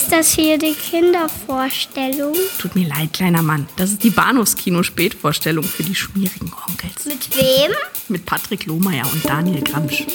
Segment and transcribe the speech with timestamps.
[0.00, 2.34] Ist das hier die Kindervorstellung?
[2.58, 3.66] Tut mir leid, kleiner Mann.
[3.76, 7.04] Das ist die Bahnhofskino-Spätvorstellung für die schmierigen Onkels.
[7.04, 7.70] Mit wem?
[8.08, 10.06] Mit Patrick Lohmeier und Daniel Gramsch.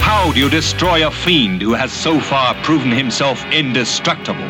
[0.00, 4.48] How do you destroy a fiend who has so far proven himself indestructible?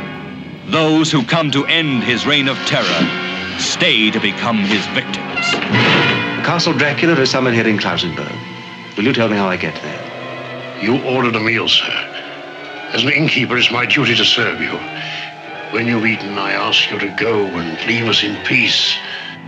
[0.70, 3.06] Those who come to end his reign of terror
[3.58, 6.09] stay to become his victims.
[6.50, 8.36] Castle Dracula is somewhere here in Klausenberg.
[8.96, 10.82] Will you tell me how I get there?
[10.82, 11.92] You ordered a meal, sir.
[12.92, 14.76] As an innkeeper, it's my duty to serve you.
[15.72, 18.96] When you've eaten, I ask you to go and leave us in peace.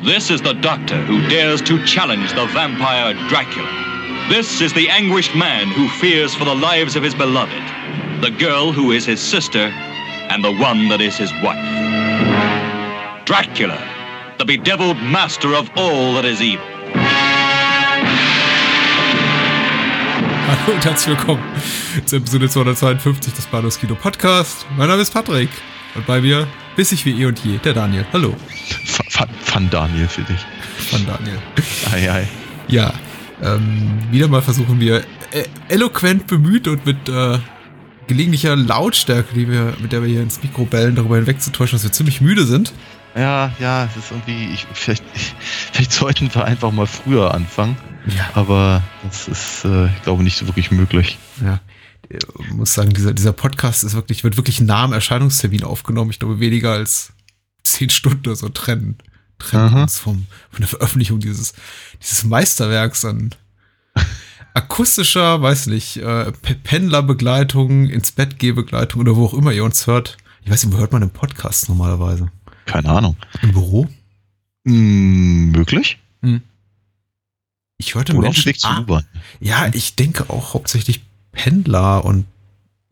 [0.04, 4.28] This is the doctor who dares to challenge the vampire Dracula.
[4.28, 8.70] This is the anguished man who fears for the lives of his beloved, the girl
[8.70, 9.72] who is his sister,
[10.30, 11.66] and the one that is his wife.
[13.24, 13.82] Dracula,
[14.38, 16.71] the bedeviled master of all that is evil.
[20.52, 21.42] Hallo und herzlich willkommen
[22.04, 24.66] zur Episode 252 des Bahnhofs Kino Podcast.
[24.76, 25.48] Mein Name ist Patrick
[25.94, 26.46] und bei mir,
[26.76, 28.04] bissig wie eh und je, der Daniel.
[28.12, 28.36] Hallo.
[29.50, 30.44] Van Daniel für dich.
[30.90, 31.38] Van Daniel.
[31.90, 32.28] Ei, ei.
[32.68, 32.92] Ja,
[33.42, 34.98] ähm, wieder mal versuchen wir
[35.30, 37.38] äh, eloquent bemüht und mit äh,
[38.06, 41.92] gelegentlicher Lautstärke, die wir, mit der wir hier ins Mikro bellen, darüber hinwegzutäuschen, dass wir
[41.92, 42.74] ziemlich müde sind.
[43.14, 47.76] Ja, ja, es ist irgendwie, ich, vielleicht, vielleicht sollten wir einfach mal früher anfangen.
[48.06, 48.30] Ja.
[48.34, 51.18] Aber das ist, äh, ich glaube, nicht so wirklich möglich.
[51.44, 51.60] Ja.
[52.10, 56.10] Ich muss sagen, dieser, dieser Podcast ist wirklich, wird wirklich nah am Erscheinungstermin aufgenommen.
[56.10, 57.12] Ich glaube, weniger als
[57.62, 58.98] zehn Stunden oder so trennen,
[59.38, 59.82] trennen Aha.
[59.82, 61.54] uns vom, von der Veröffentlichung dieses,
[62.02, 63.34] dieses Meisterwerks an
[64.54, 69.86] akustischer, weiß nicht, äh, Pe- Pendlerbegleitung, ins Bett Begleitung oder wo auch immer ihr uns
[69.86, 70.16] hört.
[70.44, 72.30] Ich weiß nicht, wo hört man den Podcast normalerweise?
[72.72, 73.16] Keine Ahnung.
[73.42, 73.88] Im Büro?
[74.66, 75.98] Hm, möglich?
[77.78, 78.46] Ich hörte Oder Menschen.
[78.46, 79.02] Weg Ah,
[79.40, 81.02] ja, ich denke auch hauptsächlich
[81.32, 82.26] Pendler und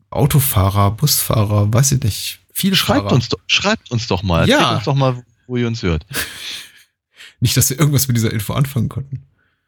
[0.09, 2.39] Autofahrer, Busfahrer, weiß ich nicht.
[2.51, 3.15] Viele Schreibt Fahrer.
[3.15, 4.47] uns, doch, schreibt uns doch mal.
[4.49, 4.57] Ja.
[4.57, 6.05] Erzählt uns doch mal, wo ihr uns hört.
[7.39, 9.23] Nicht, dass wir irgendwas mit dieser Info anfangen konnten.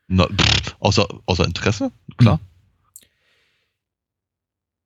[0.07, 1.91] Na, pff, außer, außer Interesse?
[2.17, 2.39] Klar.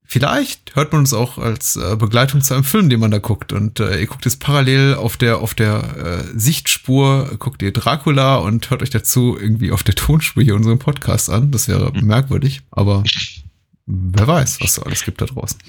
[0.10, 3.52] Vielleicht hört man uns auch als äh, Begleitung zu einem Film, den man da guckt.
[3.52, 8.38] Und äh, ihr guckt jetzt parallel auf der auf der äh, Sichtspur, guckt ihr Dracula
[8.38, 11.52] und hört euch dazu irgendwie auf der Tonspur hier unseren Podcast an.
[11.52, 13.04] Das wäre merkwürdig, aber
[13.86, 15.60] wer weiß, was so alles gibt da draußen.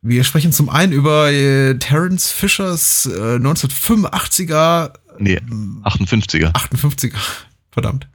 [0.00, 5.38] Wir sprechen zum einen über äh, Terence Fischers äh, 1985er, Nee,
[5.84, 6.52] 58er.
[6.52, 7.14] 58er,
[7.70, 8.06] verdammt.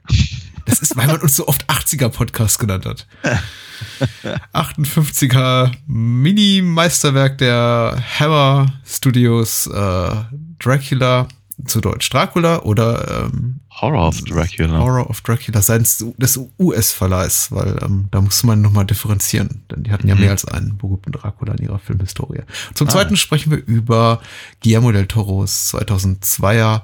[0.70, 3.06] Das ist, weil man uns so oft 80er Podcast genannt hat.
[4.54, 10.10] 58er Mini-Meisterwerk der Hammer Studios äh,
[10.58, 11.28] Dracula,
[11.66, 14.78] zu Deutsch Dracula oder ähm, Horror of Dracula.
[14.78, 19.92] Horror of Dracula seitens des US-Verleihs, weil ähm, da muss man nochmal differenzieren, denn die
[19.92, 20.20] hatten ja Mhm.
[20.22, 22.42] mehr als einen berühmten Dracula in ihrer Filmhistorie.
[22.74, 22.90] Zum Ah.
[22.90, 24.20] zweiten sprechen wir über
[24.62, 26.82] Guillermo del Toros 2002er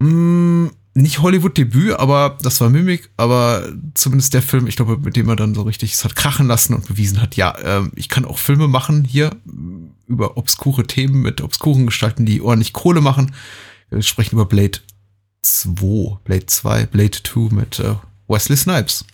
[0.00, 5.28] mh, nicht Hollywood-Debüt, aber das war Mimik, aber zumindest der Film, ich glaube, mit dem
[5.28, 8.24] er dann so richtig es hat krachen lassen und bewiesen hat, ja, ähm, ich kann
[8.24, 9.30] auch Filme machen hier
[10.06, 13.34] über obskure Themen mit obskuren Gestalten, die ordentlich Kohle machen.
[13.90, 14.78] Wir sprechen über Blade
[15.42, 17.94] 2, Blade 2, Blade 2 mit äh,
[18.26, 19.04] Wesley Snipes.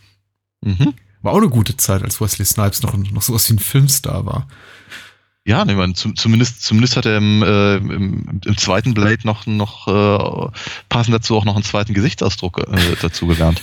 [0.63, 0.95] Mhm.
[1.23, 4.47] War auch eine gute Zeit, als Wesley Snipes noch, noch sowas wie ein Filmstar war.
[5.45, 9.45] Ja, nee, man, zum, zumindest, zumindest hat er im, äh, im, im zweiten Blade noch,
[9.47, 10.51] noch äh,
[10.89, 13.61] passend dazu auch noch einen zweiten Gesichtsausdruck äh, dazu gelernt.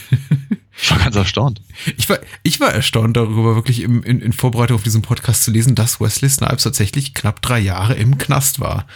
[0.82, 1.60] Ich war ganz erstaunt.
[1.96, 5.50] Ich war, ich war erstaunt darüber, wirklich im, in, in Vorbereitung auf diesen Podcast zu
[5.50, 8.86] lesen, dass Wesley Snipes tatsächlich knapp drei Jahre im Knast war.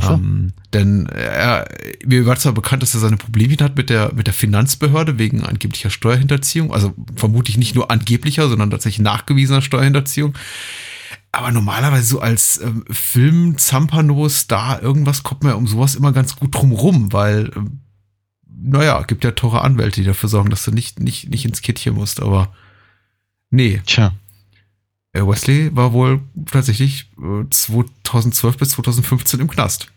[0.00, 0.14] So.
[0.14, 1.68] Ähm, denn er,
[2.04, 5.44] mir war zwar bekannt, dass er seine Probleme hat mit der, mit der Finanzbehörde wegen
[5.44, 10.34] angeblicher Steuerhinterziehung, also vermutlich nicht nur angeblicher, sondern tatsächlich nachgewiesener Steuerhinterziehung.
[11.32, 16.54] Aber normalerweise so als ähm, Film-Zampano-Star irgendwas kommt man ja um sowas immer ganz gut
[16.54, 17.80] drum rum, weil, ähm,
[18.46, 21.94] naja, gibt ja teure Anwälte, die dafür sorgen, dass du nicht, nicht, nicht ins Kittchen
[21.94, 22.54] musst, aber
[23.48, 23.80] nee.
[23.86, 24.12] Tja.
[25.12, 29.88] Äh, Wesley war wohl tatsächlich äh, 2012 bis 2015 im Knast.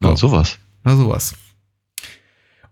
[0.00, 0.58] Na, sowas.
[0.82, 1.34] Na, sowas.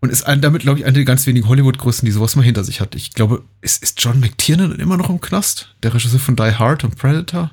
[0.00, 2.64] Und ist ein, damit, glaube ich, eine der ganz wenigen Hollywood-Größen, die sowas mal hinter
[2.64, 2.96] sich hat.
[2.96, 5.76] Ich glaube, ist, ist John McTiernan immer noch im Knast?
[5.82, 7.52] Der Regisseur von Die Hard und Predator?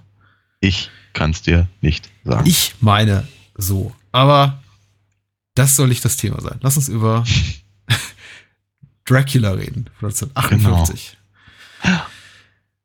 [0.59, 2.47] Ich kann's dir nicht sagen.
[2.47, 3.93] Ich meine so.
[4.11, 4.61] Aber
[5.55, 6.57] das soll nicht das Thema sein.
[6.61, 7.23] Lass uns über
[9.05, 11.17] Dracula reden, von 1958.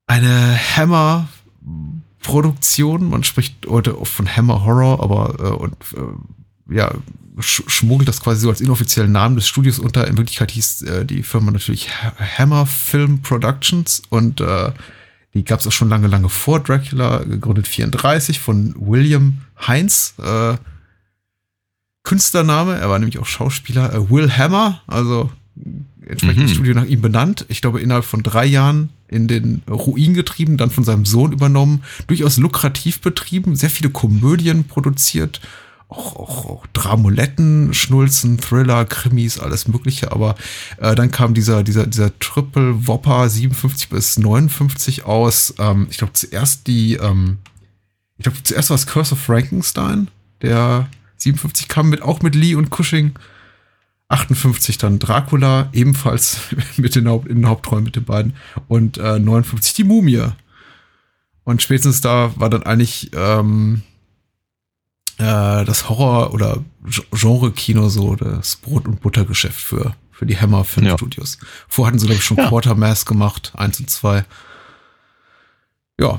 [0.06, 3.08] Eine Hammer-Produktion.
[3.10, 6.92] Man spricht heute oft von Hammer Horror, aber äh, und, äh, ja,
[7.40, 10.06] sch schmuggelt das quasi so als inoffiziellen Namen des Studios unter.
[10.06, 14.72] In Wirklichkeit hieß äh, die Firma natürlich Ha- Hammer Film Productions und äh,
[15.34, 20.14] die gab es auch schon lange, lange vor Dracula, gegründet 34 von William Heinz.
[20.18, 20.56] Äh,
[22.02, 25.30] Künstlername, er war nämlich auch Schauspieler, äh, Will Hammer, also
[26.06, 26.48] entsprechend Mhm.
[26.48, 27.46] Studio nach ihm benannt.
[27.48, 31.82] Ich glaube, innerhalb von drei Jahren in den Ruin getrieben, dann von seinem Sohn übernommen,
[32.08, 35.40] durchaus lukrativ betrieben, sehr viele Komödien produziert,
[35.92, 40.12] auch, auch, auch Dramoletten, Schnulzen, Thriller, Krimis, alles Mögliche.
[40.12, 40.34] Aber
[40.78, 45.54] äh, dann kam dieser, dieser, dieser Triple Whopper 57 bis 59 aus.
[45.58, 47.38] Ähm, ich glaube, zuerst die, ähm,
[48.18, 50.08] ich glaube, zuerst war es Curse of Frankenstein,
[50.40, 53.12] der 57 kam mit, auch mit Lee und Cushing.
[54.08, 56.38] 58 dann Dracula, ebenfalls
[56.76, 58.34] mit den, Haupt, in den Hauptrollen mit den beiden.
[58.68, 60.26] Und äh, 59 die Mumie.
[61.44, 63.82] Und spätestens da war dann eigentlich ähm,
[65.18, 66.64] äh, das Horror- oder
[67.12, 71.38] Genre-Kino so das Brot- und Buttergeschäft für, für die Hammer Filmstudios.
[71.68, 72.48] Vorher hatten sie, glaube ich, schon Ja.
[72.48, 74.24] Quartermass gemacht, eins und zwei.
[76.00, 76.18] Ja,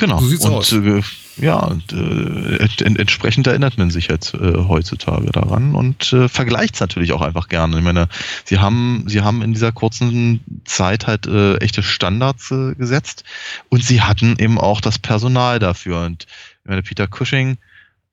[0.00, 0.18] Genau.
[0.18, 0.72] So sieht's und, aus.
[0.72, 1.02] Äh,
[1.36, 6.74] ja, äh, ent, ent, entsprechend erinnert man sich jetzt äh, heutzutage daran und äh, vergleicht
[6.74, 7.76] es natürlich auch einfach gerne.
[7.76, 8.08] Ich meine,
[8.46, 13.24] sie haben, sie haben in dieser kurzen Zeit halt äh, echte Standards äh, gesetzt
[13.68, 16.00] und sie hatten eben auch das Personal dafür.
[16.06, 16.26] Und
[16.70, 17.58] meine, Peter Cushing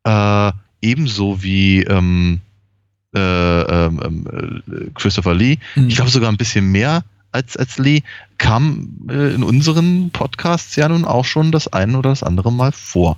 [0.03, 0.51] äh,
[0.81, 2.41] ebenso wie ähm,
[3.15, 5.87] äh, ähm, ähm, äh, Christopher Lee, Mhm.
[5.87, 8.03] ich glaube sogar ein bisschen mehr als, als Lee,
[8.37, 12.71] kam äh, in unseren Podcasts ja nun auch schon das eine oder das andere Mal
[12.71, 13.17] vor.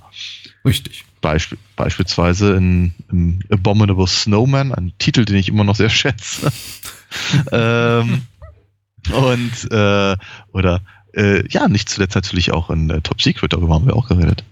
[0.66, 1.06] richtig.
[1.22, 6.50] Beispiel, beispielsweise in, in Abominable Snowman, ein Titel, den ich immer noch sehr schätze.
[7.52, 8.22] ähm,
[9.12, 10.16] und äh,
[10.54, 10.82] oder
[11.14, 14.46] äh, ja, nicht zuletzt natürlich auch in äh, Top Secret, darüber haben wir auch geredet.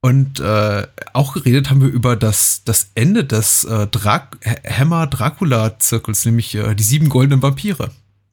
[0.00, 4.28] Und äh, auch geredet haben wir über das, das Ende des äh, Dra
[4.64, 7.90] Hammer Dracula-Zirkels, nämlich äh, die sieben goldenen Vampire.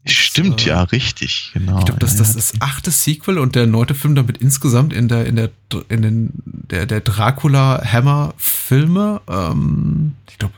[0.07, 1.79] Stimmt, äh, ja, richtig, genau.
[1.79, 5.07] Ich glaube, das, das ist das achte Sequel und der neunte Film damit insgesamt in
[5.07, 5.49] der, in der,
[5.89, 9.21] in den, der, der Dracula-Hammer-Filme.
[9.27, 10.53] Ähm, ich glaube,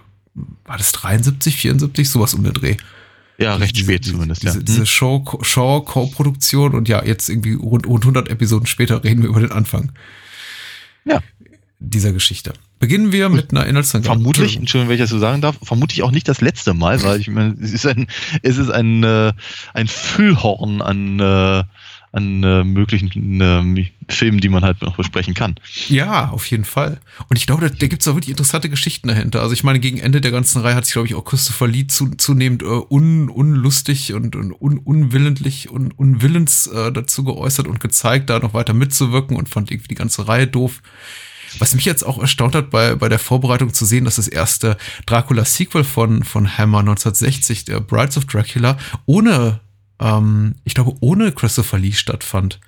[0.65, 2.75] war das 73, 74, sowas um den Dreh.
[3.38, 4.63] ja, recht spät diese, zumindest, Diese, ja.
[4.63, 4.86] diese Hm.
[4.86, 9.39] Shaw, Shaw Co-Produktion und ja, jetzt irgendwie rund, rund 100 Episoden später reden wir über
[9.39, 9.94] den Anfang.
[11.07, 11.21] Ja.
[11.80, 12.54] Dieser Geschichte.
[12.80, 14.15] Beginnen wir mit einer Inhaltsangabe.
[14.15, 17.19] Vermutlich, Entschuldigung, wenn ich das so sagen darf, vermutlich auch nicht das letzte Mal, weil
[17.19, 18.07] ich meine, es ist ein,
[18.44, 19.33] es ist ein, äh,
[19.74, 21.63] ein Füllhorn an, äh,
[22.18, 25.56] an äh, möglichen äh, Filmen, die man halt noch besprechen kann.
[25.88, 27.00] Ja, auf jeden Fall.
[27.30, 29.42] Und ich glaube, da, da gibt es auch wirklich interessante Geschichten dahinter.
[29.42, 31.88] Also ich meine, gegen Ende der ganzen Reihe hat sich, glaube ich, auch Christopher Lee
[31.88, 37.80] zu, zunehmend äh, un, unlustig und, und un, unwillentlich und unwillens äh, dazu geäußert und
[37.80, 40.81] gezeigt, da noch weiter mitzuwirken und fand irgendwie die ganze Reihe doof.
[41.60, 44.78] Was mich jetzt auch erstaunt hat bei, bei der Vorbereitung zu sehen, dass das erste
[45.06, 49.62] Dracula-Sequel von, von Hammer 1960, der Brides of Dracula, ohne,
[50.00, 52.60] ähm, ich glaube, ohne Christopher Lee stattfand.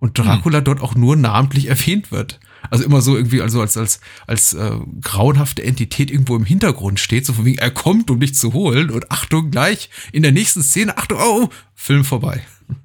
[0.00, 2.38] Und Dracula dort auch nur namentlich erwähnt wird.
[2.70, 7.26] Also immer so irgendwie, also als, als, als äh, grauenhafte Entität irgendwo im Hintergrund steht,
[7.26, 10.62] so von wegen, er kommt, um dich zu holen und Achtung, gleich in der nächsten
[10.62, 12.44] Szene, Achtung, oh, Film vorbei.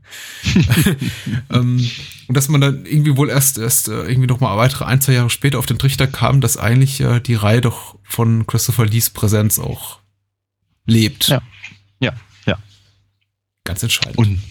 [1.52, 1.90] ähm,
[2.28, 5.14] und dass man dann irgendwie wohl erst, erst äh, irgendwie noch mal weitere ein, zwei
[5.14, 9.10] Jahre später auf den Trichter kam, dass eigentlich äh, die Reihe doch von Christopher Lees
[9.10, 10.00] Präsenz auch
[10.86, 11.28] lebt.
[11.28, 11.42] Ja,
[12.00, 12.14] ja.
[13.64, 14.18] Ganz entscheidend.
[14.18, 14.42] Und,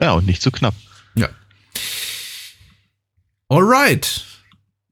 [0.00, 0.74] ja, und nicht zu knapp.
[1.14, 1.28] Ja.
[3.48, 4.24] Alright.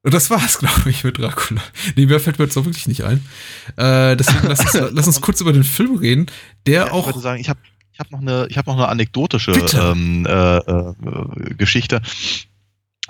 [0.03, 1.63] Und das war's, glaube ich, mit Dracula.
[1.97, 3.25] Nee, mehr fällt mir jetzt auch wirklich nicht ein.
[3.77, 6.27] Äh, deswegen lass uns, lass uns kurz über den Film reden,
[6.67, 7.01] der Ja, auch.
[7.01, 7.61] Ich würde sagen, ich habe
[7.93, 12.01] ich hab noch eine, ich habe noch eine anekdotische ähm, äh, äh, Geschichte,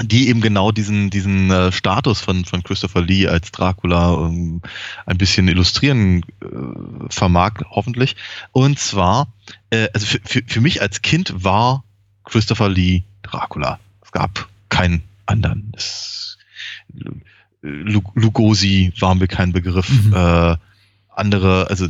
[0.03, 4.61] die eben genau diesen diesen äh, Status von von Christopher Lee als Dracula ähm,
[5.07, 6.47] ein bisschen illustrieren äh,
[7.09, 8.17] vermag, hoffentlich.
[8.53, 9.29] Und zwar,
[9.71, 11.85] äh, also für, für, für mich als Kind war
[12.25, 13.79] Christopher Lee Dracula.
[14.03, 15.73] Es gab keinen anderen.
[15.77, 16.37] Es,
[17.63, 19.89] Lu- Lugosi war mir kein Begriff.
[19.89, 20.15] Mhm.
[20.15, 20.57] Äh,
[21.15, 21.87] andere, also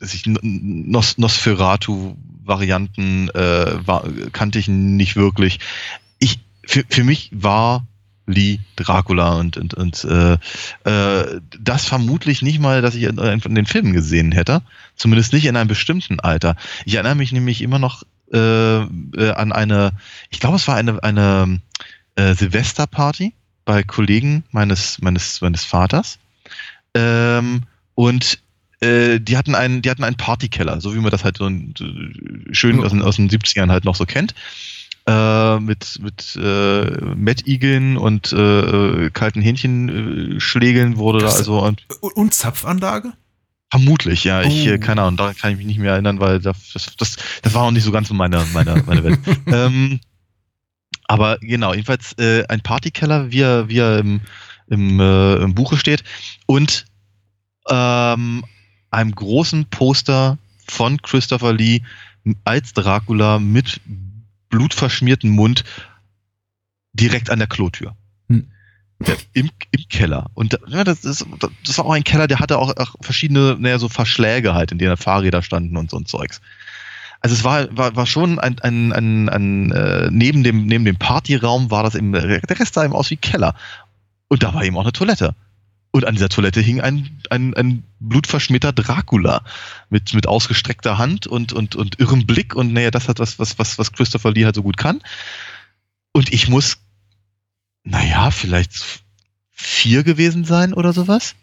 [0.00, 5.60] ich Nos Nosferatu-Varianten äh, war, kannte ich nicht wirklich.
[6.18, 7.86] Ich für, für mich war
[8.26, 10.38] Lee Dracula und und, und äh,
[10.84, 14.62] äh, das vermutlich nicht mal, dass ich in, in den Filmen gesehen hätte,
[14.96, 16.56] zumindest nicht in einem bestimmten Alter.
[16.86, 18.02] Ich erinnere mich nämlich immer noch
[18.32, 19.92] äh, äh, an eine,
[20.30, 21.60] ich glaube, es war eine eine
[22.16, 23.34] äh, Silvesterparty
[23.66, 26.18] bei Kollegen meines meines meines Vaters
[26.94, 27.62] ähm,
[27.94, 28.38] und
[28.80, 31.74] äh, die hatten einen, die hatten einen Partykeller, so wie man das halt so ein,
[31.80, 34.34] äh, schön aus, den- aus den 70ern halt noch so kennt.
[35.06, 38.36] Äh, mit, mit äh, Mettigeln und äh,
[39.06, 41.84] äh, kalten Hähnchenschlägeln wurde da Das- also und
[42.14, 43.12] Und, Zapfanlage?
[43.70, 44.72] vermutlich, ja, ich, Oh.
[44.72, 47.54] äh, keine Ahnung, daran kann ich mich nicht mehr erinnern, weil das, das, das, das
[47.54, 49.18] war auch nicht so ganz so meine, meine, meine Welt.
[49.46, 49.98] ähm,
[51.06, 54.20] aber genau, jedenfalls äh, ein Partykeller, wie er, wie er im,
[54.68, 56.04] im, äh, im Buche steht
[56.46, 56.86] und
[57.68, 58.44] ähm,
[58.90, 61.80] einem großen Poster von Christopher Lee
[62.44, 63.80] als Dracula mit
[64.54, 65.64] blutverschmierten Mund
[66.92, 67.96] direkt an der Klotür.
[68.28, 68.50] Hm.
[69.04, 70.30] Ja, Im, Im Keller.
[70.34, 71.26] Und ja, das, ist,
[71.66, 74.78] das war auch ein Keller, der hatte auch, auch verschiedene, naja, so Verschläge halt, in
[74.78, 76.40] denen Fahrräder standen und so ein Zeugs.
[77.20, 80.96] Also es war, war, war schon ein, ein, ein, ein äh, neben dem, neben dem
[80.96, 83.54] Partyraum war das eben, der Rest sah eben aus wie Keller.
[84.28, 85.34] Und da war eben auch eine Toilette.
[85.94, 89.44] Und an dieser Toilette hing ein, ein, ein blutverschmierter Dracula
[89.90, 92.56] mit, mit ausgestreckter Hand und, und, und irrem Blick.
[92.56, 95.00] Und naja, das hat was, was, was, was Christopher Lee halt so gut kann.
[96.10, 96.78] Und ich muss,
[97.84, 99.04] naja, vielleicht
[99.52, 101.36] vier gewesen sein oder sowas.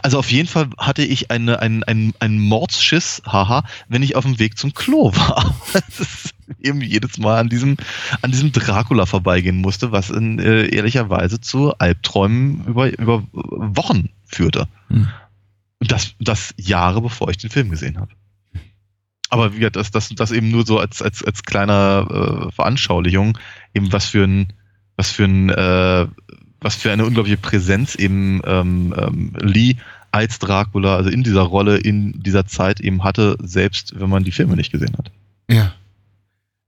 [0.00, 4.24] Also auf jeden Fall hatte ich eine, einen, einen, einen Mordsschiss, haha, wenn ich auf
[4.24, 5.54] dem Weg zum Klo war.
[6.60, 7.76] eben jedes Mal an diesem,
[8.22, 14.68] an diesem Dracula vorbeigehen musste, was in äh, ehrlicherweise zu Albträumen über, über Wochen führte.
[14.88, 15.08] Hm.
[15.80, 18.12] Und das, das Jahre bevor ich den Film gesehen habe.
[19.30, 23.36] Aber wie gesagt, das, das, das eben nur so als, als, als kleiner äh, Veranschaulichung,
[23.74, 24.52] eben was für ein,
[24.96, 26.06] was für ein, äh,
[26.60, 29.76] was für eine unglaubliche Präsenz eben ähm, ähm, Lee
[30.12, 34.30] als Dracula, also in dieser Rolle, in dieser Zeit eben hatte, selbst wenn man die
[34.30, 35.10] Filme nicht gesehen hat.
[35.50, 35.72] Ja.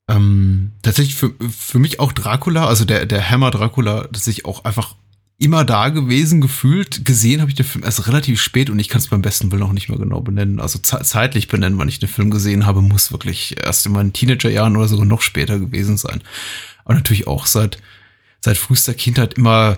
[0.08, 4.94] Ähm, tatsächlich für, für mich auch Dracula, also der, der Hammer Dracula, tatsächlich auch einfach
[5.38, 7.04] immer da gewesen, gefühlt.
[7.04, 9.62] Gesehen habe ich den Film erst relativ spät und ich kann es beim besten Willen
[9.62, 10.60] auch nicht mehr genau benennen.
[10.60, 14.12] Also ze zeitlich benennen, wann ich den Film gesehen habe, muss wirklich erst in meinen
[14.12, 16.22] Teenagerjahren oder sogar noch später gewesen sein.
[16.84, 17.78] Aber natürlich auch seit,
[18.40, 19.76] seit frühester Kindheit immer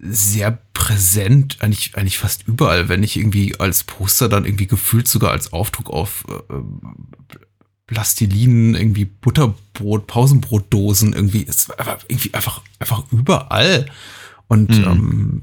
[0.00, 5.30] sehr präsent, eigentlich, eigentlich fast überall, wenn ich irgendwie als Poster dann irgendwie gefühlt sogar
[5.30, 6.54] als Aufdruck auf äh,
[7.86, 13.86] Plastilinen, irgendwie Butterbrot, Pausenbrotdosen, irgendwie, es war einfach, irgendwie einfach, einfach überall.
[14.48, 14.84] Und Mhm.
[14.84, 15.42] ähm,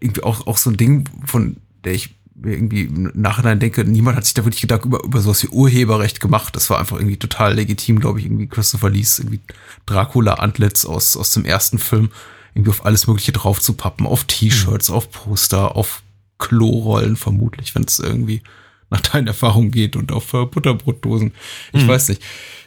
[0.00, 4.16] irgendwie auch, auch so ein Ding, von der ich mir irgendwie im Nachhinein denke, niemand
[4.16, 6.56] hat sich da wirklich Gedanken über, über sowas wie Urheberrecht gemacht.
[6.56, 9.40] Das war einfach irgendwie total legitim, glaube ich, irgendwie Christopher Lees, irgendwie
[9.86, 12.10] Dracula-Antlitz aus, aus dem ersten Film,
[12.54, 16.02] irgendwie auf alles Mögliche drauf zu pappen, auf T-Shirts, auf Poster, auf
[16.38, 18.42] Klorollen vermutlich, wenn es irgendwie
[18.92, 21.32] nach deinen Erfahrungen geht und auf äh, Butterbrotdosen.
[21.72, 21.88] Ich Mhm.
[21.88, 22.22] weiß nicht.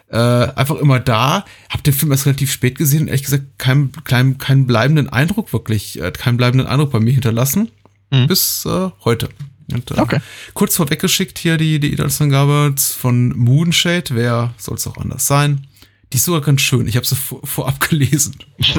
[0.09, 1.45] Äh, einfach immer da.
[1.69, 5.51] Hab den Film erst relativ spät gesehen und ehrlich gesagt keinen keinen keinen bleibenden Eindruck
[5.51, 7.71] wirklich, äh, keinen bleibenden Eindruck bei mir hinterlassen.
[8.11, 8.27] Mhm.
[8.27, 9.29] Bis äh, heute.
[9.73, 10.19] Und, äh, Okay.
[10.53, 14.05] Kurz vorweggeschickt hier die, die Inhaltsangabe von Moonshade.
[14.11, 15.65] Wer soll es auch anders sein?
[16.13, 16.87] Die ist sogar ganz schön.
[16.87, 18.35] Ich habe sie vor, vorab gelesen.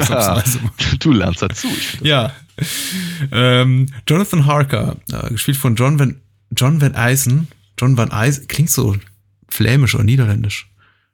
[0.08, 0.44] Mal.
[1.00, 1.66] du lernst dazu.
[2.02, 2.32] Ja.
[3.32, 6.20] Ähm, Jonathan Harker, äh, gespielt von John Van,
[6.54, 7.48] John Van Eisen.
[7.78, 8.96] John Van Eisen, klingt so
[9.48, 10.70] flämisch oder niederländisch.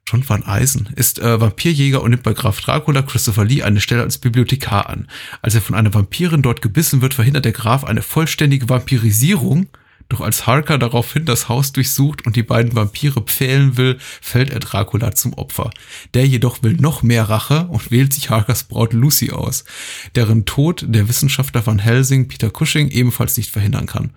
[0.07, 4.01] John Van Eisen ist äh, Vampirjäger und nimmt bei Graf Dracula Christopher Lee eine Stelle
[4.01, 5.07] als Bibliothekar an.
[5.41, 9.67] Als er von einer Vampirin dort gebissen wird, verhindert der Graf eine vollständige Vampirisierung.
[10.13, 14.59] Doch als Harker daraufhin das Haus durchsucht und die beiden Vampire pfählen will, fällt er
[14.59, 15.71] Dracula zum Opfer.
[16.13, 19.65] Der jedoch will noch mehr Rache und wählt sich Harkers Braut Lucy aus,
[20.13, 24.11] deren Tod der Wissenschaftler Van Helsing Peter Cushing ebenfalls nicht verhindern kann.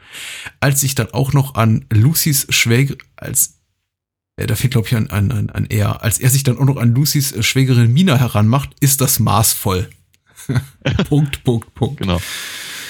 [0.61, 3.55] Als sich dann auch noch an Lucys Schwäger, als
[4.37, 6.03] äh, da fehlt, glaube ich, ein, ein, ein, ein R.
[6.03, 9.89] Als er sich dann auch noch an Lucys äh, Schwägerin Mina heranmacht, ist das maßvoll.
[11.09, 12.01] Punkt, Punkt, Punkt.
[12.01, 12.21] Genau.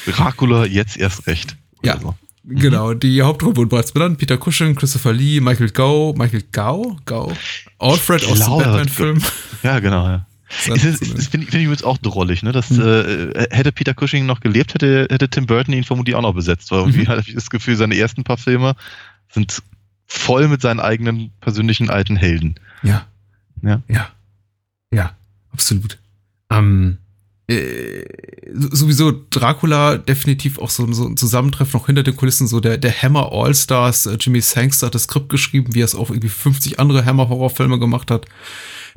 [0.07, 1.57] Dracula jetzt erst recht.
[1.85, 2.01] Ja.
[2.01, 2.17] Oder
[2.49, 2.55] so.
[2.55, 4.19] Genau, die Hauptrolle wurden bereits benannt.
[4.19, 7.33] Peter Cushing, Christopher Lee, Michael Gow, Michael Gow, Gow,
[7.79, 9.21] Alfred aus dem Batman-Film.
[9.63, 10.07] Ja, genau.
[10.07, 10.27] Ja.
[10.69, 12.53] Das ist, finde ich, find ich übrigens auch drollig, ne?
[12.53, 16.35] Dass, äh, hätte Peter Cushing noch gelebt, hätte, hätte Tim Burton ihn vermutlich auch noch
[16.35, 17.09] besetzt, weil irgendwie Mhm.
[17.09, 18.75] hatte ich das Gefühl, seine ersten paar Filme
[19.33, 19.61] sind
[20.07, 22.55] voll mit seinen eigenen persönlichen alten Helden.
[22.85, 23.07] Ja.
[23.63, 23.83] Ja.
[23.89, 24.09] Ja.
[24.93, 25.17] Ja,
[25.53, 25.99] absolut.
[26.49, 26.99] Ähm,
[27.49, 28.05] äh,
[28.53, 33.03] sowieso Dracula definitiv auch so, so ein Zusammentreffen noch hinter den Kulissen, so der, der
[33.03, 34.07] Hammer All-Stars.
[34.07, 37.79] Äh, Jimmy Sangster hat das Skript geschrieben, wie er es auch irgendwie 50 andere Hammer-Horrorfilme
[37.79, 38.27] gemacht hat.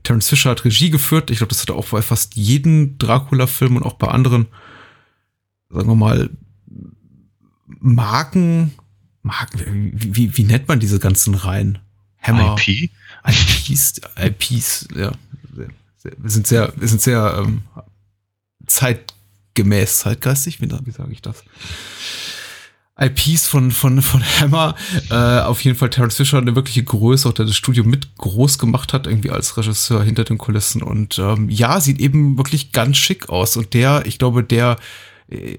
[0.03, 1.29] Terence Fisher hat Regie geführt.
[1.29, 4.47] Ich glaube, das hat er auch bei fast jedem Dracula-Film und auch bei anderen,
[5.69, 6.29] sagen wir mal,
[7.67, 8.71] Marken,
[9.21, 11.77] Marken, wie, wie, wie nennt man diese ganzen Reihen?
[12.19, 12.55] Hammer.
[12.57, 12.89] IP?
[13.27, 15.11] IPs, IPs, ja.
[15.53, 17.61] Wir sind sehr, wir sind sehr ähm,
[18.69, 21.43] zeitgemäß, zeitgeistig, wie, wie sage ich das?
[22.99, 24.75] IPs von, von, von Hammer.
[25.09, 28.57] Äh, auf jeden Fall Terence Fisher eine wirkliche Größe, auch der das Studio mit groß
[28.57, 30.83] gemacht hat, irgendwie als Regisseur hinter den Kulissen.
[30.83, 33.55] Und ähm, ja, sieht eben wirklich ganz schick aus.
[33.55, 34.77] Und der, ich glaube, der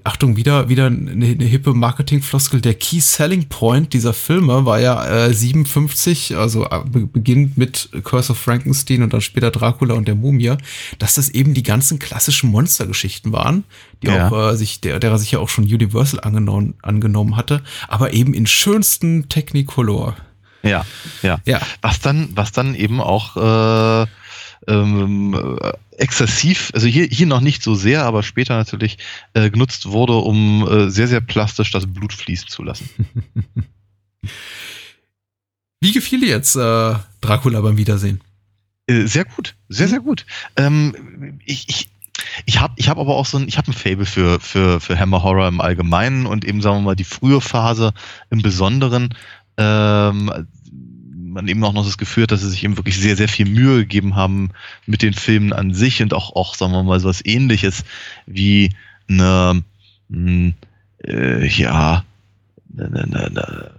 [0.03, 2.59] Achtung, wieder, wieder eine, eine hippe Marketingfloskel.
[2.59, 8.33] Der Key Selling Point dieser Filme war ja äh, 57, also äh, beginnt mit Curse
[8.33, 10.55] of Frankenstein und dann später Dracula und der Mumie,
[10.99, 13.63] dass das eben die ganzen klassischen Monstergeschichten waren,
[14.03, 14.27] die Ja.
[14.27, 18.33] auch äh, sich, der, derer sich ja auch schon Universal angenommen, angenommen hatte, aber eben
[18.33, 20.17] in schönsten Technicolor.
[20.63, 20.85] Ja,
[21.23, 21.39] ja.
[21.45, 21.59] Ja.
[21.81, 24.07] Was dann, was dann eben auch äh,
[24.67, 28.97] ähm, äh, exzessiv, also hier, hier noch nicht so sehr, aber später natürlich
[29.33, 32.89] äh, genutzt wurde, um äh, sehr, sehr plastisch das Blut fließen zu lassen.
[35.81, 38.21] Wie gefiel dir jetzt äh, Dracula beim Wiedersehen?
[38.87, 40.25] Äh, sehr gut, sehr, sehr gut.
[40.55, 41.89] Ähm, ich, ich,
[42.45, 44.99] ich habe ich hab aber auch so ein, ich habe ein Fable für, für, für
[44.99, 47.93] Hammer Horror im Allgemeinen und eben, sagen wir mal, die frühe Phase
[48.29, 49.15] im Besonderen.
[49.57, 50.47] Ähm,
[51.31, 53.47] man eben auch noch das Gefühl hat, dass sie sich eben wirklich sehr, sehr viel
[53.47, 54.51] Mühe gegeben haben
[54.85, 57.83] mit den Filmen an sich und auch, auch sagen wir mal, so was ähnliches
[58.25, 58.71] wie
[59.09, 59.63] eine,
[60.09, 60.53] mh,
[61.05, 62.03] äh, ja,
[62.77, 63.71] eine, eine, eine,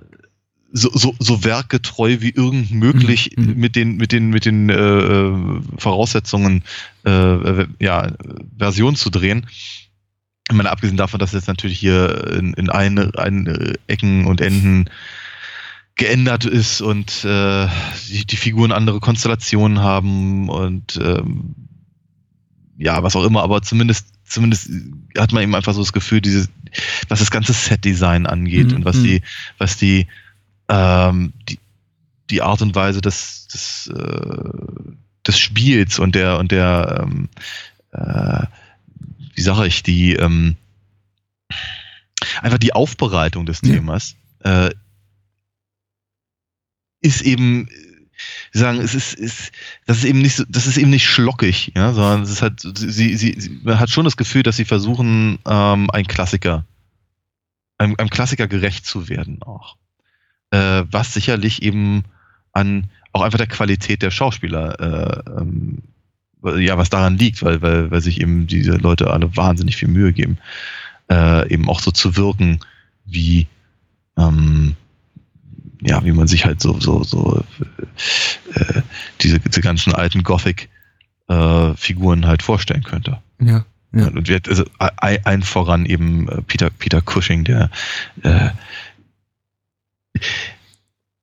[0.72, 3.56] so, so, so werkgetreu wie irgend möglich Mhm, mhm.
[3.56, 6.64] mit den, mit den, mit den äh, Voraussetzungen
[7.04, 8.12] äh, ja,
[8.58, 9.46] Version zu drehen.
[10.50, 14.90] Ich meine, abgesehen davon, dass jetzt natürlich hier in, in allen, allen Ecken und Enden
[15.96, 17.68] geändert ist und äh,
[18.08, 21.54] die, die Figuren andere Konstellationen haben und ähm,
[22.78, 24.70] ja, was auch immer, aber zumindest, zumindest
[25.16, 26.48] hat man eben einfach so das Gefühl, dieses,
[27.08, 29.04] was das ganze Set-Design angeht Mhm, und was mhm.
[29.04, 29.22] die,
[29.58, 30.06] was die,
[30.68, 31.58] ähm, die,
[32.30, 34.94] die Art und Weise des, des, äh,
[35.26, 37.28] des Spiels und der, und der, ähm,
[37.92, 38.46] äh,
[39.34, 40.56] wie sage ich, die, ähm,
[42.40, 43.74] einfach die Aufbereitung des Ja.
[43.74, 44.70] Themas, äh,
[47.02, 47.68] ist eben,
[48.52, 49.52] wie sagen, es ist, ist,
[49.86, 52.60] das ist eben nicht so, das ist eben nicht schlockig, ja, sondern es ist halt,
[52.60, 56.64] sie, sie, sie man hat schon das Gefühl, dass sie versuchen, ähm, ein Klassiker,
[57.78, 59.76] einem, einem Klassiker gerecht zu werden auch.
[60.50, 62.04] Äh, was sicherlich eben
[62.52, 65.82] an auch einfach der Qualität der Schauspieler, äh, ähm,
[66.58, 70.12] ja, was daran liegt, weil, weil, weil sich eben diese Leute alle wahnsinnig viel Mühe
[70.12, 70.38] geben,
[71.10, 72.60] äh, eben auch so zu wirken,
[73.04, 73.46] wie,
[74.16, 74.76] ähm,
[75.82, 77.42] ja, wie man sich halt so, so, so
[78.54, 78.82] äh,
[79.20, 83.18] diese, diese ganzen alten Gothic-Figuren halt vorstellen könnte.
[83.40, 83.64] Ja.
[83.94, 84.06] Ja.
[84.06, 87.70] Und wir, also ein, voran eben äh, Peter, Peter Cushing, der
[88.22, 88.50] äh,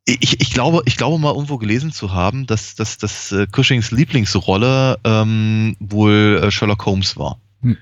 [0.05, 3.91] ich, ich, glaube, ich glaube mal irgendwo gelesen zu haben, dass, dass, dass äh, Cushings
[3.91, 7.39] Lieblingsrolle ähm, wohl äh, Sherlock Holmes war.
[7.61, 7.77] Hm.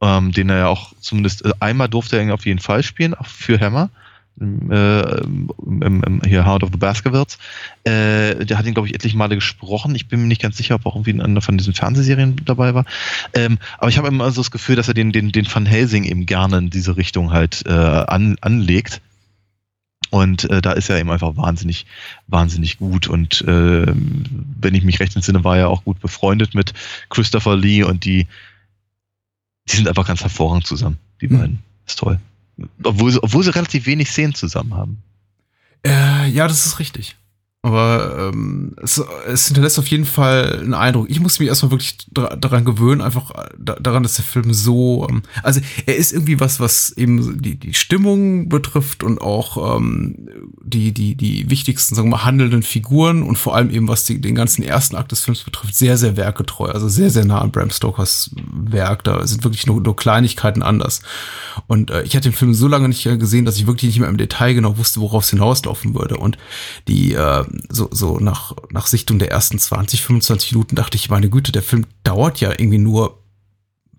[0.00, 3.14] Ähm, den er ja auch zumindest äh, einmal durfte er ihn auf jeden Fall spielen,
[3.14, 3.90] auch für Hammer.
[4.38, 7.38] Äh, im, im, hier Hound of the Baskervilles.
[7.84, 9.94] Äh, der hat ihn, glaube ich, etliche Male gesprochen.
[9.94, 12.74] Ich bin mir nicht ganz sicher, ob auch irgendwie in einer von diesen Fernsehserien dabei
[12.74, 12.84] war.
[13.32, 16.04] Ähm, aber ich habe immer so das Gefühl, dass er den, den, den Van Helsing
[16.04, 19.00] eben gerne in diese Richtung halt äh, an, anlegt.
[20.10, 21.86] Und äh, da ist er eben einfach wahnsinnig,
[22.26, 23.08] wahnsinnig gut.
[23.08, 26.74] Und äh, wenn ich mich recht entsinne, war er auch gut befreundet mit
[27.08, 28.26] Christopher Lee und die,
[29.68, 31.38] die sind einfach ganz hervorragend zusammen, die Mhm.
[31.38, 31.58] beiden.
[31.86, 32.20] Ist toll.
[32.82, 35.02] Obwohl sie, obwohl sie relativ wenig Szenen zusammen haben.
[35.84, 37.16] Äh, ja, das ist richtig.
[37.66, 41.10] Aber ähm, es, es hinterlässt auf jeden Fall einen Eindruck.
[41.10, 45.04] Ich muss mich erstmal wirklich dra daran gewöhnen, einfach da, daran, dass der Film so,
[45.10, 50.28] ähm, also er ist irgendwie was, was eben die, die Stimmung betrifft und auch ähm,
[50.62, 54.20] die, die, die wichtigsten, sagen wir mal, handelnden Figuren und vor allem eben, was die,
[54.20, 56.68] den ganzen ersten Akt des Films betrifft, sehr, sehr werkgetreu.
[56.68, 59.02] Also sehr, sehr nah an Bram Stokers Werk.
[59.02, 61.02] Da sind wirklich nur, nur Kleinigkeiten anders.
[61.66, 63.98] Und äh, ich hatte den Film so lange nicht äh, gesehen, dass ich wirklich nicht
[63.98, 66.18] mehr im Detail genau wusste, worauf es hinauslaufen würde.
[66.18, 66.38] Und
[66.86, 71.28] die, äh, so, so nach, nach Sichtung der ersten 20, 25 Minuten dachte ich, meine
[71.30, 73.22] Güte, der Film dauert ja irgendwie nur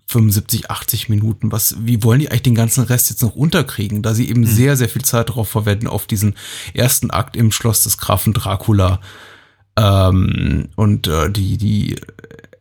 [0.06, 1.52] 75, 80 Minuten.
[1.52, 4.76] Was, wie wollen die eigentlich den ganzen Rest jetzt noch unterkriegen, da sie eben sehr,
[4.76, 6.34] sehr viel Zeit darauf verwenden, auf diesen
[6.72, 9.00] ersten Akt im Schloss des Grafen Dracula
[9.76, 11.96] ähm, und äh, die, die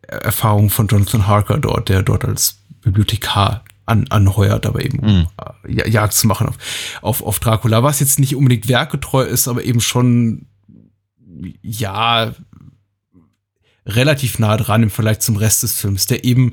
[0.07, 5.27] Erfahrung von Jonathan Harker dort, der dort als Bibliothekar an, anheuert, aber eben um Mhm.
[5.67, 6.57] äh, Jagd zu machen auf,
[7.01, 10.45] auf, auf Dracula, was jetzt nicht unbedingt werkgetreu ist, aber eben schon
[11.61, 12.33] ja
[13.85, 16.51] relativ nah dran im Vergleich zum Rest des Films, der eben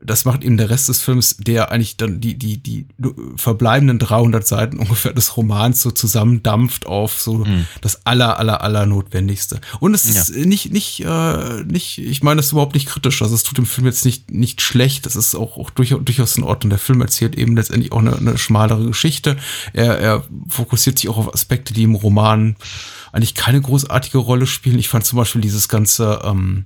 [0.00, 2.86] das macht eben der Rest des Films, der eigentlich dann die, die, die
[3.36, 7.66] verbleibenden 300 Seiten ungefähr des Romans so zusammendampft auf so Mhm.
[7.80, 9.60] das aller, aller, aller Notwendigste.
[9.80, 13.22] Und es ist nicht, nicht, äh, nicht, ich meine das ist überhaupt nicht kritisch.
[13.22, 15.06] Also es tut dem Film jetzt nicht, nicht schlecht.
[15.06, 16.70] Das ist auch, auch durchaus, durchaus in Ordnung.
[16.70, 19.36] Der Film erzählt eben letztendlich auch eine, eine schmalere Geschichte.
[19.72, 22.56] Er, er fokussiert sich auch auf Aspekte, die im Roman
[23.12, 24.78] eigentlich keine großartige Rolle spielen.
[24.78, 26.64] Ich fand zum Beispiel dieses ganze, ähm,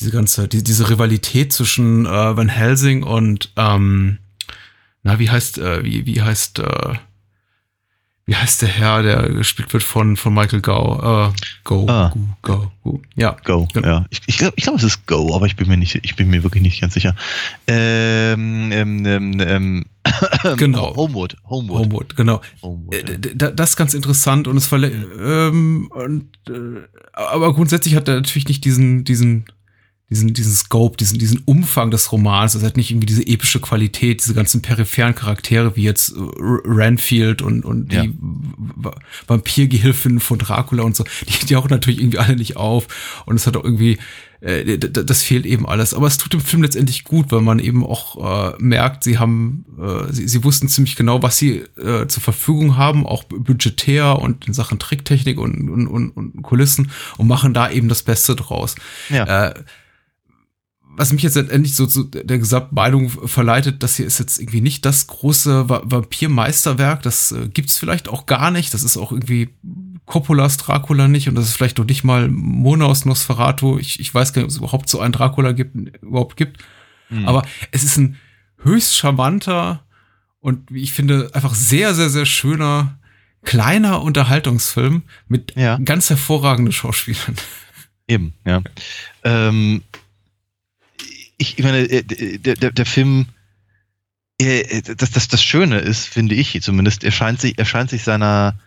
[0.00, 4.18] diese ganze, die, diese Rivalität zwischen äh, Van Helsing und ähm,
[5.02, 6.94] na, wie heißt, äh, wie, wie heißt, äh,
[8.24, 11.28] wie heißt der Herr, der gespielt wird von, von Michael Gau?
[11.28, 11.32] Äh,
[11.64, 12.12] Go, Ah.
[12.14, 13.02] Go, Go, Go.
[13.16, 13.36] Ja.
[13.44, 13.86] Go, Genau.
[13.88, 14.06] ja.
[14.10, 16.30] Ich, ich glaube, ich glaub, es ist Go, aber ich bin mir nicht, ich bin
[16.30, 17.16] mir wirklich nicht ganz sicher.
[17.66, 19.84] Ähm, ähm, ähm, ähm,
[20.56, 20.94] Genau.
[20.94, 21.78] Homewood, Homewood.
[21.80, 22.40] Homewood, genau.
[22.62, 27.96] Homewood, Äh, d- Das ist ganz interessant und es verle ähm, und, äh, aber grundsätzlich
[27.96, 29.46] hat er natürlich nicht diesen, diesen,
[30.12, 32.54] diesen, diesen Scope, diesen, diesen Umfang des Romans.
[32.54, 36.60] Es hat nicht irgendwie diese epische Qualität, diese ganzen peripheren Charaktere wie jetzt äh, R-
[36.64, 38.02] Ranfield und, und Ja.
[38.02, 38.12] die
[38.82, 38.94] V-
[39.26, 41.04] Vampirgehilfin von Dracula und so.
[41.28, 42.86] Die, die auch natürlich irgendwie alle nicht auf.
[43.26, 43.98] Und es hat auch irgendwie,
[44.40, 45.94] äh, das fehlt eben alles.
[45.94, 49.64] Aber es tut dem Film letztendlich gut, weil man eben auch äh, merkt, sie haben,
[49.80, 54.18] äh, sie, sie wussten ziemlich genau, was sie äh, zur Verfügung haben, auch bu- budgetär
[54.18, 58.34] und in Sachen Tricktechnik und, und, und, und Kulissen und machen da eben das Beste
[58.36, 58.74] draus.
[59.08, 59.48] Ja.
[59.48, 59.54] Äh,
[60.96, 64.60] was mich jetzt letztendlich so zu der gesamten Meinung verleitet, das hier ist jetzt irgendwie
[64.60, 69.10] nicht das große Va Vampirmeisterwerk, das äh, gibt's vielleicht auch gar nicht, das ist auch
[69.12, 69.50] irgendwie
[70.04, 74.14] Coppolas Dracula nicht und das ist vielleicht noch nicht mal Mona aus Nosferatu, ich, ich
[74.14, 76.58] weiß gar nicht, ob es überhaupt so einen Dracula gibt, überhaupt gibt,
[77.08, 77.26] Hm.
[77.28, 78.16] aber es ist ein
[78.62, 79.82] höchst charmanter
[80.40, 82.98] und wie ich finde, einfach sehr, sehr, sehr schöner,
[83.44, 85.78] kleiner Unterhaltungsfilm mit Ja.
[85.78, 87.36] ganz hervorragenden Schauspielern.
[88.08, 88.62] Eben, ja.
[89.24, 89.82] Ähm,
[91.42, 93.26] ich, ich meine, äh, der, der, der Film,
[94.40, 98.04] äh, das, das, das Schöne ist, finde ich zumindest, er scheint sich, er scheint sich
[98.04, 98.58] seiner,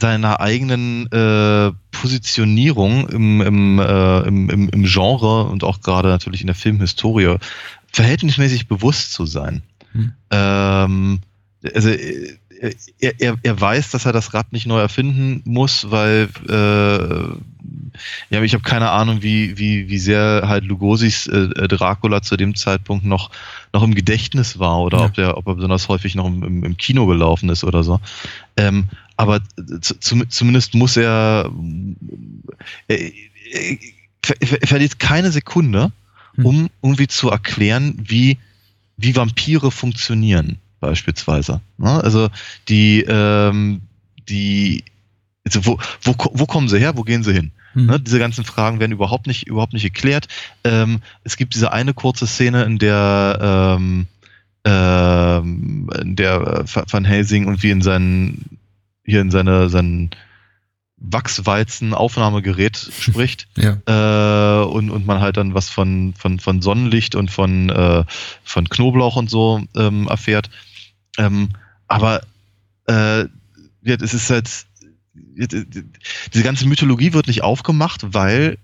[0.00, 6.40] seiner eigenen äh, Positionierung im, im, äh, im, im, im Genre und auch gerade natürlich
[6.40, 7.36] in der Filmhistorie
[7.92, 9.62] verhältnismäßig bewusst zu sein.
[9.92, 10.12] Hm.
[10.30, 11.20] Ähm,
[11.74, 12.38] also äh,
[12.98, 17.36] er, er, er weiß, dass er das Rad nicht neu erfinden muss, weil äh,
[18.30, 22.54] ja, ich habe keine Ahnung, wie, wie, wie sehr halt Lugosis äh, Dracula zu dem
[22.54, 23.30] Zeitpunkt noch,
[23.72, 25.04] noch im Gedächtnis war oder Ja.
[25.06, 28.00] ob, der, ob er besonders häufig noch im, im, im Kino gelaufen ist oder so.
[28.56, 28.84] Ähm,
[29.16, 29.40] aber
[29.80, 31.50] zu, zum- zumindest muss er,
[32.88, 33.12] äh,
[33.52, 33.78] äh,
[34.22, 35.92] ver, ver, verliert keine Sekunde,
[36.36, 36.46] Hm.
[36.46, 38.38] um irgendwie zu erklären, wie,
[38.96, 41.60] wie Vampire funktionieren, beispielsweise.
[41.78, 42.02] Ne?
[42.04, 42.28] Also
[42.68, 43.80] die, ähm,
[44.28, 44.84] die,
[45.44, 47.50] also wo, wo, wo kommen sie her, wo gehen sie hin?
[47.74, 47.86] Hm.
[47.86, 50.28] Ne, diese ganzen Fragen werden überhaupt nicht, überhaupt nicht geklärt.
[50.64, 54.06] Ähm, es gibt diese eine kurze Szene, in der, ähm,
[54.64, 58.58] ähm, in der äh, Van Helsing irgendwie in seinen,
[59.04, 60.10] hier in seine, sein
[61.00, 63.78] Wachswalzen-Aufnahmegerät spricht Ja.
[63.86, 68.04] äh, und, und man halt dann was von, von, von Sonnenlicht und von, äh,
[68.42, 70.50] von Knoblauch und so ähm, erfährt.
[71.16, 71.50] Ähm,
[71.86, 72.22] aber
[72.86, 73.26] äh,
[73.84, 74.48] es ist halt,
[75.36, 78.58] diese ganze Mythologie wird nicht aufgemacht, weil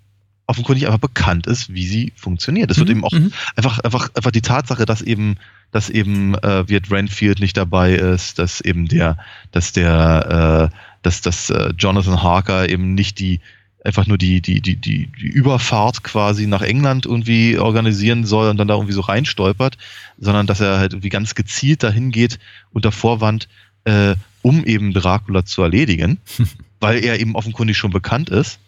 [0.46, 2.70] offenkundig einfach bekannt ist, wie sie funktioniert.
[2.70, 3.32] Es wird eben auch Mhm.
[3.56, 5.36] einfach, einfach, einfach die Tatsache, dass eben,
[5.72, 9.16] dass eben äh, Viet Renfield nicht dabei ist, dass eben der,
[9.52, 13.40] dass der, äh, dass, dass äh, Jonathan Harker eben nicht die
[13.84, 18.56] einfach nur die, die, die, die, die Überfahrt quasi nach England irgendwie organisieren soll und
[18.56, 19.76] dann da irgendwie so reinstolpert,
[20.18, 22.38] sondern dass er halt irgendwie ganz gezielt dahin geht
[22.72, 23.46] unter Vorwand,
[23.84, 24.14] äh,
[24.44, 26.18] um eben Dracula zu erledigen,
[26.80, 28.58] weil er eben offenkundig schon bekannt ist.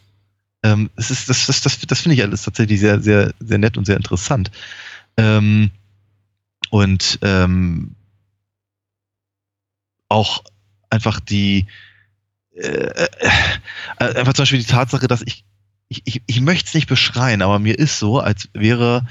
[0.63, 3.77] Ähm, es ist das, das, das, das finde ich alles tatsächlich sehr, sehr, sehr nett
[3.77, 4.51] und sehr interessant.
[5.19, 5.71] Ähm,
[6.71, 7.95] und ähm,
[10.09, 10.45] auch
[10.89, 11.67] einfach die
[12.55, 13.09] äh, äh,
[13.99, 15.45] einfach zum Beispiel die Tatsache, dass ich
[15.89, 19.07] ich, ich, ich möchte es nicht beschreien, aber mir ist so, als wäre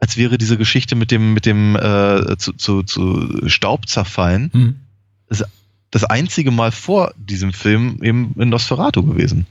[0.00, 4.80] als wäre diese Geschichte mit dem mit dem äh, zu, zu, zu Staub zerfallen Hm.
[5.90, 9.46] Das einzige Mal vor diesem Film eben in Nosferatu gewesen.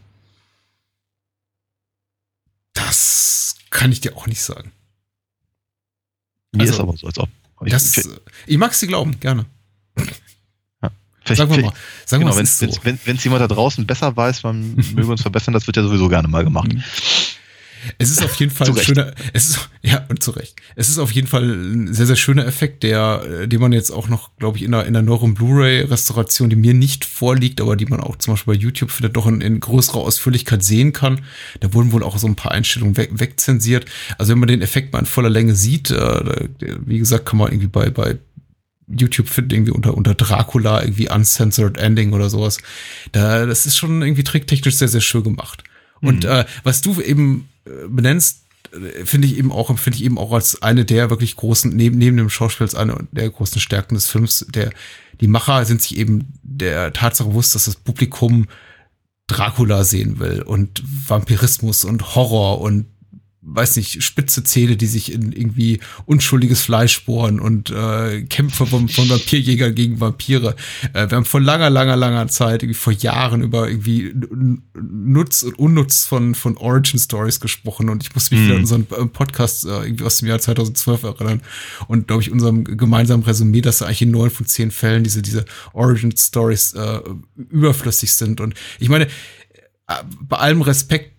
[2.73, 4.71] Das kann ich dir auch nicht sagen.
[6.51, 7.29] Mir Also, ist aber so, als ob.
[7.65, 8.07] Ich, Das, ich,
[8.47, 9.45] ich mag es dir glauben, gerne.
[9.95, 11.73] vielleicht, Sagen wir mal.
[11.73, 13.23] wir genau, mal, wenn es so.
[13.23, 16.43] jemand da draußen besser weiß, man möge uns verbessern, das wird ja sowieso gerne mal
[16.43, 16.69] gemacht.
[17.85, 17.91] Mhm.
[17.97, 20.55] Es ist auf jeden Fall ein schöner, es ist, ja, und zu Recht.
[20.75, 23.91] Es ist auf jeden Fall ein sehr, sehr schöner Effekt, der, äh, den man jetzt
[23.91, 27.75] auch noch, glaube ich, in einer, in einer neueren Blu-ray-Restauration, die mir nicht vorliegt, aber
[27.75, 31.21] die man auch zum Beispiel bei YouTube findet, doch in, in größerer Ausführlichkeit sehen kann.
[31.59, 33.85] Da wurden wohl auch so ein paar Einstellungen weg, wegzensiert.
[34.17, 37.49] Also wenn man den Effekt mal in voller Länge sieht, äh, wie gesagt, kann man
[37.49, 38.17] irgendwie bei, bei
[38.87, 42.59] YouTube finden, irgendwie unter, unter Dracula, irgendwie Uncensored Ending oder sowas.
[43.11, 45.63] Da, das ist schon irgendwie tricktechnisch sehr, sehr schön gemacht.
[46.01, 47.49] Und äh, was du eben
[47.88, 51.75] benennst, äh, finde ich eben auch, empfinde ich eben auch als eine der wirklich großen,
[51.75, 54.45] neben, neben dem Schauspiel als eine der großen Stärken des Films.
[54.49, 54.71] Der,
[55.21, 58.47] die Macher sind sich eben der Tatsache bewusst, dass das Publikum
[59.28, 62.86] Dracula sehen will und Vampirismus und Horror und
[63.47, 68.89] weiß nicht, spitze Zähne, die sich in irgendwie unschuldiges Fleisch bohren und äh, Kämpfe von,
[68.89, 70.55] von Vampirjägern gegen Vampire.
[70.93, 74.13] Äh, wir haben vor langer, langer, langer Zeit, irgendwie vor Jahren über irgendwie
[74.73, 78.88] Nutz und Unnutz von, von Origin Stories gesprochen und ich muss mich wieder an unseren
[78.91, 81.41] äh, Podcast äh, irgendwie aus dem Jahr 2012 erinnern
[81.88, 85.45] und glaube ich unserem gemeinsamen Resümee, dass eigentlich in neun von zehn Fällen diese, diese
[85.73, 86.99] Origin Stories äh,
[87.36, 91.14] überflüssig sind und ich meine, äh, bei allem Respekt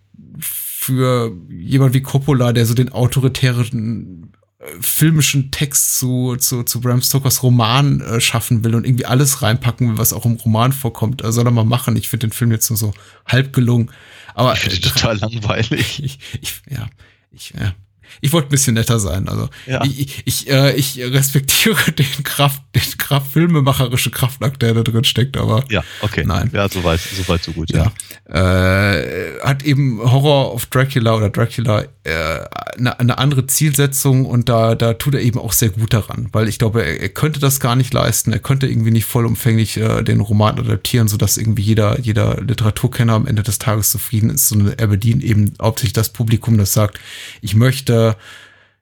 [0.87, 7.01] für jemand wie Coppola, der so den autoritären äh, filmischen Text zu, zu, zu Bram
[7.01, 11.23] Stokers Roman äh, schaffen will und irgendwie alles reinpacken will, was auch im Roman vorkommt,
[11.23, 11.97] äh, soll er mal machen.
[11.97, 12.93] Ich finde den Film jetzt nur so
[13.25, 13.91] halb gelungen.
[14.33, 15.99] Aber Ich äh, finde total langweilig.
[16.03, 16.87] ich, ich, ja,
[17.31, 17.73] ich, ja.
[18.21, 19.27] Ich wollte ein bisschen netter sein.
[19.27, 19.83] Also Ja.
[19.83, 25.37] ich, ich, äh, ich respektiere den Kraft, den Kraft, filmemacherischen Kraftakt, der da drin steckt,
[25.37, 26.23] aber Ja, okay.
[26.25, 26.49] Nein.
[26.53, 27.69] Ja, soweit, soweit, so gut.
[27.71, 27.91] ja.
[28.29, 32.39] Äh, hat eben Horror of Dracula oder Dracula äh,
[32.77, 36.47] eine, eine andere Zielsetzung und da, da tut er eben auch sehr gut daran, weil
[36.47, 40.03] ich glaube, er, er könnte das gar nicht leisten, er könnte irgendwie nicht vollumfänglich äh,
[40.03, 44.73] den Roman adaptieren, sodass irgendwie jeder, jeder Literaturkenner am Ende des Tages zufrieden ist, sondern
[44.77, 46.99] er bedient eben hauptsächlich das Publikum, das sagt,
[47.41, 47.93] ich möchte,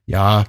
[0.06, 0.46] ja,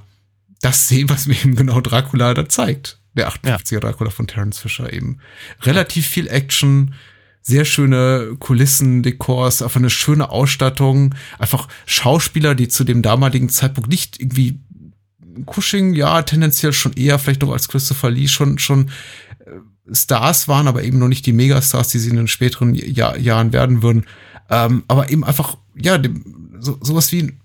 [0.61, 3.01] das sehen, was mir eben genau Dracula da zeigt.
[3.15, 5.19] Der 58er Dracula von Terence Fisher eben.
[5.63, 6.95] Relativ viel Action,
[7.43, 13.89] sehr schöne Kulissen, Dekors, einfach eine schöne Ausstattung, einfach Schauspieler, die zu dem damaligen Zeitpunkt
[13.89, 14.61] nicht irgendwie
[15.45, 18.91] Cushing, ja, tendenziell schon eher, vielleicht noch als Christopher Lee schon, schon
[19.41, 23.19] äh, Stars waren, aber eben noch nicht die Megastars, die sie in den späteren Jahr,
[23.19, 24.07] Jahren werden würden.
[24.51, 27.41] Ähm, aber eben einfach, ja, dem, so, sowas wie ein,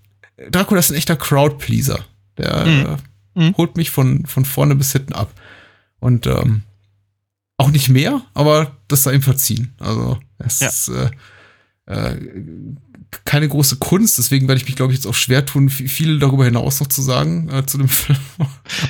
[0.50, 2.04] Dracula ist ein echter Crowdpleaser.
[2.38, 2.96] Der äh,
[3.34, 3.56] Mhm.
[3.56, 5.32] holt mich von, von vorne bis hinten ab.
[6.00, 6.62] Und ähm,
[7.56, 9.72] auch nicht mehr, aber das sei ihm verziehen.
[9.78, 10.68] Also es Ja.
[10.68, 11.10] ist äh,
[11.86, 12.16] äh,
[13.24, 16.44] keine große Kunst, deswegen werde ich mich, glaube ich, jetzt auch schwer tun, viel, darüber
[16.44, 18.18] hinaus noch zu sagen äh, zu dem Film,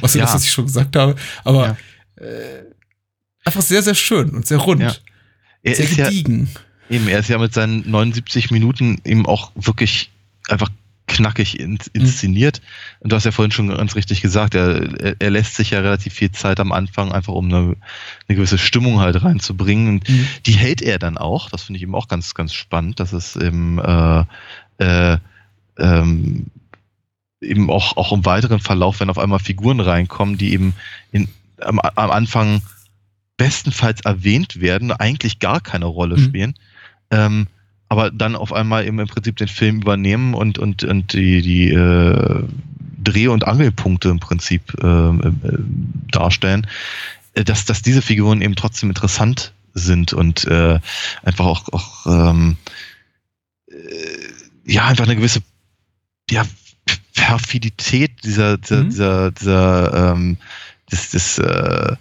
[0.01, 0.23] was Ja.
[0.23, 1.15] das, was ich schon gesagt habe.
[1.45, 1.77] Aber
[2.21, 2.25] Ja.
[2.27, 2.65] äh,
[3.45, 4.95] einfach sehr, sehr schön und sehr rund, Ja.
[5.63, 6.49] Er sehr ist ja, gediegen.
[6.91, 10.11] eben, er ist ja mit seinen 79 Minuten eben auch wirklich
[10.49, 10.69] einfach
[11.13, 12.61] knackig in, inszeniert.
[13.01, 16.15] Und du hast ja vorhin schon ganz richtig gesagt, er, er, lässt sich ja relativ
[16.15, 17.77] viel Zeit am Anfang, einfach um eine,
[18.29, 19.89] eine gewisse Stimmung halt reinzubringen.
[19.89, 20.27] Und Mhm.
[20.47, 21.51] die hält er dann auch.
[21.51, 24.25] Das finde ich eben auch ganz, ganz spannend, dass es eben, äh,
[24.79, 25.19] äh,
[25.79, 26.47] ähm,
[27.41, 30.75] eben auch, auch im weiteren Verlauf, wenn auf einmal Figuren reinkommen, die eben
[31.11, 31.29] in,
[31.61, 32.63] am, am Anfang
[33.37, 36.25] bestenfalls erwähnt werden, eigentlich gar keine Rolle Mhm.
[36.25, 36.55] spielen,
[37.11, 37.47] ähm,
[37.93, 41.69] aber dann auf einmal eben im Prinzip den Film übernehmen und, und, und die, die
[41.69, 42.43] äh,
[43.05, 45.33] Dreh- und Angelpunkte im Prinzip äh, äh,
[46.11, 46.67] darstellen,
[47.35, 50.81] äh, dass, dass diese Figuren eben trotzdem interessant sind und äh,
[51.23, 52.57] einfach auch, auch ähm,
[53.71, 53.75] äh,
[54.65, 55.43] ja, einfach eine gewisse
[56.31, 56.47] ja,
[57.15, 58.89] Perfidität dieser, dieser, Mhm.
[58.89, 60.39] dieser, dieser ähm,
[60.91, 61.95] des, des äh,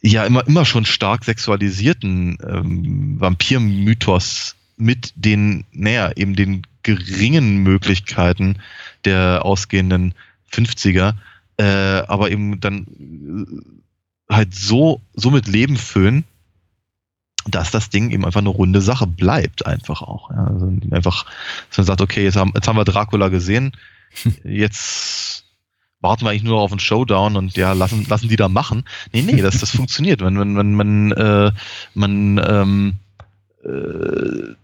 [0.00, 8.58] ja immer, immer schon stark sexualisierten ähm, Vampir-Mythos mit den, naja, eben den geringen Möglichkeiten
[9.04, 10.14] der ausgehenden
[10.52, 11.14] 50er,
[11.58, 12.86] äh, aber eben dann
[14.28, 16.24] äh, halt so, so mit Leben füllen,
[17.46, 20.30] dass das Ding eben einfach eine runde Sache bleibt, einfach auch.
[20.30, 20.46] Ja.
[20.46, 21.26] Also einfach,
[21.68, 23.72] dass man sagt, okay, jetzt haben, jetzt haben wir Dracula gesehen,
[24.44, 25.44] jetzt
[26.00, 28.84] warten wir eigentlich nur auf einen Showdown und ja, lassen, lassen die da machen.
[29.12, 30.20] Nee, nee, das, das funktioniert.
[30.20, 31.52] Wenn, wenn, wenn man, äh,
[31.94, 32.94] man ähm,
[33.64, 34.54] äh,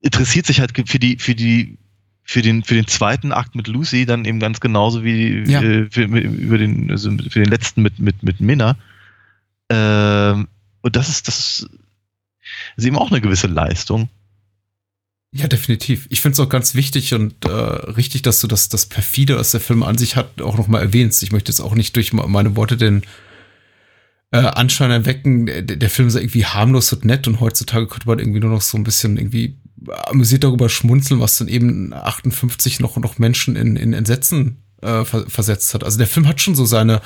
[0.00, 1.78] interessiert sich halt für die, für die,
[2.22, 5.62] für den, für den zweiten Akt mit Lucy dann eben ganz genauso wie Ja.
[5.62, 8.76] äh, für, über den, also für den letzten mit, mit, mit Minna.
[9.68, 10.48] Ähm,
[10.80, 11.70] und das ist, das ist,
[12.76, 14.08] ist eben auch eine gewisse Leistung.
[15.36, 16.06] Ja, definitiv.
[16.10, 19.50] Ich finde es auch ganz wichtig und äh, richtig, dass du das, das perfide, was
[19.50, 21.24] der Film an sich hat, auch nochmal erwähnst.
[21.24, 23.02] Ich möchte jetzt auch nicht durch me- meine Worte den
[24.30, 28.20] äh, Anschein erwecken, der, der Film sei irgendwie harmlos und nett und heutzutage könnte man
[28.20, 29.58] irgendwie nur noch so ein bisschen irgendwie
[30.06, 35.28] amüsiert darüber schmunzeln, was dann eben 58 noch, noch Menschen in, in Entsetzen äh, ver
[35.28, 35.82] versetzt hat.
[35.82, 37.00] Also der Film hat schon so seine,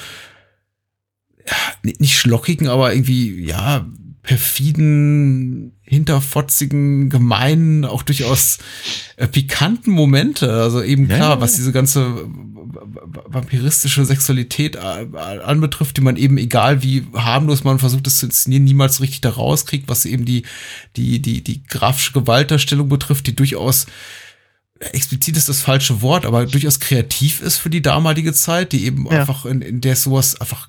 [1.47, 1.57] ja,
[1.99, 3.87] nicht schlockigen, aber irgendwie, ja,
[4.29, 8.59] perfiden, hinterfotzigen, gemeinen, auch durchaus
[9.17, 10.53] äh, pikanten Momente.
[10.53, 11.41] Also eben klar, ja.
[11.41, 12.27] was diese ganze
[13.27, 18.65] vampiristische Sexualität äh, anbetrifft, die man eben, egal wie harmlos man versucht es zu inszenieren,
[18.65, 20.43] niemals richtig da rauskriegt, was eben die,
[20.97, 23.87] die, die, die grafische Gewaltdarstellung betrifft, die durchaus
[24.79, 29.07] explizit ist das falsche Wort, aber durchaus kreativ ist für die damalige Zeit, die eben
[29.07, 29.21] ja.
[29.21, 30.69] einfach in, in der sowas einfach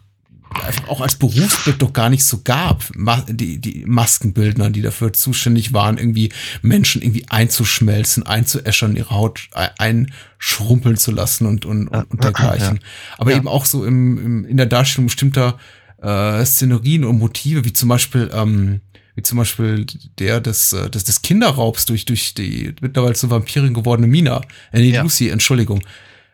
[0.66, 2.90] einfach auch als Berufsbild doch gar nicht so gab.
[3.28, 6.32] Die, die Maskenbildner, die dafür zuständig waren, irgendwie
[6.62, 12.78] Menschen irgendwie einzuschmelzen, einzuäschern, ihre Haut einschrumpeln zu lassen und, und, und dergleichen.
[12.78, 12.88] Ja.
[13.18, 13.38] Aber ja.
[13.38, 15.58] eben auch so im, im, in der Darstellung bestimmter
[16.02, 18.82] äh, Szenerien und Motive, wie zum Beispiel, ähm,
[19.16, 19.86] wie zum Beispiel
[20.18, 24.92] der des, des, des Kinderraubs durch, durch die mittlerweile zur Vampirin gewordene Mina, äh, nee,
[24.92, 25.04] ja.
[25.04, 25.82] Lucy, Entschuldigung.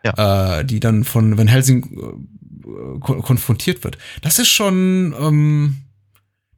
[0.04, 0.60] Ja.
[0.60, 2.35] Äh, die dann von Van Helsing äh,
[3.00, 3.98] konfrontiert wird.
[4.22, 5.76] Das ist schon, ähm,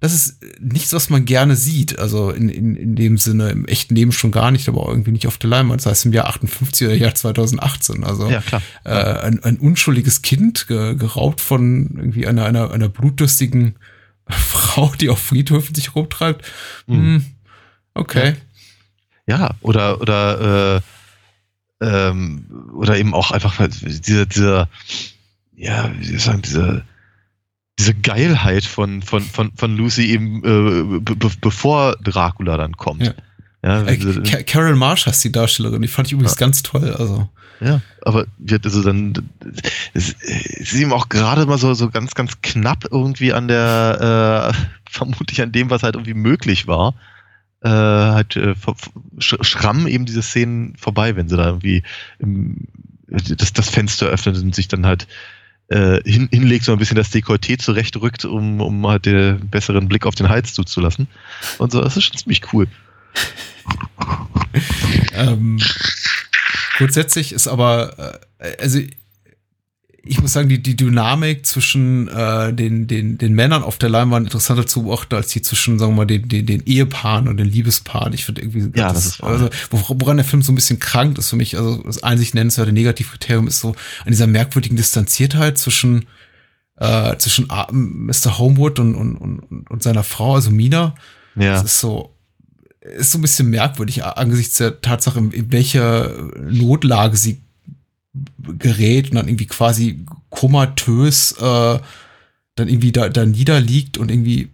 [0.00, 1.98] das ist nichts, was man gerne sieht.
[1.98, 5.26] Also in, in, in dem Sinne, im echten Leben schon gar nicht, aber irgendwie nicht
[5.26, 5.80] auf der Leinwand.
[5.80, 8.04] Das heißt im Jahr 58 oder Jahr 2018.
[8.04, 8.62] Also ja, klar.
[8.84, 13.74] Äh, ein, ein unschuldiges Kind ge, geraubt von irgendwie einer, einer, einer blutdürstigen
[14.28, 16.44] Frau, die auf Friedhöfen sich rumtreibt.
[16.86, 16.94] Mhm.
[16.94, 17.24] Hm,
[17.94, 18.36] okay.
[19.26, 20.80] Ja, ja oder, oder, äh,
[21.80, 24.68] ähm, oder eben auch einfach dieser, dieser,
[25.58, 26.84] ja, wie soll ich sagen, diese,
[27.78, 33.02] diese Geilheit von, von, von, von Lucy eben, äh, be bevor Dracula dann kommt.
[33.02, 33.14] Ja.
[33.64, 36.46] Ja, äh, Carol Marsh heißt die Darstellerin, die fand ich übrigens ja.
[36.46, 36.94] ganz toll.
[36.96, 37.28] Also.
[37.60, 39.14] Ja, aber wird also dann
[39.94, 44.88] es ist ihm auch gerade mal so, so ganz, ganz knapp irgendwie an der, äh,
[44.88, 46.94] vermutlich an dem, was halt irgendwie möglich war.
[47.60, 48.54] Äh, halt äh,
[49.18, 51.82] schrammen eben diese Szenen vorbei, wenn sie da irgendwie
[52.20, 52.68] im,
[53.08, 55.08] das, das Fenster öffnet und sich dann halt
[55.68, 60.06] äh, hin, hinlegt, so ein bisschen das Dekolleté zurechtrückt, um, um halt den besseren Blick
[60.06, 61.08] auf den Hals zuzulassen.
[61.58, 62.66] Und so, das ist schon ziemlich cool.
[65.14, 65.60] ähm,
[66.78, 68.80] grundsätzlich ist aber, äh, also
[70.08, 74.26] ich muss sagen, die, die Dynamik zwischen äh, den, den, den Männern auf der Leinwand
[74.26, 77.46] interessanter zu beobachten als die zwischen, sagen wir mal, den, den, den Ehepaaren und den
[77.46, 78.12] Liebespaaren.
[78.14, 81.18] Ich finde irgendwie, ja, das, das ist also, woran der Film so ein bisschen krankt
[81.18, 83.70] ist für mich, also das einzig nennenswerte Negativkriterium ist so
[84.04, 86.06] an dieser merkwürdigen Distanziertheit zwischen
[86.76, 88.38] äh, zwischen Mr.
[88.38, 90.94] Homewood und, und, und, und seiner Frau, also Mina.
[91.34, 91.54] Ja.
[91.54, 92.14] Das ist so,
[92.80, 97.42] ist so ein bisschen merkwürdig angesichts der Tatsache, in welcher Notlage sie
[98.58, 101.78] gerät und dann irgendwie quasi komatös äh,
[102.54, 104.50] dann irgendwie da, da niederliegt und irgendwie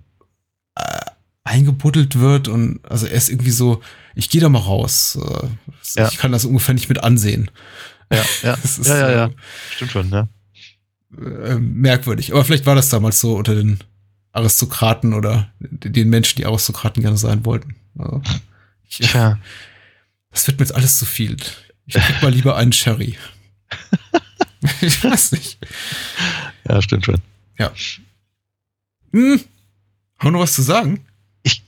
[0.75, 1.01] äh,
[1.45, 3.83] eingebuddelt wird und also er ist irgendwie so,
[4.15, 5.19] ich gehe da mal raus.
[5.21, 5.49] Äh,
[5.97, 6.09] ja.
[6.09, 7.51] Ich kann das ungefähr nicht mit ansehen.
[8.13, 9.31] Ja, ja, ist, ja, ja, ja.
[9.75, 10.29] Stimmt schon, ja.
[11.17, 12.33] Äh, merkwürdig.
[12.33, 13.79] Aber vielleicht war das damals so unter den
[14.33, 17.77] Aristokraten oder den Menschen, die Aristokraten gerne sein wollten.
[17.97, 18.23] Also,
[18.89, 19.39] ich, ja.
[20.31, 21.37] Das wird mir jetzt alles zu viel.
[21.87, 23.17] Ich krieg mal lieber einen Sherry.
[24.81, 25.59] ich weiß nicht.
[26.69, 27.21] Ja, stimmt schon.
[27.59, 27.73] Ja.
[29.13, 29.41] Hm.
[30.19, 31.05] Haben wir noch was zu sagen?
[31.43, 31.63] Ich,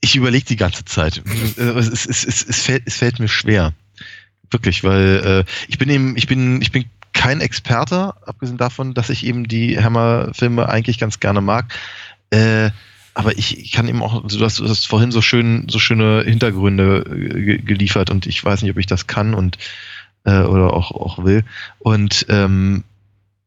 [0.00, 1.22] ich überlege die ganze Zeit.
[1.56, 3.72] es, es, es, es, fällt, es fällt mir schwer.
[4.50, 9.10] Wirklich, weil äh, ich bin eben, ich bin, ich bin kein Experte, abgesehen davon, dass
[9.10, 11.74] ich eben die Hammer-Filme eigentlich ganz gerne mag.
[12.30, 12.70] Äh,
[13.14, 15.78] aber ich, ich kann eben auch, also du hast, du hast vorhin so schön, so
[15.78, 19.56] schöne Hintergründe äh, geliefert und ich weiß nicht, ob ich das kann und
[20.26, 21.44] äh, oder auch, auch will.
[21.78, 22.84] Und ähm,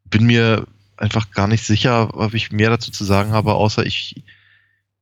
[0.05, 0.65] bin mir
[0.97, 4.23] einfach gar nicht sicher, ob ich mehr dazu zu sagen habe, außer ich,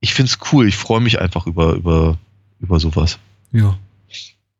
[0.01, 0.67] ich finde es cool.
[0.67, 2.17] Ich freue mich einfach über, über,
[2.59, 3.19] über sowas.
[3.51, 3.77] Ja.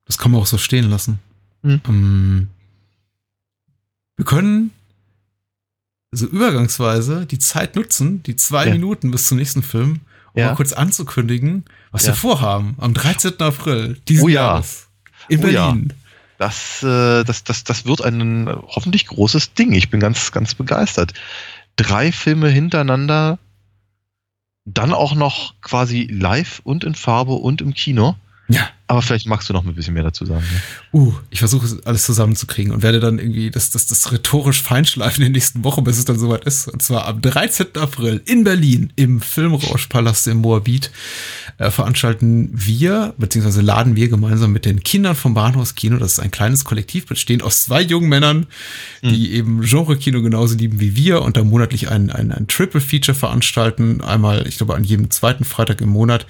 [0.06, 1.20] Das kann man auch so stehen lassen.
[1.64, 1.82] Hm.
[1.88, 2.48] Ähm,
[4.16, 4.72] wir können
[6.12, 8.72] so übergangsweise die Zeit nutzen, die zwei ja.
[8.72, 10.00] Minuten bis zum nächsten Film,
[10.34, 10.48] um ja.
[10.48, 12.10] mal kurz anzukündigen, was ja.
[12.10, 13.40] wir vorhaben am 13.
[13.42, 14.88] April diesen oh, Jahres
[15.28, 15.94] in Berlin.
[16.38, 19.73] Das, äh, das, das, das wird ein hoffentlich großes Ding.
[19.73, 21.13] Ich bin ganz, ganz begeistert.
[21.76, 23.39] Drei Filme hintereinander,
[24.65, 28.15] dann auch noch quasi live und in Farbe und im Kino.
[28.50, 28.69] Ja.
[28.89, 30.45] Aber vielleicht magst du noch ein bisschen mehr dazu sagen.
[30.50, 31.00] Ja.
[31.00, 35.30] Uh, ich versuche alles zusammenzukriegen und werde dann irgendwie das, das, das rhetorisch feinschleifen in
[35.30, 36.69] den nächsten Wochen, bis es dann soweit ist.
[36.69, 37.76] Und zwar am 13.
[37.76, 40.91] April in Berlin im Filmrauschpalast im Moabit
[41.58, 46.32] äh, veranstalten wir, beziehungsweise laden wir gemeinsam mit den Kindern vom Bahnhofskino, das ist ein
[46.32, 48.47] kleines Kollektiv, bestehend aus zwei jungen Männern,
[49.02, 49.36] die mhm.
[49.36, 54.02] eben Genre-Kino genauso lieben wie wir und da monatlich ein, ein, ein Triple-Feature veranstalten.
[54.02, 56.26] Einmal, ich glaube, an jedem zweiten Freitag im Monat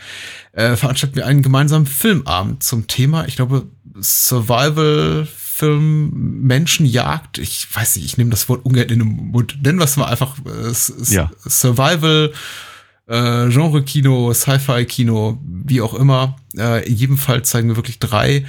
[0.53, 3.27] äh, veranstalten wir einen gemeinsamen Filmabend Namen zum Thema.
[3.27, 3.67] Ich glaube,
[3.99, 6.11] Survival-Film,
[6.43, 7.37] Menschenjagd.
[7.37, 9.57] Ich weiß nicht, ich nehme das Wort ungern in den Mund.
[9.63, 10.73] Nennen wir es mal einfach äh,
[11.13, 11.31] Ja.
[11.45, 12.31] Survival,
[13.07, 16.37] äh, Genre-Kino, Sci-Fi-Kino, wie auch immer.
[16.57, 18.45] Äh, in jedem Fall zeigen wir wirklich drei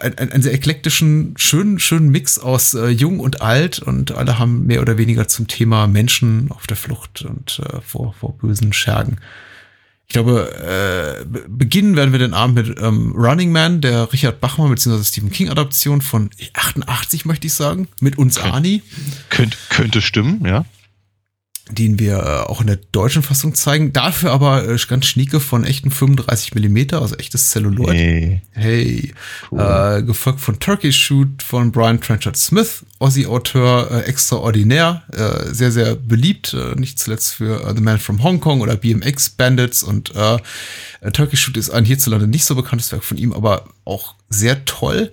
[0.00, 4.66] ein, einen sehr eklektischen, schönen, schönen Mix aus äh, jung und alt und alle haben
[4.66, 9.18] mehr oder weniger zum Thema Menschen auf der Flucht und äh, vor, vor bösen Schergen.
[10.12, 10.52] Ich glaube,
[11.22, 15.02] äh, be- beginnen werden wir den Abend mit ähm, Running Man, der Richard Bachmann bzw.
[15.04, 18.50] Stephen King Adaption von 88, möchte ich sagen, mit uns Okay.
[18.50, 18.82] Ani,
[19.30, 20.66] Könnt, könnte stimmen, ja.
[21.70, 23.92] Den wir äh, auch in der deutschen Fassung zeigen.
[23.92, 27.94] Dafür aber äh, ganz schnieke von echten 35 Millimeter, also echtes Celluloid.
[27.94, 28.42] Nee.
[28.50, 29.14] Hey,
[29.50, 29.60] Cool.
[29.60, 35.94] äh, gefolgt von Turkey Shoot von Brian Trenchard Smith, Aussie-Auteur, äh, extraordinär, äh, sehr, sehr
[35.94, 40.14] beliebt, äh, nicht zuletzt für äh, The Man from Hong Kong oder BMX Bandits und
[40.16, 40.38] äh,
[41.00, 44.64] äh, Turkey Shoot ist ein hierzulande nicht so bekanntes Werk von ihm, aber auch sehr
[44.64, 45.10] toll.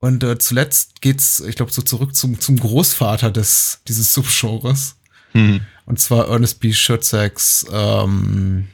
[0.00, 4.94] Und äh, zuletzt geht's, ich glaube, so zurück zum, zum Großvater des, dieses Subgenres.
[5.32, 5.60] Hm.
[5.86, 6.72] Und zwar Ernest B.
[6.72, 8.68] Schurzaks ähm,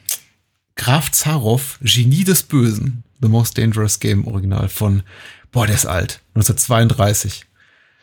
[0.75, 3.03] Graf Zaroff, Genie des Bösen.
[3.21, 5.03] The Most Dangerous Game Original von,
[5.51, 7.45] boah, der ist alt, 1932.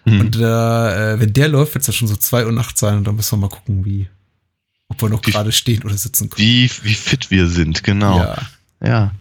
[0.04, 0.20] Hm.
[0.20, 2.98] Und äh, äh, wenn der läuft, wird es ja schon so zwei Uhr nachts sein
[2.98, 4.08] und dann müssen wir mal gucken, wie,
[4.88, 6.46] ob wir noch gerade stehen oder sitzen können.
[6.46, 8.18] Wie, wie fit wir sind, genau.
[8.18, 8.36] Ja.
[8.84, 9.12] Ja.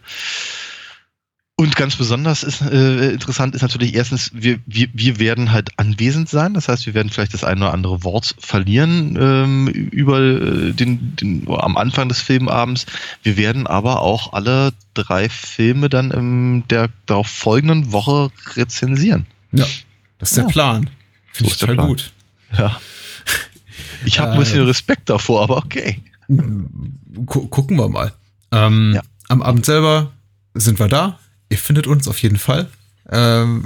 [1.57, 6.27] Und ganz besonders ist, äh, interessant ist natürlich erstens, wir, wir, wir werden halt anwesend
[6.27, 6.55] sein.
[6.55, 11.15] Das heißt, wir werden vielleicht das eine oder andere Wort verlieren ähm, über äh, den,
[11.17, 12.87] den am Anfang des Filmabends.
[13.21, 19.27] Wir werden aber auch alle drei Filme dann in der darauf folgenden Woche rezensieren.
[19.51, 19.65] ja,
[20.17, 20.43] das ist Ja.
[20.45, 20.89] der Plan.
[21.33, 21.87] So Finde ich ist der total Plan.
[21.89, 22.11] gut.
[22.57, 22.81] Ja.
[24.05, 26.01] Ich habe ein bisschen Respekt davor, aber okay.
[26.27, 28.13] Gu gucken wir mal.
[28.51, 29.01] Ähm, Ja.
[29.29, 30.11] Am Abend selber
[30.55, 31.19] sind wir da.
[31.51, 32.69] Ihr findet uns auf jeden Fall.
[33.09, 33.65] Ähm,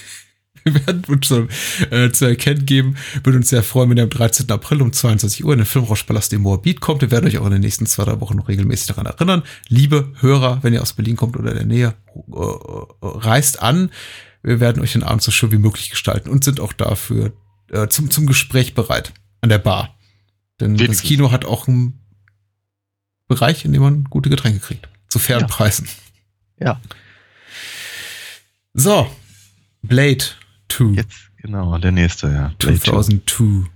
[0.64, 1.48] wir werden uns schon
[1.90, 2.96] äh, zu erkennen geben.
[3.24, 4.48] Würde uns sehr freuen, wenn ihr am 13.
[4.50, 7.02] April um 22 Uhr in den Filmrauschpalast im Moabit kommt.
[7.02, 9.42] Wir werden euch auch in den nächsten zwei, drei Wochen noch regelmäßig daran erinnern.
[9.68, 13.90] Liebe Hörer, wenn ihr aus Berlin kommt oder in der Nähe, äh, reist an.
[14.44, 17.32] Wir werden euch den Abend so schön wie möglich gestalten und sind auch dafür
[17.72, 19.98] äh, zum, zum Gespräch bereit an der Bar.
[20.60, 21.08] Denn das Wenigstens.
[21.08, 22.00] Kino hat auch einen
[23.26, 24.88] Bereich, in dem man gute Getränke kriegt.
[25.08, 25.46] Zu fairen Ja.
[25.48, 25.88] Preisen.
[26.60, 26.80] Ja.
[28.78, 29.06] So,
[29.82, 30.24] Blade
[30.68, 30.84] 2.
[30.96, 32.52] Jetzt, genau, der nächste, ja.
[32.58, 33.70] Blade 2002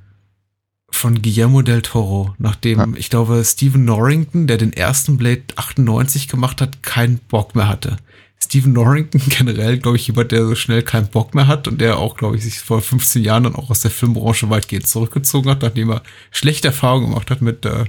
[0.92, 2.86] von Guillermo del Toro, nachdem, Ja.
[2.96, 7.96] ich glaube, Stephen Norrington, der den ersten Blade 98 gemacht hat, keinen Bock mehr hatte.
[8.42, 11.96] Stephen Norrington generell, glaube ich, jemand, der so schnell keinen Bock mehr hat und der
[11.98, 15.62] auch, glaube ich, sich vor 15 Jahren dann auch aus der Filmbranche weitgehend zurückgezogen hat,
[15.62, 17.84] nachdem er schlechte Erfahrungen gemacht hat mit äh,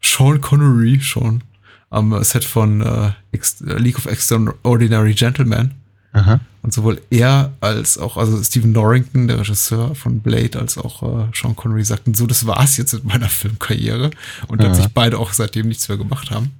[0.00, 1.42] Sean Connery schon
[1.90, 5.74] am äh, Set von äh, äh, League of Extraordinary Gentlemen.
[6.12, 6.40] Aha.
[6.62, 11.26] Und sowohl er als auch, also Stephen Norrington, der Regisseur von Blade, als auch äh,
[11.34, 14.10] Sean Connery sagten, so, das war's jetzt mit meiner Filmkarriere.
[14.48, 14.84] Und dass Ja.
[14.84, 16.50] sich beide auch seitdem nichts mehr gemacht haben.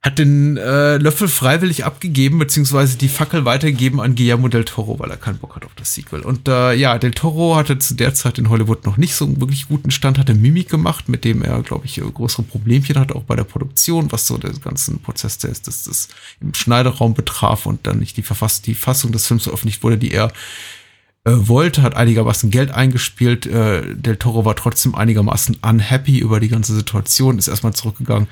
[0.00, 5.10] Hat den äh, Löffel freiwillig abgegeben, beziehungsweise die Fackel weitergegeben an Guillermo del Toro, weil
[5.10, 6.20] er keinen Bock hat auf das Sequel.
[6.20, 9.40] Und äh, ja, del Toro hatte zu der Zeit in Hollywood noch nicht so einen
[9.40, 13.16] wirklich guten Stand, hatte Mimik gemacht, mit dem er, glaube ich, äh, größere Problemchen hatte,
[13.16, 16.08] auch bei der Produktion, was so den ganzen Prozess des, des, des
[16.40, 20.12] im Schneideraum betraf und dann nicht die, Verfass die Fassung des Films veröffentlicht wurde, die
[20.12, 20.28] er
[21.24, 23.46] äh, wollte, hat einigermaßen Geld eingespielt.
[23.46, 28.28] Äh, Del Toro war trotzdem einigermaßen unhappy über die ganze Situation, ist erstmal zurückgegangen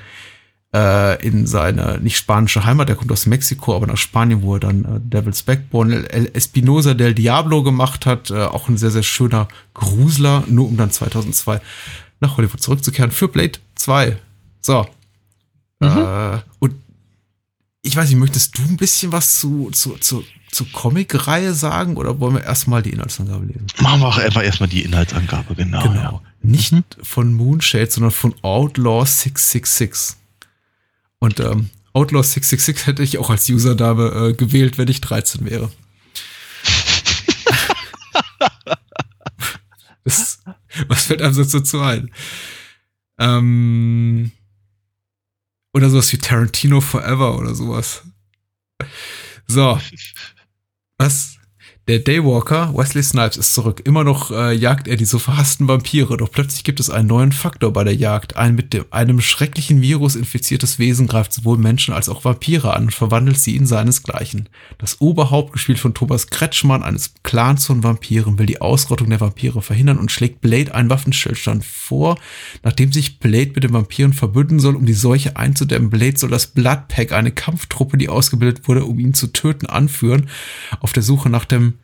[0.77, 2.89] äh, in seine nicht spanische Heimat.
[2.89, 6.93] Er kommt aus Mexiko, aber nach Spanien, wo er dann äh, Devil's Backbone, El Espinosa
[6.93, 8.29] del Diablo gemacht hat.
[8.29, 11.61] Äh, auch ein sehr, sehr schöner Grusler, nur um dann 2002
[12.19, 14.17] nach Hollywood zurückzukehren für Blade 2.
[14.61, 14.87] So.
[15.79, 16.75] Äh, und
[17.81, 22.19] ich weiß nicht, möchtest du ein bisschen was zu, zu, zu, zur Comic-Reihe sagen oder
[22.19, 23.67] wollen wir erstmal die Inhaltsangabe lesen?
[23.79, 25.81] Machen wir auch einfach erstmal die Inhaltsangabe, genau.
[25.81, 25.95] Genau.
[25.95, 26.21] Ja.
[26.41, 30.17] Nicht von Moonshade, sondern von Outlaw 666.
[31.19, 35.71] Und ähm, Outlaw 666 hätte ich auch als Username äh, gewählt, wenn ich 13 wäre.
[40.03, 40.43] das,
[40.87, 42.11] was fällt einem so dazu ein?
[43.19, 44.31] Ähm,
[45.73, 48.03] oder sowas wie Tarantino Forever oder sowas.
[49.47, 49.79] So.
[50.97, 51.36] Was?
[51.87, 53.81] Der Daywalker, Wesley Snipes, ist zurück.
[53.85, 57.31] Immer noch äh, jagt er die so verhassten Vampire, doch plötzlich gibt es einen neuen
[57.31, 58.35] Faktor bei der Jagd.
[58.35, 62.83] Ein mit dem, einem schrecklichen Virus infiziertes Wesen greift sowohl Menschen als auch Vampire an
[62.83, 64.49] und verwandelt sie in seinesgleichen.
[64.77, 69.61] Das Oberhaupt, gespielt von Thomas Kretschmann, eines Clans von Vampiren, will die Ausrottung der Vampire
[69.61, 72.17] verhindern und schlägt Blade einen Waffenstillstand vor.
[72.63, 76.47] Nachdem sich Blade mit den Vampiren verbünden soll, um die Seuche einzudämmen, Blade soll das
[76.47, 80.27] Bloodpack, eine Kampftruppe, die ausgebildet wurde, um ihn zu töten, anführen.
[80.81, 81.75] Auf der Suche nach dem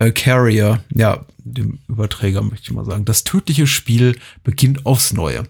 [0.00, 3.04] äh, Carrier, ja, dem Überträger möchte ich mal sagen.
[3.04, 5.44] Das tödliche Spiel beginnt aufs Neue.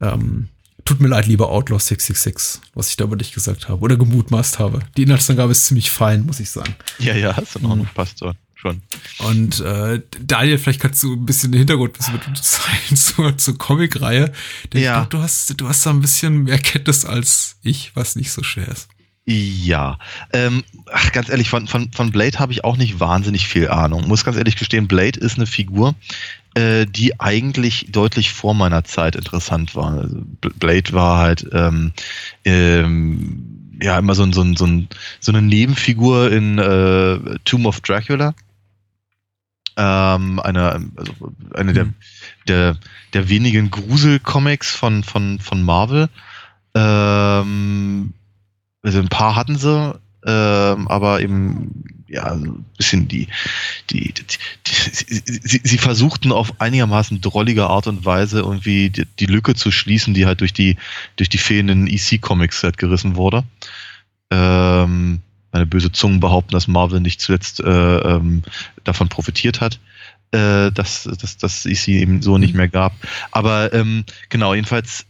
[0.00, 0.48] Ähm,
[0.84, 4.58] tut mir leid, lieber Outlaw 666, was ich da über dich gesagt habe oder gemutmaßt
[4.58, 4.80] habe.
[4.96, 6.74] Die Inhaltsangabe ist ziemlich fein, muss ich sagen.
[6.98, 7.86] Ja, ja, hast du noch, mhm.
[7.94, 8.32] passt so.
[8.56, 8.82] Schon.
[9.18, 13.58] Und äh, Daniel, vielleicht kannst du ein bisschen den Hintergrund wissen mit zeigen zur, zur
[13.58, 14.32] Comic-Reihe.
[14.72, 14.92] Denn ja.
[14.92, 18.32] ich glaube, du hast, du hast da ein bisschen mehr Kenntnis als ich, was nicht
[18.32, 18.88] so schwer ist.
[19.26, 19.98] Ja,
[20.34, 24.06] ähm, ach, ganz ehrlich, von, von, von Blade habe ich auch nicht wahnsinnig viel Ahnung.
[24.06, 25.94] Muss ganz ehrlich gestehen, Blade ist eine Figur,
[26.54, 29.94] äh, die eigentlich deutlich vor meiner Zeit interessant war.
[29.94, 31.92] Also Blade war halt ähm,
[32.44, 34.88] ähm, ja immer so, ein, so, ein, so, ein,
[35.20, 38.34] so eine Nebenfigur in äh, Tomb of Dracula.
[39.78, 41.12] Ähm, eine also
[41.54, 41.74] eine mhm.
[41.74, 41.86] der,
[42.46, 42.76] der,
[43.14, 46.10] der wenigen Grusel-Comics von, von, von Marvel.
[46.74, 48.12] Ähm,
[48.84, 53.28] also ein paar hatten sie, ähm, aber eben ja ein bisschen die,
[53.90, 54.24] die, die,
[54.66, 54.72] die
[55.42, 60.26] sie, sie, versuchten auf einigermaßen drollige Art und Weise irgendwie die, Lücke zu schließen, die
[60.26, 60.76] halt durch die
[61.16, 63.42] durch die fehlenden EC-Comics halt gerissen wurde.
[64.30, 65.20] Ähm,
[65.50, 68.42] meine böse Zungen behaupten, dass Marvel nicht zuletzt äh, ähm,
[68.84, 69.80] davon profitiert hat
[70.34, 72.58] äh, dass, dass, dass es sie eben so nicht mhm.
[72.58, 72.92] mehr gab.
[73.30, 75.06] Aber ähm, genau, jedenfalls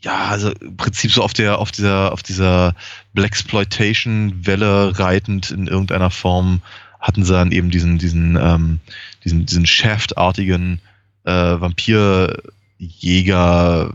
[0.00, 2.74] ja, also im Prinzip so auf der, auf dieser, auf dieser
[3.14, 6.62] Blaxploitation-Welle reitend in irgendeiner Form
[7.00, 8.80] hatten sie dann eben diesen, diesen, ähm,
[9.24, 10.80] diesen, diesen Shaft-artigen
[11.24, 13.94] äh, Vampirjäger,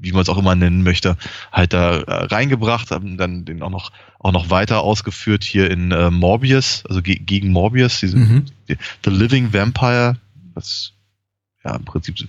[0.00, 1.16] wie man es auch immer nennen möchte,
[1.52, 5.90] halt da äh, reingebracht, haben dann den auch noch, auch noch weiter ausgeführt hier in
[5.90, 8.46] äh, Morbius, also ge gegen Morbius, diese, mhm.
[8.68, 10.16] die, The Living Vampire,
[10.54, 10.92] was
[11.64, 12.26] ja im Prinzip so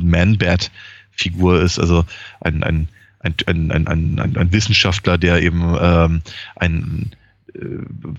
[0.00, 0.70] Man-Bat
[1.16, 2.04] Figur ist, also
[2.40, 2.88] ein, ein,
[3.20, 3.88] ein, ein, ein,
[4.18, 6.22] ein, ein Wissenschaftler, der eben ähm,
[6.56, 7.10] ein,
[7.54, 7.58] äh,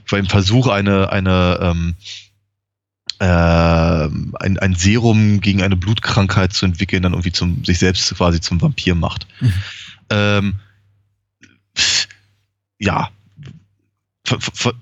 [0.10, 1.96] beim Versuch eine, eine ähm,
[3.20, 8.42] äh, ein, ein Serum gegen eine Blutkrankheit zu entwickeln, dann irgendwie zum, sich selbst quasi
[8.42, 9.28] zum Vampir macht.
[9.40, 9.54] Mhm.
[10.10, 10.56] Ähm,
[12.80, 13.10] ja,
[14.26, 14.74] von, von,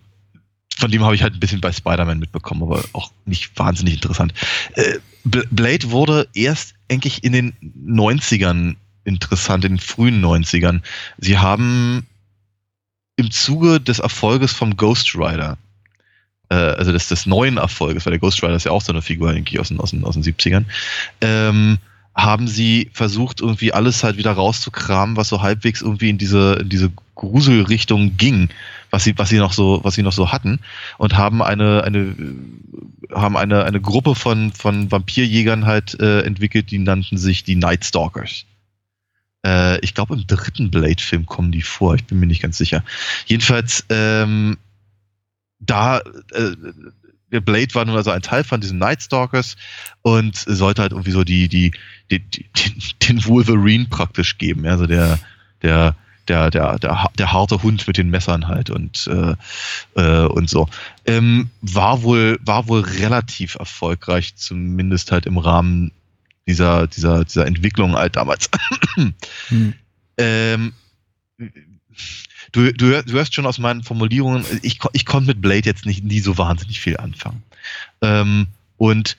[0.77, 4.33] von dem habe ich halt ein bisschen bei Spider-Man mitbekommen, aber auch nicht wahnsinnig interessant.
[4.73, 7.53] Äh, Blade wurde erst, eigentlich in den
[7.85, 10.81] 90ern interessant, in den frühen 90ern.
[11.17, 12.05] Sie haben
[13.15, 15.57] im Zuge des Erfolges vom Ghost Rider,
[16.49, 19.01] äh, also des, des neuen Erfolges, weil der Ghost Rider ist ja auch so eine
[19.01, 20.65] Figur eigentlich aus den, aus den, aus den 70ern,
[21.21, 21.77] ähm,
[22.15, 26.69] haben sie versucht, irgendwie alles halt wieder rauszukramen, was so halbwegs irgendwie in diese, in
[26.69, 28.49] diese Gruselrichtung ging,
[28.93, 30.59] was sie, was sie noch so, was sie noch so hatten,
[30.99, 32.15] und haben eine, eine,
[33.11, 37.85] haben eine, eine Gruppe von, von Vampirjägern halt äh, entwickelt, die nannten sich die Night
[37.85, 38.45] Stalkers.
[39.43, 42.83] Äh, ich glaube, im dritten Blade-Film kommen die vor, ich bin mir nicht ganz sicher.
[43.25, 44.57] Jedenfalls, ähm,
[45.59, 45.97] da,
[46.31, 46.55] äh,
[47.31, 49.55] der Blade war nun also ein Teil von diesen Night Stalkers
[50.03, 51.71] und sollte halt irgendwie so die, die,
[52.11, 52.45] die, die
[53.07, 55.17] den Wolverine praktisch geben, also der,
[55.63, 55.95] der,
[56.27, 59.35] der, der, der, der harte Hund mit den Messern halt und, äh,
[59.95, 60.67] äh, und so.
[61.05, 65.91] Ähm, war wohl, war wohl relativ erfolgreich, zumindest halt im Rahmen
[66.47, 68.49] dieser, dieser, dieser Entwicklung halt damals.
[69.47, 69.73] hm.
[70.17, 70.73] ähm,
[72.51, 76.03] du, du, du hörst schon aus meinen Formulierungen, ich, ich konnte mit Blade jetzt nicht
[76.03, 77.43] nie so wahnsinnig viel anfangen.
[78.01, 78.47] Ähm,
[78.77, 79.17] und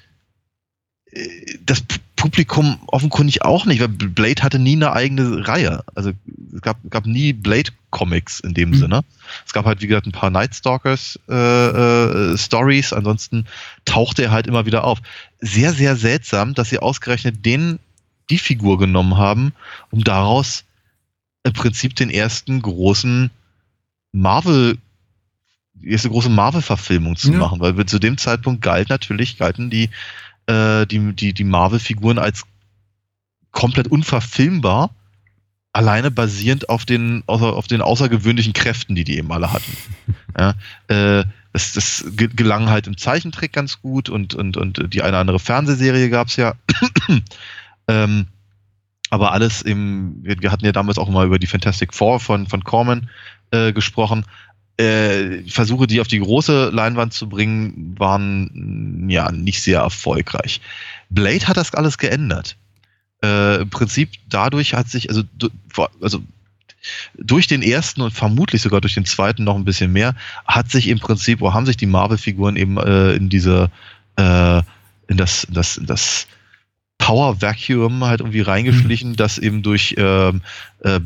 [1.12, 1.82] äh, das
[2.24, 5.84] Publikum offenkundig auch nicht, weil Blade hatte nie eine eigene Reihe.
[5.94, 6.12] Also
[6.54, 8.76] es gab, gab nie Blade-Comics in dem mhm.
[8.76, 9.04] Sinne.
[9.44, 13.44] Es gab halt, wie gesagt, ein paar Nightstalkers äh, äh, Stories, ansonsten
[13.84, 15.02] tauchte er halt immer wieder auf.
[15.40, 17.78] Sehr, sehr seltsam, dass sie ausgerechnet den,
[18.30, 19.52] die Figur genommen haben,
[19.90, 20.64] um daraus
[21.42, 23.32] im Prinzip den ersten großen
[24.12, 24.78] Marvel,
[25.74, 27.38] die erste große Marvel-Verfilmung zu ja.
[27.38, 29.90] machen, weil zu dem Zeitpunkt galt natürlich, galten die,
[30.46, 32.44] äh, die, die, die Marvel-Figuren als
[33.50, 34.90] komplett unverfilmbar,
[35.72, 39.76] alleine basierend auf den, auf den außergewöhnlichen Kräften, die die eben alle hatten.
[40.38, 40.54] ja,
[40.88, 45.20] äh, das, das gelang halt im Zeichentrick ganz gut und, und, und die eine oder
[45.20, 46.54] andere Fernsehserie gab es ja.
[47.88, 48.26] ähm,
[49.10, 52.48] aber alles im, wir, wir, hatten ja damals auch mal über die Fantastic Four von,
[52.48, 53.08] von Corman
[53.52, 54.24] äh, gesprochen.
[54.76, 60.60] Äh, Versuche, die auf die große Leinwand zu bringen, waren ja nicht sehr erfolgreich.
[61.10, 62.56] Blade hat das alles geändert.
[63.22, 65.22] Äh, Im Prinzip dadurch hat sich, also,
[66.00, 66.22] also
[67.16, 70.14] durch den ersten und vermutlich sogar durch den zweiten noch ein bisschen mehr,
[70.46, 73.70] hat sich im Prinzip, oder haben sich die Marvel-Figuren eben äh, in diese,
[74.16, 74.58] äh,
[75.08, 76.26] in das, in das, in das
[76.98, 79.16] Power Vacuum halt irgendwie reingeschlichen, mhm.
[79.16, 80.42] das eben durch ähm,
[80.80, 81.00] äh,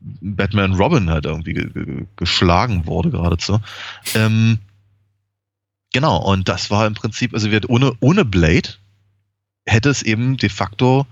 [0.00, 3.60] Batman Robin halt irgendwie ge geschlagen wurde geradezu.
[4.14, 4.58] Ähm,
[5.92, 8.70] genau, und das war im Prinzip, also wird ohne, ohne Blade
[9.66, 11.06] hätte es eben de facto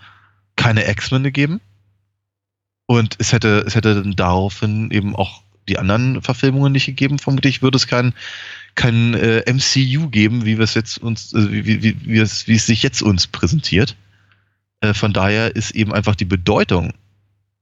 [0.56, 1.60] keine X-Men gegeben.
[2.86, 7.18] Und es hätte, es hätte dann daraufhin eben auch die anderen Verfilmungen nicht gegeben.
[7.18, 8.14] Vermutlich würde es kein,
[8.74, 12.66] kein äh, MCU geben, wie wir es jetzt uns, äh, wie, wie, wie, wie es
[12.66, 13.94] sich jetzt uns präsentiert.
[14.80, 16.94] Äh, von daher ist eben einfach die Bedeutung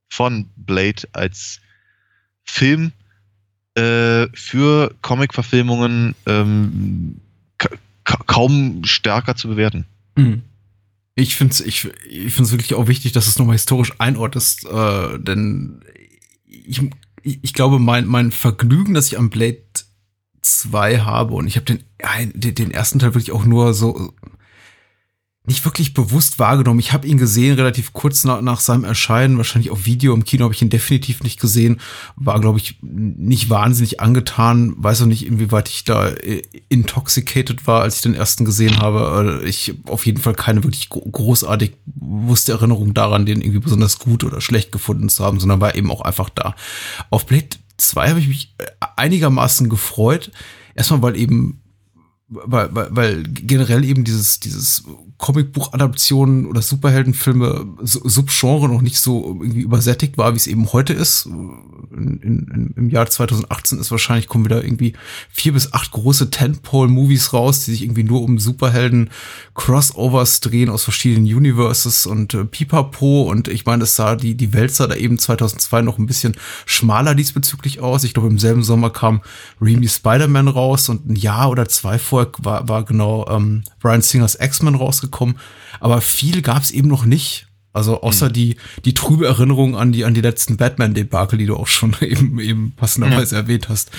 [0.08, 1.60] von Blade als
[2.44, 2.92] Film
[3.74, 7.20] äh, für Comic-Verfilmungen ähm,
[7.58, 7.68] ka
[8.26, 9.86] kaum stärker zu bewerten.
[10.16, 10.42] Mhm.
[11.14, 15.18] Ich finde es ich, ich find's wirklich auch wichtig, dass es nochmal historisch einordnest, äh,
[15.18, 15.82] denn
[16.44, 16.80] ich,
[17.22, 19.62] ich glaube, mein, mein Vergnügen, das ich am Blade
[20.42, 21.84] 2 habe, und ich habe den,
[22.34, 24.14] den ersten Teil wirklich auch nur so
[25.46, 26.80] nicht wirklich bewusst wahrgenommen.
[26.80, 30.12] Ich habe ihn gesehen relativ kurz nach, nach seinem Erscheinen, wahrscheinlich auf Video.
[30.12, 31.80] Im Kino habe ich ihn definitiv nicht gesehen.
[32.16, 34.74] War, glaube ich, nicht wahnsinnig angetan.
[34.78, 39.40] Weiß auch nicht, inwieweit ich da äh, intoxicated war, als ich den ersten gesehen habe.
[39.42, 44.24] Äh, ich auf jeden Fall keine wirklich großartig bewusste Erinnerung daran, den irgendwie besonders gut
[44.24, 46.56] oder schlecht gefunden zu haben, sondern war eben auch einfach da.
[47.10, 48.64] Auf Blade 2 habe ich mich äh,
[48.96, 50.32] einigermaßen gefreut.
[50.74, 51.62] Erstmal, weil eben
[52.28, 54.82] weil, weil, weil generell eben dieses, dieses
[55.18, 61.26] Comicbuch-Adaptionen oder Superheldenfilme Subgenre noch nicht so irgendwie übersättigt war, wie es eben heute ist.
[61.26, 64.94] In, in, Im Jahr 2018 ist wahrscheinlich kommen wieder irgendwie
[65.30, 71.32] vier bis acht große Tentpole-Movies raus, die sich irgendwie nur um Superhelden-Crossovers drehen aus verschiedenen
[71.32, 73.22] Universes und äh, Pipapo.
[73.22, 76.36] Und ich meine, es sah die, die Welt sah da eben 2002 noch ein bisschen
[76.66, 78.02] schmaler diesbezüglich aus.
[78.02, 79.22] Ich glaube, im selben Sommer kam
[79.60, 84.38] Raimi Spider-Man raus und ein Jahr oder zwei vorher war, war genau ähm, Brian Singers
[84.40, 85.38] X-Men rausgekommen,
[85.80, 87.46] aber viel gab es eben noch nicht.
[87.72, 88.32] Also außer mhm.
[88.32, 88.56] die,
[88.86, 92.72] die trübe Erinnerung an die, an die letzten Batman-Debakel, die du auch schon eben, eben
[92.74, 93.42] passenderweise ja.
[93.42, 93.90] erwähnt hast.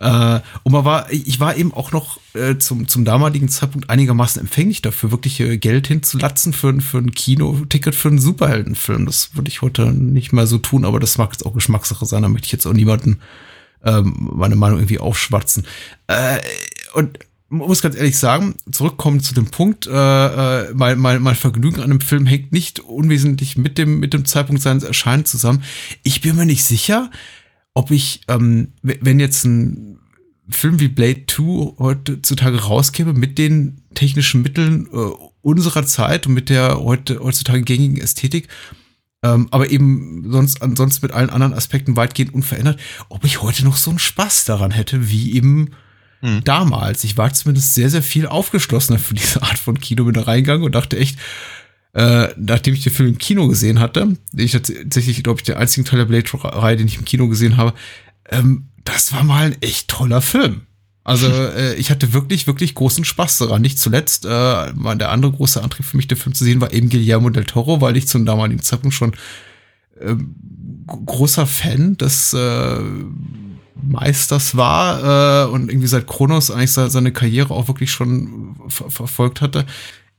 [0.00, 0.38] Ja.
[0.38, 4.42] Äh, und man war, ich war eben auch noch äh, zum, zum damaligen Zeitpunkt einigermaßen
[4.42, 9.06] empfänglich dafür, wirklich äh, Geld hinzulatzen für, für ein Kinoticket für einen Superheldenfilm.
[9.06, 12.22] Das würde ich heute nicht mehr so tun, aber das mag jetzt auch Geschmackssache sein.
[12.22, 13.20] Da möchte ich jetzt auch niemanden
[13.84, 15.64] ähm, meine Meinung irgendwie aufschwatzen.
[16.08, 16.40] Äh,
[16.94, 17.20] und
[17.52, 22.00] muss ganz ehrlich sagen, zurückkommen zu dem Punkt, äh, mein, mein, mein Vergnügen an einem
[22.00, 25.62] Film hängt nicht unwesentlich mit dem, mit dem Zeitpunkt seines Erscheinens zusammen.
[26.02, 27.10] Ich bin mir nicht sicher,
[27.74, 29.98] ob ich, ähm, wenn jetzt ein
[30.48, 35.10] Film wie Blade 2 heutzutage rauskäme, mit den technischen Mitteln äh,
[35.42, 38.48] unserer Zeit und mit der heute, heutzutage gängigen Ästhetik,
[39.22, 42.80] ähm, aber eben sonst ansonsten mit allen anderen Aspekten weitgehend unverändert,
[43.10, 45.70] ob ich heute noch so einen Spaß daran hätte, wie eben
[46.22, 46.42] hm.
[46.44, 47.04] damals.
[47.04, 50.74] Ich war zumindest sehr, sehr viel aufgeschlossener für diese Art von Kino mit reingegangen und
[50.74, 51.18] dachte echt,
[51.94, 55.84] äh, nachdem ich den Film im Kino gesehen hatte, ich tatsächlich, glaube ich, der einzige
[55.84, 57.74] Teil der Blade-Reihe, den ich im Kino gesehen habe,
[58.30, 60.62] ähm, das war mal ein echt toller Film.
[61.04, 63.60] Also äh, ich hatte wirklich, wirklich großen Spaß daran.
[63.60, 66.88] Nicht zuletzt, äh, der andere große Antrieb für mich, den Film zu sehen, war eben
[66.88, 69.12] Guillermo del Toro, weil ich zum damaligen Zeitpunkt schon
[70.00, 70.14] äh,
[70.86, 72.78] großer Fan des äh,
[73.80, 79.40] Meisters war äh, und irgendwie seit Kronos eigentlich seine Karriere auch wirklich schon ver verfolgt
[79.40, 79.66] hatte.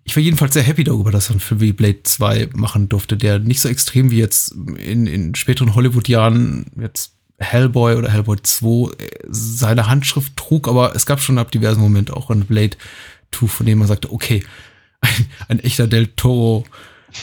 [0.06, 3.16] Ich war jedenfalls sehr happy darüber, dass er einen Film wie Blade 2 machen durfte,
[3.16, 8.92] der nicht so extrem wie jetzt in, in späteren Hollywood-Jahren jetzt Hellboy oder Hellboy 2
[8.98, 12.78] äh, seine Handschrift trug, aber es gab schon ab diversen Momenten auch in Blade
[13.32, 14.44] 2, von dem man sagte, okay,
[15.02, 16.66] ein, ein echter Del Toro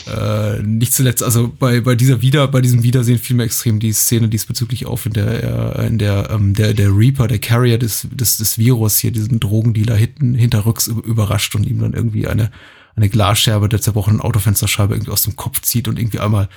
[0.07, 3.93] äh, nicht zuletzt, also bei, bei dieser Wieder, bei diesem Wiedersehen fiel mir extrem die
[3.93, 8.07] Szene diesbezüglich auf, in der er, in der, ähm, der, der Reaper, der Carrier des,
[8.11, 12.51] des, des Virus hier, diesen Drogendealer hinten, hinterrücks überrascht und ihm dann irgendwie eine,
[12.95, 16.49] eine Glasscherbe der zerbrochenen Autofensterscheibe irgendwie aus dem Kopf zieht und irgendwie einmal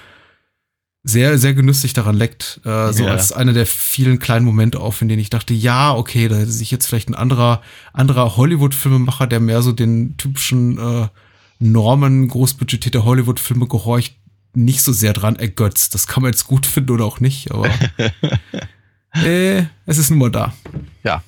[1.07, 2.61] sehr, sehr genüsslich daran leckt.
[2.65, 3.11] Äh, so ja.
[3.11, 6.51] als einer der vielen kleinen Momente auf, in denen ich dachte, ja, okay, da hätte
[6.51, 7.61] sich jetzt vielleicht ein anderer,
[7.93, 11.09] anderer Hollywood-Filmemacher, der mehr so den typischen äh,
[11.59, 14.17] Normen großbudgetierter Hollywood-Filme gehorcht,
[14.55, 15.95] nicht so sehr dran ergötzt.
[15.95, 17.69] Das kann man jetzt gut finden oder auch nicht, aber
[19.15, 20.55] äh, es ist nun mal da.
[21.03, 21.23] Ja,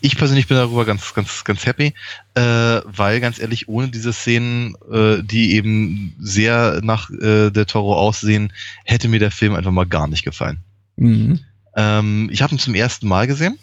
[0.00, 1.94] ich persönlich bin darüber ganz, ganz, ganz happy,
[2.34, 2.40] äh,
[2.84, 8.52] weil ganz ehrlich, ohne diese Szenen, äh, die eben sehr nach äh, der Toro aussehen,
[8.84, 10.58] hätte mir der Film einfach mal gar nicht gefallen.
[10.96, 11.40] Mhm.
[11.74, 13.58] Ähm, ich habe ihn zum ersten Mal gesehen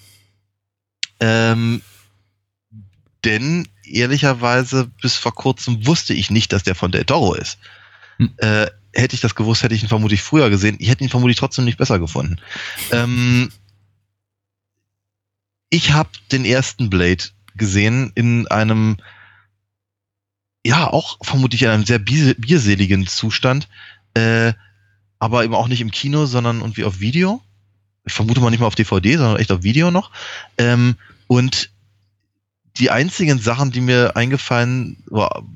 [1.19, 1.81] Ähm,
[3.23, 7.57] denn ehrlicherweise bis vor kurzem wusste ich nicht, dass der von Del Toro ist.
[8.17, 8.33] Hm.
[8.37, 10.77] Äh, hätte ich das gewusst, hätte ich ihn vermutlich früher gesehen.
[10.79, 12.37] Ich hätte ihn vermutlich trotzdem nicht besser gefunden.
[12.91, 13.51] Ähm,
[15.69, 17.23] ich habe den ersten Blade
[17.55, 18.97] gesehen in einem,
[20.65, 23.67] ja, auch vermutlich in einem sehr bier bierseligen Zustand,
[24.13, 24.53] äh,
[25.17, 27.41] aber eben auch nicht im Kino, sondern irgendwie auf Video.
[28.05, 30.11] Ich vermute mal nicht mal auf DVD, sondern echt auf Video noch.
[30.57, 30.95] Ähm,
[31.27, 31.72] und
[32.77, 35.03] die einzigen Sachen, die mir eingefallen,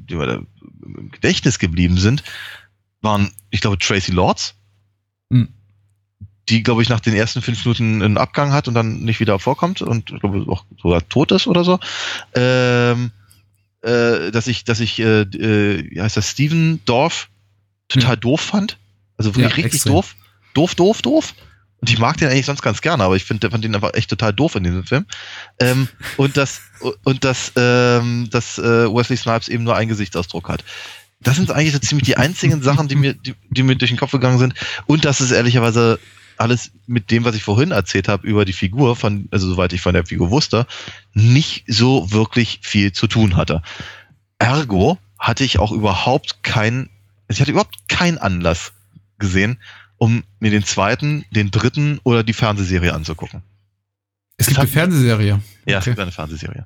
[0.09, 0.45] die mir
[0.84, 2.24] im Gedächtnis geblieben sind,
[3.01, 4.53] waren, ich glaube, Tracy Lords,
[5.32, 5.49] Hm.
[6.47, 9.39] die, glaube ich, nach den ersten fünf Minuten einen Abgang hat und dann nicht wieder
[9.39, 11.80] vorkommt und ich glaube auch sogar tot ist oder so.
[12.34, 13.11] Ähm,
[13.82, 17.30] äh, dass ich, dass ich, äh, äh, wie heißt das, Steven Dorf
[17.89, 18.78] total doof fand.
[19.18, 19.93] Also wirklich Ja, richtig extrem.
[19.93, 20.15] doof.
[20.53, 21.34] Doof, doof, doof.
[21.80, 24.10] Und ich mag den eigentlich sonst ganz gerne, aber ich finde, fand den einfach echt
[24.10, 25.06] total doof in diesem Film.
[25.60, 26.62] Ähm, und dass,
[27.04, 30.64] und dass, ähm, dass äh, Wesley Snipes eben nur einen Gesichtsausdruck hat.
[31.20, 33.98] Das sind eigentlich so ziemlich die einzigen Sachen, die mir, die, die mir durch den
[33.98, 34.54] Kopf gegangen sind.
[34.86, 36.00] Und das ist ehrlicherweise
[36.38, 39.82] alles mit dem, was ich vorhin erzählt habe über die Figur, von, also soweit ich
[39.82, 40.68] von der Figur wusste,
[41.14, 43.62] nicht so wirklich viel zu tun hatte.
[44.40, 46.90] Ergo hatte ich auch überhaupt keinen,
[47.28, 48.74] ich hatte überhaupt keinen Anlass
[49.18, 49.58] gesehen,
[49.98, 53.41] um mir den zweiten, den dritten oder die Fernsehserie anzugucken.
[54.38, 55.41] Es gibt eine hat- Fernsehserie.
[55.66, 55.89] Ja, es Okay.
[55.91, 56.66] gibt eine Fernsehserie.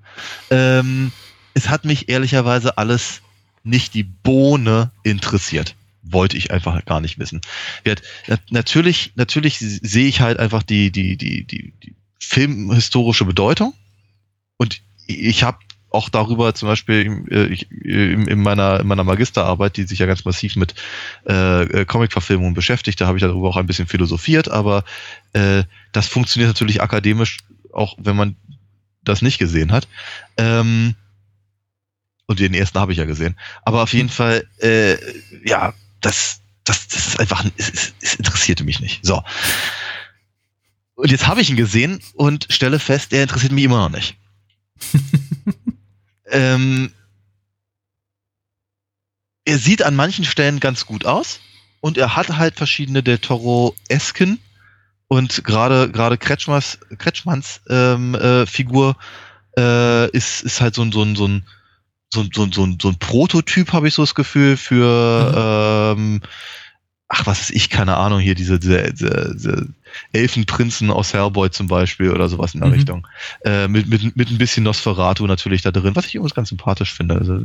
[0.49, 1.11] Ähm,
[1.53, 3.21] es hat mich ehrlicherweise alles
[3.63, 5.75] nicht die Bohne interessiert.
[6.03, 7.41] Wollte ich einfach gar nicht wissen.
[8.49, 13.73] Natürlich, natürlich sehe ich halt einfach die, die, die, die, die filmhistorische Bedeutung.
[14.57, 15.59] Und ich habe
[15.91, 20.05] auch darüber zum Beispiel äh, ich, in, in, meiner, in meiner Magisterarbeit, die sich ja
[20.05, 20.73] ganz massiv mit
[21.27, 24.83] äh, äh, Comic-Verfilmungen beschäftigt, da habe ich darüber auch ein bisschen philosophiert, aber
[25.33, 27.39] äh, das funktioniert natürlich akademisch,
[27.73, 28.35] auch wenn man
[29.03, 29.87] das nicht gesehen hat.
[30.37, 30.95] Ähm,
[32.25, 33.37] und den ersten habe ich ja gesehen.
[33.63, 34.95] Aber auf jeden Fall, äh,
[35.43, 39.05] ja, das, das, das ist einfach, es, es, es interessierte mich nicht.
[39.05, 39.21] So.
[40.95, 44.15] Und jetzt habe ich ihn gesehen und stelle fest, er interessiert mich immer noch nicht.
[46.31, 46.91] ähm,
[49.45, 51.39] er sieht an manchen Stellen ganz gut aus
[51.79, 54.39] und er hat halt verschiedene Del Toro-Esken
[55.07, 58.95] und gerade gerade Kretschmers, Kretschmanns ähm, äh, Figur
[59.57, 61.45] äh, ist, ist halt so ein, so ein, so ein,
[62.13, 65.95] so ein, so ein, so ein, so ein Prototyp, habe ich so das Gefühl, für
[65.97, 66.21] ähm,
[67.13, 69.67] ach, was ist ich, keine Ahnung, hier diese, diese, diese,
[70.13, 72.75] Elfenprinzen aus Hellboy zum Beispiel oder sowas in der Mhm.
[72.75, 73.07] Richtung.
[73.43, 76.93] Äh, mit, mit, mit ein bisschen Nosferatu natürlich da drin, was ich übrigens ganz sympathisch
[76.93, 77.15] finde.
[77.15, 77.41] Also,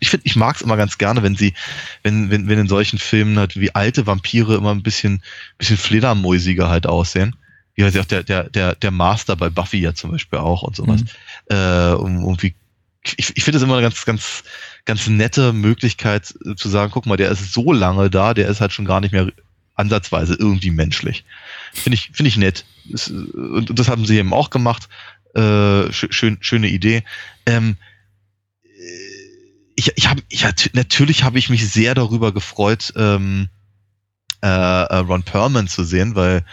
[0.00, 1.54] ich finde, ich mag es immer ganz gerne, wenn sie,
[2.02, 5.22] wenn, wenn, wenn in solchen Filmen halt wie alte Vampire immer ein bisschen,
[5.56, 7.36] bisschen fledermäusiger halt aussehen.
[7.74, 10.62] Wie heißt ja auch der, der, der, der Master bei Buffy ja zum Beispiel auch
[10.62, 11.02] und sowas.
[11.02, 11.56] Mhm.
[11.56, 12.54] Äh, um, irgendwie,
[13.16, 14.44] ich, ich finde das immer eine ganz, ganz,
[14.84, 18.60] ganz nette Möglichkeit äh, zu sagen, guck mal, der ist so lange da, der ist
[18.60, 19.30] halt schon gar nicht mehr
[19.74, 21.24] ansatzweise irgendwie menschlich.
[21.72, 22.64] Finde ich, finde ich nett.
[22.88, 24.88] Äh, und das haben sie eben auch gemacht.
[25.34, 25.40] Äh,
[25.90, 27.04] schö- schön, schöne Idee.
[27.44, 27.76] Ähm,
[28.64, 28.68] äh,
[29.76, 33.48] ich, ich habe, ich, natürlich habe ich mich sehr darüber gefreut, ähm,
[34.40, 36.44] äh, Ron Perlman zu sehen, weil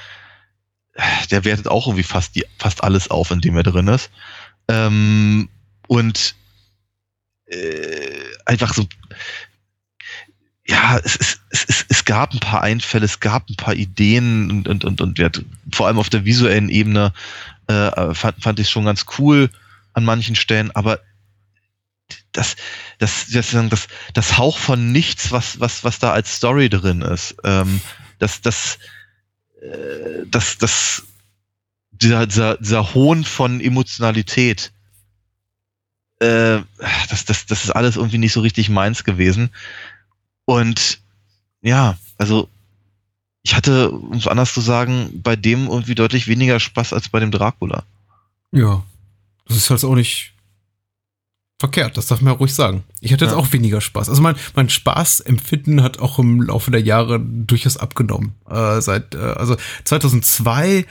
[1.31, 4.11] der wertet auch irgendwie fast die, fast alles auf, in dem er drin ist.
[4.67, 5.49] Ähm,
[5.87, 6.35] und
[7.53, 8.87] äh, einfach so,
[10.65, 14.49] ja, es, es, es, es, es gab ein paar Einfälle, es gab ein paar Ideen
[14.49, 15.29] und, und, und, und ja,
[15.71, 17.13] vor allem auf der visuellen Ebene
[17.67, 19.49] äh, fand, fand ich schon ganz cool
[19.93, 20.99] an manchen Stellen, aber
[22.31, 22.55] das,
[22.99, 27.35] das, das, das, das Hauch von nichts, was, was, was da als Story drin ist,
[27.43, 27.81] ähm,
[28.19, 28.79] das, das,
[29.61, 31.03] äh, das, das,
[31.91, 34.72] dieser, dieser, dieser Hohn von Emotionalität,
[36.23, 36.63] äh,
[37.09, 39.49] das, das, das ist alles irgendwie nicht so richtig meins gewesen.
[40.45, 40.99] Und
[41.61, 42.49] ja, also
[43.43, 47.19] ich hatte, um es anders zu sagen, bei dem irgendwie deutlich weniger Spaß als bei
[47.19, 47.83] dem Dracula.
[48.51, 48.83] Ja.
[49.47, 50.33] Das ist halt auch nicht
[51.59, 52.83] verkehrt, das darf man ja ruhig sagen.
[52.99, 53.37] Ich hatte jetzt Ja.
[53.37, 54.09] auch weniger Spaß.
[54.09, 58.33] Also mein, mein Spaßempfinden hat auch im Laufe der Jahre durchaus abgenommen.
[58.49, 59.55] Äh, seit, äh, also
[59.85, 60.85] 2002,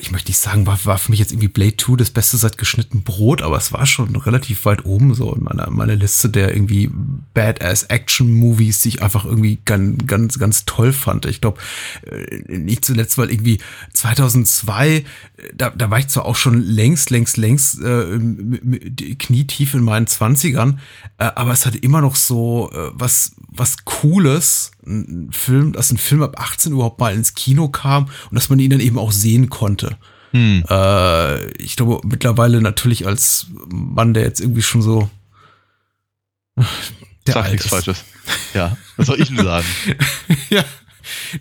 [0.00, 2.56] ich möchte nicht sagen, war, war für mich jetzt irgendwie Blade 2 das Beste seit
[2.56, 6.54] geschnitten Brot, aber es war schon relativ weit oben so in meiner, meiner Liste der
[6.54, 6.90] irgendwie
[7.34, 11.26] Badass-Action-Movies, die ich einfach irgendwie ganz, ganz, ganz toll fand.
[11.26, 11.60] Ich glaube,
[12.46, 13.58] nicht zuletzt, weil irgendwie
[13.92, 15.04] 2002, äh,
[15.54, 18.18] da, da war ich zwar auch schon längst, längst, längst äh,
[19.18, 20.78] knietief in meinen Zwanzigern,
[21.18, 25.98] äh, aber es hatte immer noch so äh, was, was Cooles, ein Film, dass ein
[25.98, 29.12] Film ab 18 überhaupt mal ins Kino kam und dass man ihn dann eben auch
[29.12, 29.96] sehen konnte.
[30.32, 30.64] Hm.
[30.68, 35.10] Äh, ich glaube, mittlerweile natürlich als Mann, der jetzt irgendwie schon so.
[37.26, 37.66] Der Sag nichts.
[37.66, 38.04] Falsches.
[38.54, 39.66] Ja, was soll ich denn sagen?
[40.50, 40.64] ja,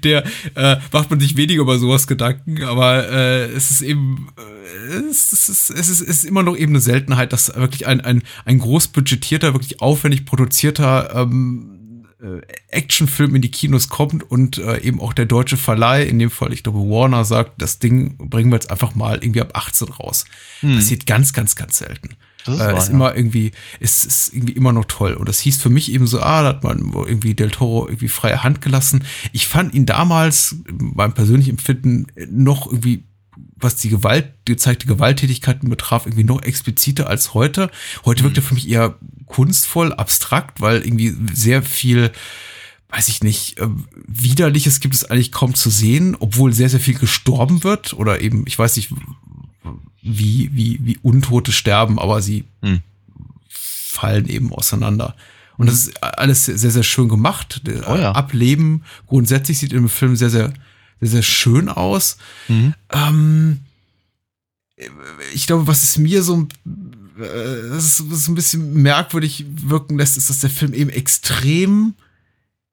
[0.03, 0.25] der
[0.55, 5.33] äh, macht man sich weniger über sowas Gedanken, aber äh, es ist eben, äh, es,
[5.33, 8.59] ist, es, ist, es ist immer noch eben eine Seltenheit, dass wirklich ein, ein, ein
[8.59, 11.74] groß budgetierter, wirklich aufwendig produzierter ähm,
[12.25, 16.31] äh, Actionfilm in die Kinos kommt und äh, eben auch der deutsche Verleih, in dem
[16.31, 19.89] Fall, ich glaube, Warner sagt, das Ding bringen wir jetzt einfach mal irgendwie ab 18
[19.89, 20.25] raus.
[20.61, 20.75] Hm.
[20.75, 22.15] Passiert ganz, ganz, ganz selten.
[22.45, 22.93] Das ist äh, wahr, ist ja.
[22.93, 25.13] immer irgendwie, ist, ist irgendwie immer noch toll.
[25.13, 28.07] Und das hieß für mich eben so, ah, da hat man irgendwie Del Toro irgendwie
[28.07, 29.03] freie Hand gelassen.
[29.31, 33.03] Ich fand ihn damals, beim persönlichen Empfinden, noch irgendwie,
[33.57, 37.69] was die Gewalt, die gezeigte Gewalttätigkeiten betraf, irgendwie noch expliziter als heute.
[38.05, 42.11] Heute wirkt er für mich eher kunstvoll, abstrakt, weil irgendwie sehr viel,
[42.89, 43.67] weiß ich nicht, äh,
[44.07, 48.45] Widerliches gibt es eigentlich kaum zu sehen, obwohl sehr, sehr viel gestorben wird oder eben,
[48.47, 48.91] ich weiß nicht,
[50.01, 52.81] wie, wie, wie Untote sterben, aber sie Hm.
[53.49, 55.15] fallen eben auseinander.
[55.57, 57.61] Und das ist alles sehr, sehr schön gemacht.
[57.87, 58.11] Oh ja.
[58.11, 60.53] Ableben grundsätzlich sieht im Film sehr, sehr,
[60.99, 62.17] sehr, sehr schön aus.
[62.49, 62.73] Mhm.
[62.91, 63.59] Ähm,
[65.33, 66.69] ich glaube, was es mir so äh,
[67.17, 71.93] das ist, was es ein bisschen merkwürdig wirken lässt, ist, dass der Film eben extrem,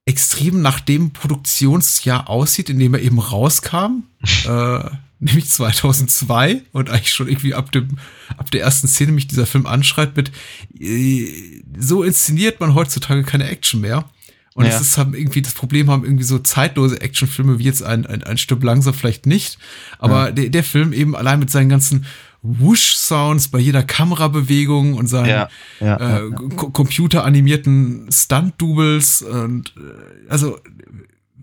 [0.05, 4.05] extrem nach dem Produktionsjahr aussieht, in dem er eben rauskam.
[4.47, 4.91] äh,
[5.23, 7.97] nämlich 2002 und eigentlich schon irgendwie ab dem
[8.37, 10.33] ab der ersten Szene mich dieser Film anschreit mit
[10.81, 14.11] äh, so inszeniert man heutzutage keine Action mehr
[14.55, 14.73] und Ja.
[14.73, 18.25] es ist haben irgendwie das Problem haben irgendwie so zeitlose Actionfilme wie jetzt ein ein,
[18.25, 19.59] ein Stück langsam vielleicht nicht
[20.01, 22.05] aber der, der Film eben allein mit seinen ganzen
[22.43, 25.49] Whoosh-Sounds bei jeder Kamerabewegung und seinen Ja,
[25.81, 30.59] ja, äh, ja, computeranimierten Stunt-Doubles und äh, also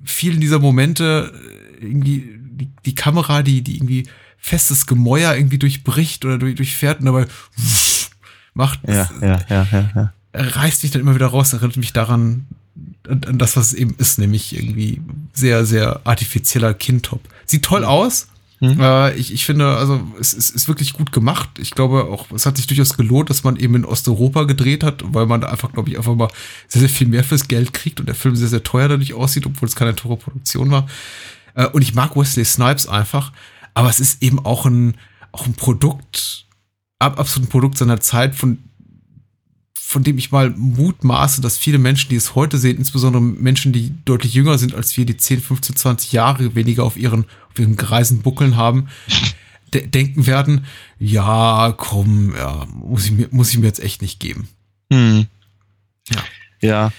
[0.03, 1.31] vielen dieser Momente
[1.79, 6.99] äh, irgendwie die, die Kamera, die, die irgendwie festes Gemäuer irgendwie durchbricht oder durch, durchfährt
[6.99, 7.27] und dabei
[8.53, 10.13] macht, Ja, ja, ja, ja, ja.
[10.33, 12.45] reißt mich dann immer wieder raus, erinnert mich daran,
[13.07, 15.01] an, an das, was es eben ist, nämlich irgendwie
[15.33, 17.21] sehr, sehr artifizieller Kindtop.
[17.45, 18.27] Sieht toll aus.
[18.59, 18.79] Mhm.
[18.79, 21.49] Äh, ich, ich finde, also es, es ist wirklich gut gemacht.
[21.59, 25.03] Ich glaube auch, es hat sich durchaus gelohnt, dass man eben in Osteuropa gedreht hat,
[25.13, 26.29] weil man da einfach, glaube ich, einfach mal
[26.67, 29.45] sehr, sehr viel mehr fürs Geld kriegt und der Film sehr, sehr teuer dadurch aussieht,
[29.45, 30.87] obwohl es keine teure Produktion war.
[31.55, 33.31] Äh, und ich mag Wesley Snipes einfach,
[33.73, 34.97] aber es ist eben auch ein,
[35.31, 36.45] auch ein Produkt,
[36.99, 38.57] ab, absolut ein Produkt seiner Zeit, von,
[39.89, 43.91] von dem ich mal mutmaße, dass viele Menschen, die es heute sehen, insbesondere Menschen, die
[44.05, 47.75] deutlich jünger sind als wir, die 10, 15, 20 Jahre weniger auf ihren, auf ihren
[47.75, 48.89] greisen Buckeln haben,
[49.73, 50.65] de denken werden,
[50.99, 54.47] ja, komm, ja, muss ich mir, muss ich mir jetzt echt nicht geben.
[54.93, 55.25] Hm.
[56.11, 56.23] Ja.
[56.61, 56.91] Ja.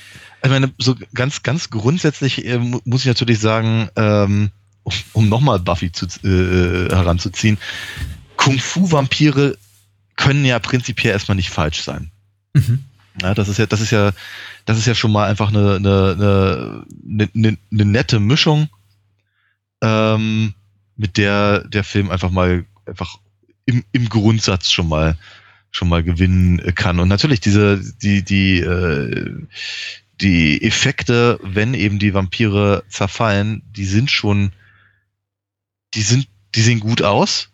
[0.43, 4.51] Ich meine, so ganz, ganz grundsätzlich äh, mu- muss ich natürlich sagen, ähm,
[4.82, 7.57] um, um nochmal Buffy zu, äh, heranzuziehen,
[8.36, 9.57] Kung-Fu-Vampire
[10.16, 12.11] können ja prinzipiell erstmal nicht falsch sein.
[12.55, 12.84] Mhm.
[13.20, 14.12] Ja, das ist ja, das ist ja,
[14.64, 18.68] das ist ja schon mal einfach eine, eine, eine, eine, eine nette Mischung,
[19.82, 20.55] ähm,
[20.96, 23.18] mit der der Film einfach mal einfach
[23.66, 25.16] im, im Grundsatz schon mal
[25.70, 27.01] schon mal gewinnen kann.
[27.01, 29.46] Und natürlich diese die die äh,
[30.20, 34.53] die Effekte, wenn eben die Vampire zerfallen, die sind schon,
[35.94, 37.48] die sind, die sehen gut aus.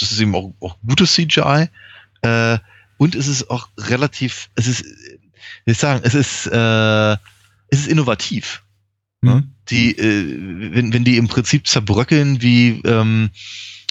[0.00, 1.68] Das ist eben auch, auch gutes CGI.
[2.22, 2.58] Äh,
[3.02, 4.84] und es ist auch relativ, es ist,
[5.64, 7.12] wie ich sagen, es ist, äh,
[7.66, 8.62] es ist innovativ.
[9.22, 9.34] Ne?
[9.34, 9.50] Mhm.
[9.70, 13.30] Die, äh, wenn, wenn die im Prinzip zerbröckeln wie, ähm,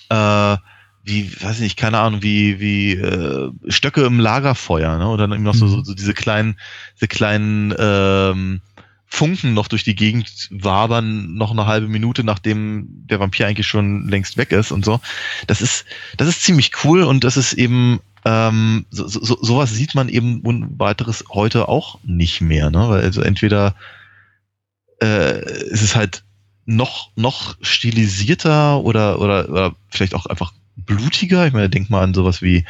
[0.07, 0.55] äh,
[1.03, 5.07] wie, weiß ich nicht, keine Ahnung, wie, wie äh, Stöcke im Lagerfeuer, ne?
[5.09, 6.57] Oder dann eben noch so, so, so diese kleinen,
[6.95, 8.61] diese kleinen ähm,
[9.07, 14.07] Funken noch durch die Gegend wabern, noch eine halbe Minute, nachdem der Vampir eigentlich schon
[14.07, 15.01] längst weg ist und so.
[15.47, 15.83] Das ist,
[16.15, 20.09] das ist ziemlich cool und das ist eben, ähm, so, so, so- sowas sieht man
[20.09, 22.89] eben und weiteres heute auch nicht mehr, ne?
[22.89, 23.75] Weil also entweder
[25.01, 26.23] äh, ist es halt
[26.65, 31.47] noch, noch stilisierter oder, oder, oder vielleicht auch einfach blutiger.
[31.47, 32.65] Ich meine, denk mal an sowas wie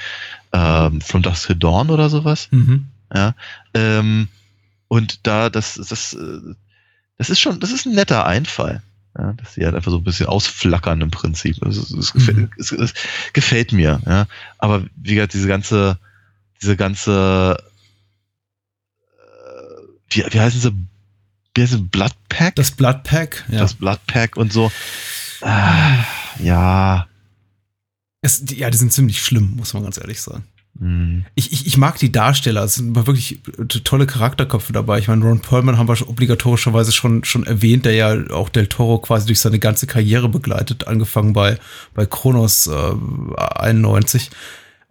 [0.53, 2.47] ähm, From Dusk Till Dawn oder sowas.
[2.51, 2.87] Mhm.
[3.13, 3.35] Ja.
[3.73, 4.27] Ähm,
[4.87, 6.39] und da, das, das, äh,
[7.17, 8.81] das ist schon, das ist ein netter Einfall.
[9.17, 11.57] Ja, dass die halt einfach so ein bisschen ausflackern im Prinzip.
[11.65, 12.49] Ist- das, gefällt, Mhm.
[12.57, 12.93] es, es
[13.33, 14.25] gefällt mir, ja.
[14.57, 15.99] Aber wie gesagt, diese ganze,
[16.61, 17.57] diese ganze,
[19.17, 20.71] äh, wie, wie heißen sie?
[21.55, 21.89] Wie heißt es?
[21.89, 22.55] Blood Pack?
[22.55, 23.59] Das Blood Pack, ja.
[23.59, 24.71] Das Blood Pack und so.
[25.41, 26.05] Ah,
[26.39, 27.07] ja.
[28.21, 30.45] Es, die, ja, die sind ziemlich schlimm, muss man ganz ehrlich sagen.
[30.79, 31.25] Mhm.
[31.35, 33.39] Ich, ich, ich mag die Darsteller, es sind wirklich
[33.83, 34.99] tolle Charakterköpfe dabei.
[34.99, 38.99] Ich meine, Ron Perlman haben wir obligatorischerweise schon, schon erwähnt, der ja auch Del Toro
[38.99, 41.57] quasi durch seine ganze Karriere begleitet, angefangen bei,
[41.93, 42.93] bei Kronos äh,
[43.55, 44.31] 91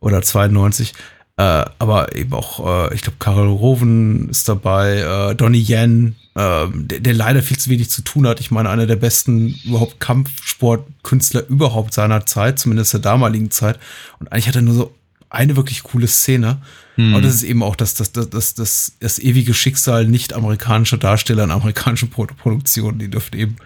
[0.00, 0.92] oder 92.
[1.36, 6.66] Äh, aber eben auch, äh, ich glaube, Karel Roven ist dabei, äh, Donnie Yen, äh,
[6.74, 8.40] der, der leider viel zu wenig zu tun hat.
[8.40, 13.78] Ich meine, einer der besten überhaupt Kampfsportkünstler überhaupt seiner Zeit, zumindest der damaligen Zeit.
[14.18, 14.94] Und eigentlich hat er nur so
[15.30, 16.60] eine wirklich coole Szene.
[16.96, 17.14] Hm.
[17.14, 20.98] Aber das ist eben auch das, das, das, das, das, das ewige Schicksal nicht amerikanischer
[20.98, 22.98] Darsteller in amerikanischen Pro Produktionen.
[22.98, 23.56] Die dürfen eben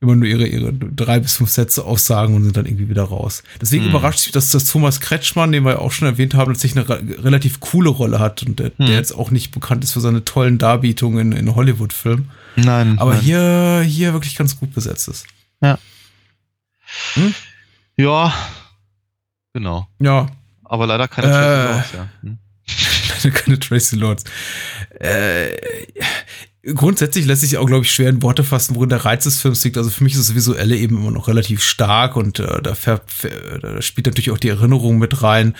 [0.00, 3.42] immer nur ihre, ihre drei bis fünf Sätze aussagen und sind dann irgendwie wieder raus.
[3.60, 3.90] Deswegen Hm.
[3.90, 6.88] überrascht sich, dass das Thomas Kretschmann, den wir ja auch schon erwähnt haben, tatsächlich eine
[6.88, 8.86] re relativ coole Rolle hat und der, Hm.
[8.86, 12.30] der jetzt auch nicht bekannt ist für seine tollen Darbietungen in, in Hollywood-Filmen.
[12.56, 12.98] Nein.
[12.98, 13.22] Aber nein.
[13.22, 15.26] hier, hier wirklich ganz gut besetzt ist.
[15.62, 15.78] Ja.
[19.54, 19.88] Genau.
[19.98, 20.26] Ja,
[20.68, 21.30] Aber leider keine Äh.
[21.30, 22.08] Tracy Lords, ja.
[22.22, 22.38] Hm.
[23.34, 24.24] keine Tracy Lords.
[24.98, 25.48] Äh,
[26.74, 29.62] grundsätzlich lässt sich auch, glaube ich, schwer in Worte fassen, worin der Reiz des Films
[29.64, 29.78] liegt.
[29.78, 33.00] Also für mich ist das Visuelle eben immer noch relativ stark und äh, da, fär,
[33.06, 35.54] fär, da spielt natürlich auch die Erinnerung mit rein.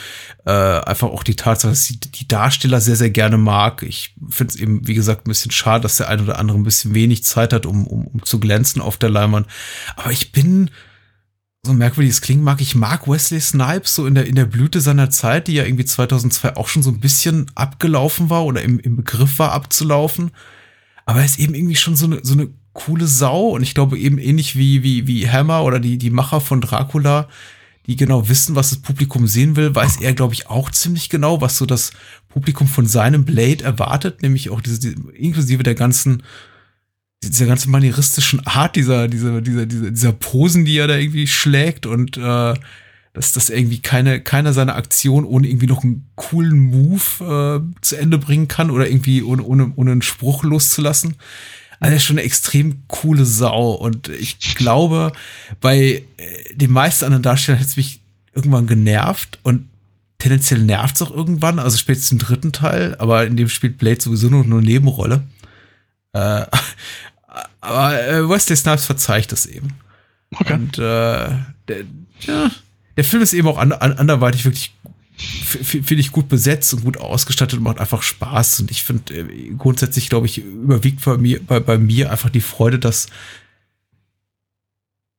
[0.45, 3.83] Äh, einfach auch die Tatsache, dass ich die Darsteller sehr, sehr gerne mag.
[3.85, 6.65] Ich finde es eben, wie gesagt, ein bisschen schade, dass der ein oder andere ein
[6.65, 9.47] bisschen wenig Zeit hat, um, um, um zu glänzen auf der Leinwand.
[9.97, 10.71] Aber ich bin
[11.67, 14.81] so merkwürdig es klingen mag, ich mag Wesley Snipes so in der, in der Blüte
[14.81, 18.79] seiner Zeit, die ja irgendwie 2002 auch schon so ein bisschen abgelaufen war oder im,
[18.79, 20.31] im Begriff war abzulaufen.
[21.05, 23.99] Aber er ist eben irgendwie schon so eine, so eine coole Sau und ich glaube
[23.99, 27.29] eben ähnlich wie, wie, wie Hammer oder die, die Macher von Dracula,
[27.87, 31.41] die genau wissen, was das Publikum sehen will, weiß er, glaube ich, auch ziemlich genau,
[31.41, 31.93] was so das
[32.29, 36.23] Publikum von seinem Blade erwartet, nämlich auch diese, diese inklusive der ganzen
[37.23, 41.87] dieser ganzen manieristischen Art dieser, dieser, dieser, dieser, dieser Posen, die er da irgendwie schlägt
[41.87, 42.55] und äh,
[43.12, 47.01] dass das irgendwie keine, keiner seiner Aktion ohne irgendwie noch einen coolen Move
[47.73, 51.14] äh, zu Ende bringen kann oder irgendwie ohne, ohne, ohne einen Spruch loszulassen.
[51.81, 55.12] Also er ist schon eine extrem coole Sau und ich glaube,
[55.61, 58.01] bei äh, den meisten anderen Darstellern hätte es mich
[58.35, 59.67] irgendwann genervt und
[60.19, 64.01] tendenziell nervt es auch irgendwann, also spätestens im dritten Teil, aber in dem spielt Blade
[64.01, 65.23] sowieso nur eine Nebenrolle.
[66.17, 66.47] Äh,
[67.61, 69.75] aber äh, Wesley Snipes verzeiht das eben.
[70.35, 70.55] Okay.
[70.55, 71.29] Und äh,
[71.69, 71.85] der,
[72.21, 72.51] ja,
[72.97, 74.75] der Film ist eben auch an, an, anderweitig wirklich,
[75.17, 78.61] finde ich, gut besetzt und gut ausgestattet und macht einfach Spaß.
[78.61, 82.41] Und ich finde, äh, grundsätzlich, glaube ich, überwiegt bei mir, bei, bei mir einfach die
[82.41, 83.09] Freude, dass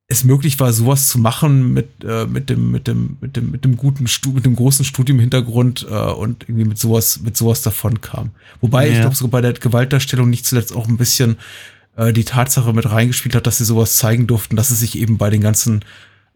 [0.10, 3.66] es möglich war, sowas zu machen mit, äh, mit dem, mit dem, mit dem, mit
[3.66, 8.00] dem guten Stu mit dem großen Studiumhintergrund äh, und irgendwie mit sowas, mit sowas davon
[8.00, 8.32] kam.
[8.62, 9.02] Wobei ich Ja.
[9.02, 11.36] glaube, so bei der Gewaltdarstellung nicht zuletzt auch ein bisschen
[11.98, 15.18] äh, die Tatsache mit reingespielt hat, dass sie sowas zeigen durften, dass es sich eben
[15.18, 15.84] bei den ganzen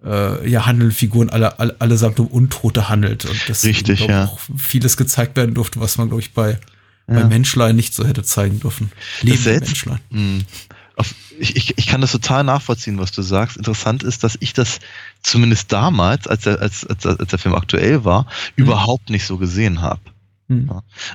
[0.04, 3.24] äh, ja, handelnden Figuren alle, alle, allesamt um Untote handelt.
[3.24, 4.26] Und das Richtig, ja.
[4.26, 6.60] auch vieles gezeigt werden durfte, was man, glaube ich, bei,
[7.08, 7.28] bei Ja.
[7.28, 8.92] Menschlein nicht so hätte zeigen dürfen.
[9.22, 10.00] Leben selts- Menschlein.
[11.40, 13.58] Ich, ich, ich kann das total nachvollziehen, was du sagst.
[13.58, 14.80] Interessant ist, dass ich das
[15.22, 19.82] zumindest damals, als der, als, als, als der Film aktuell war, überhaupt nicht so gesehen
[19.82, 20.02] habe.
[20.50, 20.70] Hm.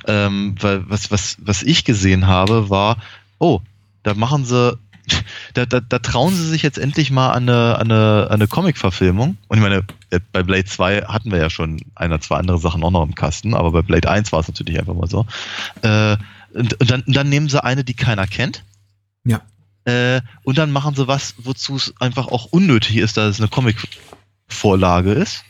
[0.07, 2.97] Ähm, weil was, was, was ich gesehen habe, war,
[3.37, 3.61] oh,
[4.03, 4.77] da machen sie,
[5.53, 8.47] da, da, da trauen sie sich jetzt endlich mal an eine, an eine, an eine
[8.47, 9.37] Comic-Verfilmung.
[9.47, 12.57] Und ich meine, äh, bei Blade 2 hatten wir ja schon ein oder zwei andere
[12.57, 15.25] Sachen auch noch im Kasten, aber bei Blade 1 war es natürlich einfach mal so.
[15.83, 16.17] Äh,
[16.53, 18.63] und, und, dann, und dann nehmen sie eine, die keiner kennt.
[19.23, 19.41] Ja.
[19.87, 23.47] Äh, und dann machen sie was, wozu es einfach auch unnötig ist, dass es eine
[23.47, 25.45] Comic-Vorlage ist.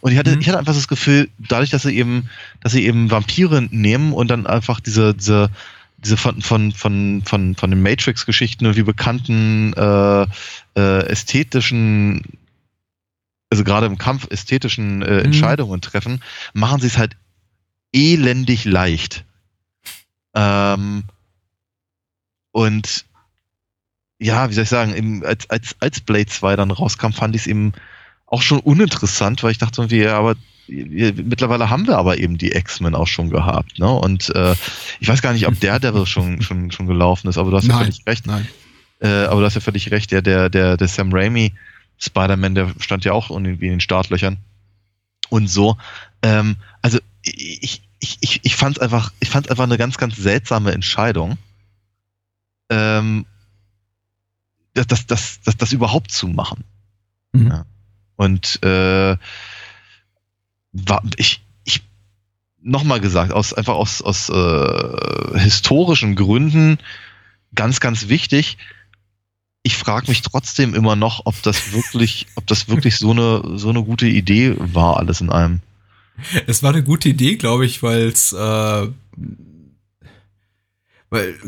[0.00, 0.40] Und ich hatte, Mhm.
[0.40, 2.30] ich hatte einfach das Gefühl, dadurch, dass sie eben,
[2.60, 5.50] dass sie eben Vampire nehmen und dann einfach diese, diese,
[5.98, 10.26] diese von, von, von, von, von den Matrix-Geschichten irgendwie bekannten äh,
[10.76, 12.22] äh, ästhetischen,
[13.50, 15.24] also gerade im Kampf ästhetischen äh, Mhm.
[15.24, 16.22] Entscheidungen treffen,
[16.52, 17.16] machen sie es halt
[17.92, 19.24] elendig leicht.
[20.34, 21.02] Ähm,
[22.52, 23.04] und
[24.22, 27.42] ja, wie soll ich sagen, eben, als, als, als Blade 2 dann rauskam, fand ich
[27.42, 27.72] es eben
[28.26, 30.36] auch schon uninteressant, weil ich dachte irgendwie, ja, aber
[30.68, 33.90] mittlerweile haben wir aber eben die X-Men auch schon gehabt, ne?
[33.90, 34.54] Und äh,
[35.00, 37.66] ich weiß gar nicht, ob der Devil schon, schon, schon gelaufen ist, aber du hast
[37.66, 38.26] ja Nein, völlig recht.
[38.26, 38.46] nein.
[39.00, 41.52] Äh, aber du hast ja völlig recht, der, der, der, der Sam Raimi
[41.98, 44.38] Spider-Man, der stand ja auch irgendwie in den Startlöchern.
[45.28, 45.76] Und so.
[46.22, 50.16] Ähm, also ich, ich, ich, ich fand es einfach, ich fand einfach eine ganz, ganz
[50.16, 51.38] seltsame Entscheidung.
[52.70, 53.26] Ähm,
[54.74, 56.64] das, das, das, das, das überhaupt zu machen.
[57.32, 57.48] Mhm.
[57.48, 57.66] Ja.
[58.16, 59.16] Und äh,
[60.72, 61.82] war, ich, ich
[62.60, 66.78] nochmal gesagt, aus, einfach aus, aus äh, historischen Gründen
[67.54, 68.58] ganz, ganz wichtig.
[69.62, 73.68] Ich frage mich trotzdem immer noch, ob das wirklich, ob das wirklich so eine, so
[73.68, 75.60] eine gute Idee war, alles in allem.
[76.46, 78.88] Es war eine gute Idee, glaube ich, weil es, äh,
[81.10, 81.38] weil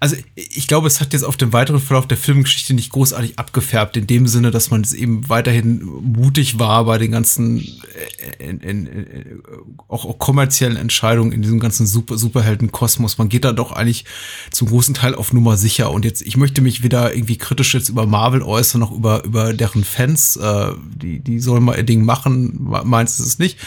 [0.00, 3.96] also ich glaube, es hat jetzt auf dem weiteren Verlauf der Filmgeschichte nicht großartig abgefärbt,
[3.96, 8.60] in dem Sinne, dass man es eben weiterhin mutig war bei den ganzen äh, in,
[8.60, 9.42] in, in,
[9.88, 13.18] auch, auch kommerziellen Entscheidungen in diesem ganzen Super, Superhelden-Kosmos.
[13.18, 14.04] Man geht da doch eigentlich
[14.50, 15.90] zum großen Teil auf Nummer sicher.
[15.90, 19.52] Und jetzt, ich möchte mich weder irgendwie kritisch jetzt über Marvel äußern, noch über, über
[19.52, 20.36] deren Fans.
[20.36, 23.58] Äh, die, die sollen mal ihr Ding machen, meinst du es nicht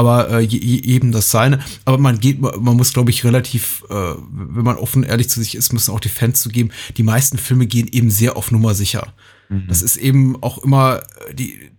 [0.00, 1.60] aber äh, eben das seine.
[1.84, 5.54] Aber man geht, man muss, glaube ich, relativ, äh, wenn man offen ehrlich zu sich
[5.54, 9.12] ist, müssen auch die Fans zugeben, die meisten Filme gehen eben sehr auf Nummer sicher.
[9.50, 9.66] Mhm.
[9.68, 11.02] Das ist eben auch immer,
[11.34, 11.70] die,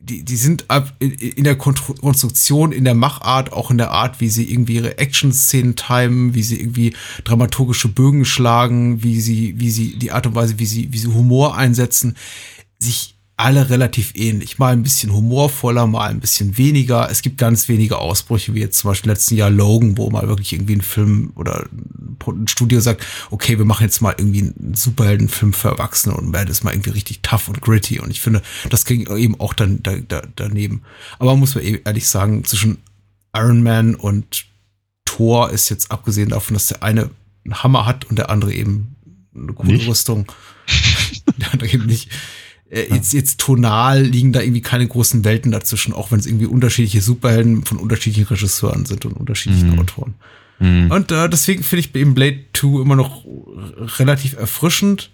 [0.00, 0.64] die, die sind
[0.98, 5.76] in der Konstruktion, in der Machart, auch in der Art, wie sie irgendwie ihre Action-Szenen
[5.76, 6.94] timen, wie sie irgendwie
[7.24, 11.08] dramaturgische Bögen schlagen, wie sie, wie sie, die Art und Weise, wie sie, wie sie
[11.08, 12.16] Humor einsetzen,
[12.78, 14.58] sich alle relativ ähnlich.
[14.58, 17.08] Mal ein bisschen humorvoller, mal ein bisschen weniger.
[17.08, 20.52] Es gibt ganz wenige Ausbrüche, wie jetzt zum Beispiel letzten Jahr Logan, wo mal wirklich
[20.52, 21.66] irgendwie ein Film oder
[22.26, 26.50] ein Studio sagt, okay, wir machen jetzt mal irgendwie einen Superheldenfilm für Erwachsene und werden
[26.50, 28.00] es mal irgendwie richtig tough und gritty.
[28.00, 30.82] Und ich finde, das ging eben auch dann da, da, daneben.
[31.20, 32.78] Aber muss man ehrlich sagen, zwischen
[33.34, 34.46] Iron Man und
[35.04, 37.10] Thor ist jetzt abgesehen davon, dass der eine
[37.48, 38.96] einen Hammer hat und der andere eben
[39.34, 39.86] eine coole?
[39.86, 40.26] Rüstung.
[41.38, 42.10] der andere eben nicht
[42.70, 46.46] äh, jetzt, jetzt tonal liegen da irgendwie keine großen Welten dazwischen, auch wenn es irgendwie
[46.46, 49.80] unterschiedliche Superhelden von unterschiedlichen Regisseuren sind und unterschiedlichen mhm.
[49.80, 50.14] Autoren.
[50.58, 50.90] Mhm.
[50.90, 53.24] Und äh, deswegen finde ich eben Blade 2 immer noch
[53.98, 55.10] relativ erfrischend,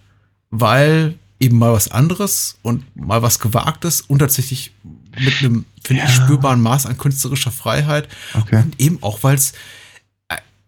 [0.51, 4.73] weil eben mal was anderes und mal was Gewagtes und tatsächlich
[5.19, 6.09] mit einem, finde ja.
[6.09, 8.09] ich, spürbaren Maß an künstlerischer Freiheit.
[8.35, 8.63] Okay.
[8.63, 9.53] Und eben auch, weil es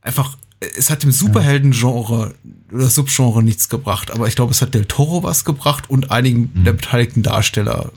[0.03, 2.35] einfach es hat dem Superhelden-Genre
[2.73, 6.51] oder Subgenre nichts gebracht, aber ich glaube, es hat Del Toro was gebracht und einigen
[6.55, 6.65] mhm.
[6.65, 7.93] der beteiligten Darsteller,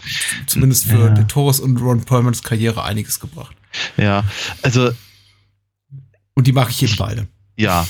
[0.45, 1.09] zumindest für ja.
[1.09, 3.55] Del Toros und Ron Perlmans Karriere einiges gebracht.
[3.97, 4.23] Ja,
[4.61, 4.91] also.
[6.33, 7.27] Und die mache ich eben beide.
[7.57, 7.87] Ja.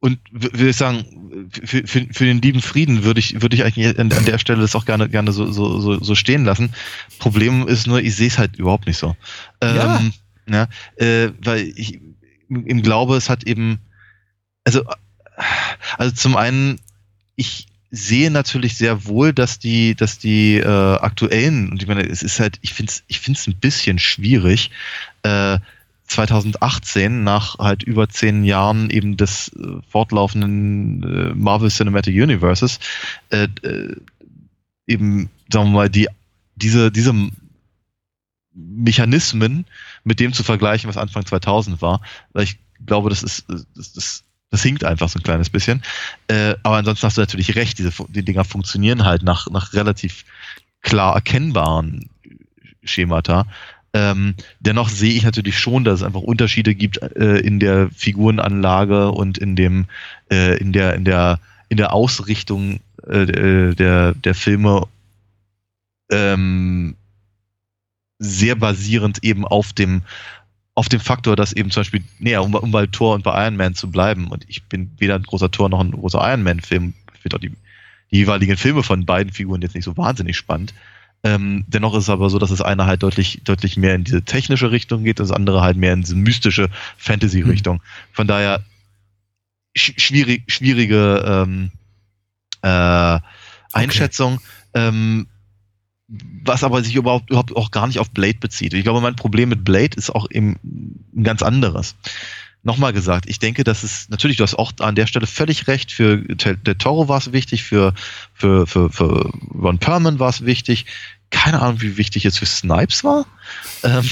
[0.00, 3.98] Und würde ich sagen, für, für, für den lieben Frieden würde ich, würde ich eigentlich
[3.98, 6.72] an, an der Stelle das auch gerne, gerne so, so, so, so stehen lassen.
[7.18, 9.14] Problem ist nur, ich sehe es halt überhaupt nicht so.
[9.60, 10.12] Ähm,
[10.48, 10.68] ja.
[10.96, 12.00] ja äh, weil ich,
[12.50, 13.78] im Glaube, es hat eben,
[14.64, 14.84] also,
[15.96, 16.80] also zum einen,
[17.36, 22.22] ich sehe natürlich sehr wohl, dass die, dass die äh, aktuellen, und ich meine, es
[22.22, 24.70] ist halt, ich finde es ich find's ein bisschen schwierig,
[25.22, 25.58] äh,
[26.06, 32.80] 2018 nach halt über zehn Jahren eben des äh, fortlaufenden äh, Marvel Cinematic Universes
[33.30, 33.94] äh, äh,
[34.86, 36.08] eben, sagen wir mal, die,
[36.56, 37.14] diese, diese
[38.68, 39.66] Mechanismen
[40.04, 42.00] mit dem zu vergleichen, was Anfang 2000 war,
[42.32, 45.82] weil ich glaube, das ist, das, das, das hinkt einfach so ein kleines bisschen.
[46.28, 50.24] Äh, aber ansonsten hast du natürlich recht, diese die Dinger funktionieren halt nach, nach relativ
[50.82, 52.08] klar erkennbaren
[52.82, 53.46] Schemata.
[53.92, 59.10] Ähm, dennoch sehe ich natürlich schon, dass es einfach Unterschiede gibt äh, in der Figurenanlage
[59.10, 59.86] und in dem,
[60.30, 64.86] äh, in der, in der, in der Ausrichtung äh, der, der Filme
[66.10, 66.96] ähm,
[68.20, 70.02] sehr basierend eben auf dem,
[70.74, 73.56] auf dem Faktor, dass eben zum Beispiel, nee, um, um bei Thor und bei Iron
[73.56, 76.94] Man zu bleiben, und ich bin weder ein großer Thor noch ein großer Iron Man-Film,
[77.14, 77.50] ich finde auch die,
[78.10, 80.74] die jeweiligen Filme von beiden Figuren jetzt nicht so wahnsinnig spannend.
[81.22, 84.22] Ähm, dennoch ist es aber so, dass das eine halt deutlich, deutlich mehr in diese
[84.22, 87.76] technische Richtung geht, das andere halt mehr in diese mystische Fantasy-Richtung.
[87.76, 87.82] Mhm.
[88.12, 88.62] Von daher
[89.76, 91.70] sch schwierig, schwierige ähm,
[92.62, 93.18] äh,
[93.72, 94.34] Einschätzung.
[94.34, 94.88] Okay.
[94.88, 95.26] Ähm,
[96.44, 98.74] was aber sich überhaupt, überhaupt auch gar nicht auf Blade bezieht.
[98.74, 100.58] Ich glaube, mein Problem mit Blade ist auch eben
[101.14, 101.94] ein ganz anderes.
[102.62, 105.92] Nochmal gesagt, ich denke, dass es natürlich, du hast auch an der Stelle völlig recht,
[105.92, 107.94] für der Toro war es wichtig, für,
[108.34, 110.84] für, für, für Ron Perlman war es wichtig.
[111.30, 113.24] Keine Ahnung, wie wichtig es für Snipes war.
[113.82, 114.02] Ähm,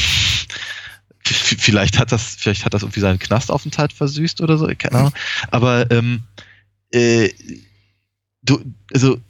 [1.24, 5.12] vielleicht hat das, vielleicht hat das irgendwie seinen Knastaufenthalt versüßt oder so, keine Ahnung.
[5.51, 6.22] Aber ähm,
[6.90, 7.30] äh,
[8.42, 8.62] du,
[8.94, 9.20] also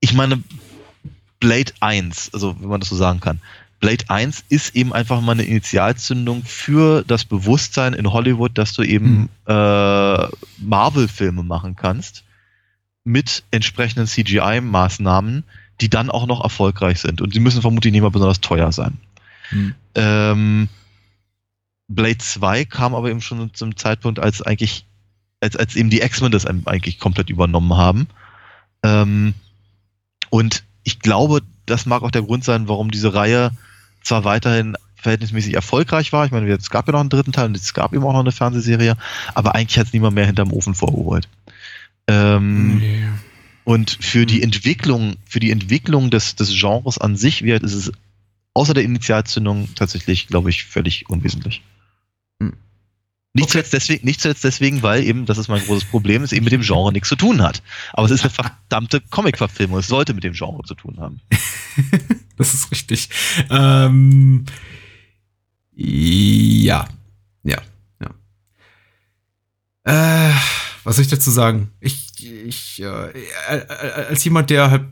[0.00, 0.42] ich meine,
[1.42, 3.40] Blade 1, also wenn man das so sagen kann.
[3.80, 8.84] Blade 1 ist eben einfach mal eine Initialzündung für das Bewusstsein in Hollywood, dass du
[8.84, 9.28] eben mhm.
[9.46, 10.28] äh,
[10.58, 12.22] Marvel-Filme machen kannst
[13.02, 15.42] mit entsprechenden CGI-Maßnahmen,
[15.80, 17.20] die dann auch noch erfolgreich sind.
[17.20, 18.98] Und sie müssen vermutlich nicht mal besonders teuer sein.
[19.50, 19.74] Mhm.
[19.96, 20.68] Ähm,
[21.88, 24.86] Blade 2 kam aber eben schon zum Zeitpunkt, als eigentlich,
[25.40, 28.06] als, als eben die X-Men das eigentlich komplett übernommen haben.
[28.84, 29.34] Ähm,
[30.30, 33.50] und ich glaube, das mag auch der Grund sein, warum diese Reihe
[34.02, 36.24] zwar weiterhin verhältnismäßig erfolgreich war.
[36.24, 38.20] Ich meine, es gab ja noch einen dritten Teil und es gab eben auch noch
[38.20, 38.96] eine Fernsehserie,
[39.34, 41.28] aber eigentlich hat es niemand mehr hinterm Ofen vorgeholt.
[42.06, 43.02] Ähm, nee.
[43.64, 47.92] Und für die Entwicklung, für die Entwicklung des, des Genres an sich wird, ist es
[48.54, 51.62] außer der Initialzündung tatsächlich, glaube ich, völlig unwesentlich.
[53.34, 53.52] Nicht, Okay.
[53.52, 56.52] zuletzt deswegen, nicht zuletzt deswegen, weil eben, das ist mein großes Problem, es eben mit
[56.52, 57.62] dem Genre nichts zu tun hat.
[57.94, 61.20] Aber es ist eine verdammte Comic-Verfilmung, es sollte mit dem Genre zu tun haben.
[62.38, 63.08] Das ist richtig.
[63.50, 64.46] Ähm,
[65.74, 66.88] ja,
[67.44, 67.58] ja,
[68.00, 68.10] ja.
[69.84, 70.34] Äh,
[70.82, 71.70] was soll ich dazu sagen?
[71.78, 74.84] Ich, ich, äh, äh, als jemand, der halt,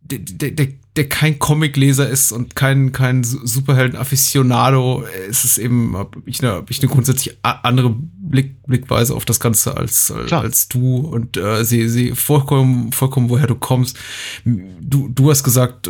[0.00, 6.16] der, der, der, kein Comicleser ist und kein, kein Su- Superhelden-Afficionado, ist es eben, hab
[6.26, 10.42] ich eine, hab ich eine grundsätzlich andere Blick, Blickweise auf das Ganze als, als, Klar.
[10.42, 13.96] als du und äh, sehe sehe vollkommen, vollkommen, woher du kommst.
[14.44, 15.88] Du, du hast gesagt,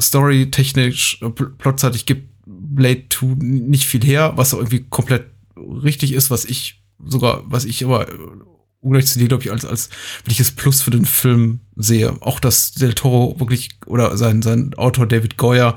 [0.00, 6.30] storytechnisch, äh, pl- plotseitig gibt Blade 2 nicht viel her, was irgendwie komplett richtig ist,
[6.30, 8.06] was ich sogar, was ich aber
[8.84, 9.88] ungleich zu dir, glaube ich, als, als
[10.18, 12.16] wirkliches Plus für den Film sehe.
[12.20, 15.76] Auch, dass Del Toro wirklich, oder sein, sein Autor David Goyer,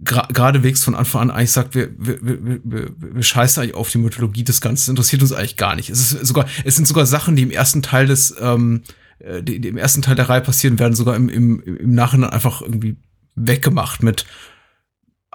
[0.00, 3.98] geradewegs von Anfang an eigentlich sagt, wir, wir, wir, wir, wir scheißen eigentlich auf die
[3.98, 4.90] Mythologie des Ganzen.
[4.90, 5.88] Interessiert uns eigentlich gar nicht.
[5.88, 8.82] Es ist sogar, es sind sogar Sachen, die im ersten Teil des, ähm,
[9.20, 12.30] äh, die, die im ersten Teil der Reihe passieren, werden sogar im, im, im Nachhinein
[12.30, 12.96] einfach irgendwie
[13.34, 14.26] weggemacht mit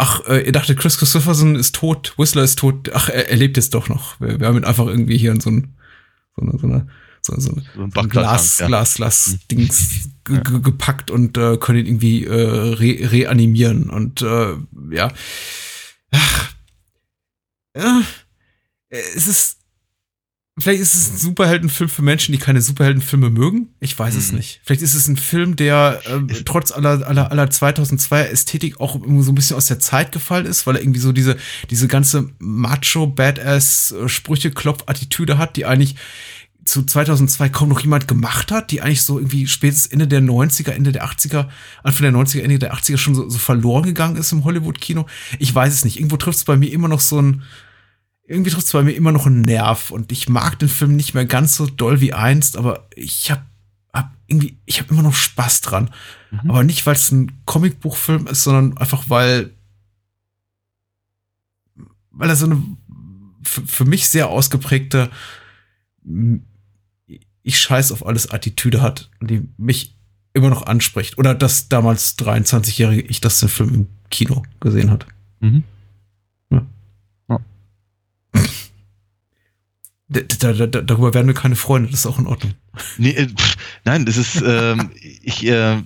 [0.02, 2.90] Ach, äh, ihr dachtet, Chris Christopherson ist tot, Whistler ist tot.
[2.94, 4.18] Ach, er, er lebt jetzt doch noch.
[4.22, 5.76] Wir, wir haben ihn einfach irgendwie hier in so ein
[6.36, 6.88] so eine, so eine,
[7.22, 8.68] so, so, eine, So ein Glas, ja.
[8.68, 14.22] Glas, Glas, Dings ge- ge- gepackt und äh, können ihn irgendwie äh, re reanimieren und
[14.22, 14.56] äh,
[14.92, 15.12] ja.
[16.12, 16.54] Ach.
[17.76, 18.02] ja.
[18.90, 19.59] Es ist
[20.60, 23.70] Vielleicht ist es ein Superheldenfilm für Menschen, die keine Superheldenfilme mögen.
[23.80, 24.38] Ich weiß es Mhm.
[24.40, 24.62] nicht.
[24.64, 29.24] Vielleicht ist es ein Film, der Ist- trotz aller, aller, aller 2002er Ästhetik auch irgendwie
[29.24, 31.38] so ein bisschen aus der Zeit gefallen ist, weil er irgendwie so diese,
[31.70, 35.96] diese ganze Macho, Badass, äh, hat, die eigentlich
[36.66, 40.74] zu 2002 kaum noch jemand gemacht hat, die eigentlich so irgendwie spätestens Ende der 90er,
[40.74, 41.50] Ende der 80er,
[41.84, 45.06] Anfang der 90er, Ende der 80er schon so, so verloren gegangen ist im Hollywood-Kino.
[45.40, 45.98] Ich weiß es nicht.
[45.98, 47.42] Irgendwo trifft es bei mir immer noch so ein,
[48.30, 51.14] irgendwie trifft es bei mir immer noch einen Nerv und ich mag den Film nicht
[51.14, 53.44] mehr ganz so doll wie einst, aber ich hab,
[53.92, 55.90] hab irgendwie, ich habe immer noch Spaß dran.
[56.32, 56.52] Mhm.
[56.52, 59.52] Aber nicht, weil es ein Comicbuchfilm ist, sondern einfach, weil,
[62.12, 62.62] weil er so eine
[63.42, 65.10] für, für mich sehr ausgeprägte
[67.44, 69.96] ich scheiß auf alles Attitüde hat, die mich
[70.34, 71.18] immer noch anspricht.
[71.18, 75.08] Oder dass damals 23-jährige ich das den Film im Kino gesehen hat.
[75.40, 75.64] Mhm.
[80.10, 82.54] Da, da, da, darüber werden wir keine Freunde, das ist auch in Ordnung.
[82.98, 84.90] Nee, äh, pff, nein, das ist, ähm,
[85.22, 85.84] ich, äh,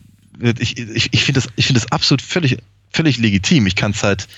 [0.59, 2.57] ich, ich, ich finde das, ich finde das absolut völlig,
[2.91, 3.67] völlig legitim.
[3.67, 4.29] Ich kann es halt,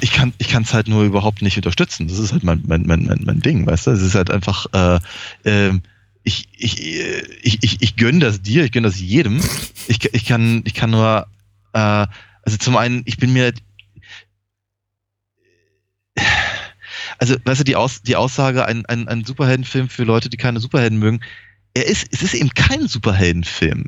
[0.00, 2.08] ich kann, ich kann es halt nur überhaupt nicht unterstützen.
[2.08, 3.92] Das ist halt mein, mein, mein, mein, mein Ding, weißt du?
[3.92, 4.98] Es ist halt einfach, äh,
[5.44, 5.82] ähm,
[6.24, 9.40] ich, ich, äh, ich, ich, ich gönne das dir, ich gönne das jedem.
[9.86, 11.26] Ich, ich kann, ich kann nur,
[11.74, 13.52] äh, also zum einen, ich bin mir,
[17.24, 20.60] also, weißt du, die, Aus, die Aussage, ein, ein, ein Superheldenfilm für Leute, die keine
[20.60, 21.20] Superhelden mögen,
[21.72, 23.86] er ist, es ist eben kein Superheldenfilm.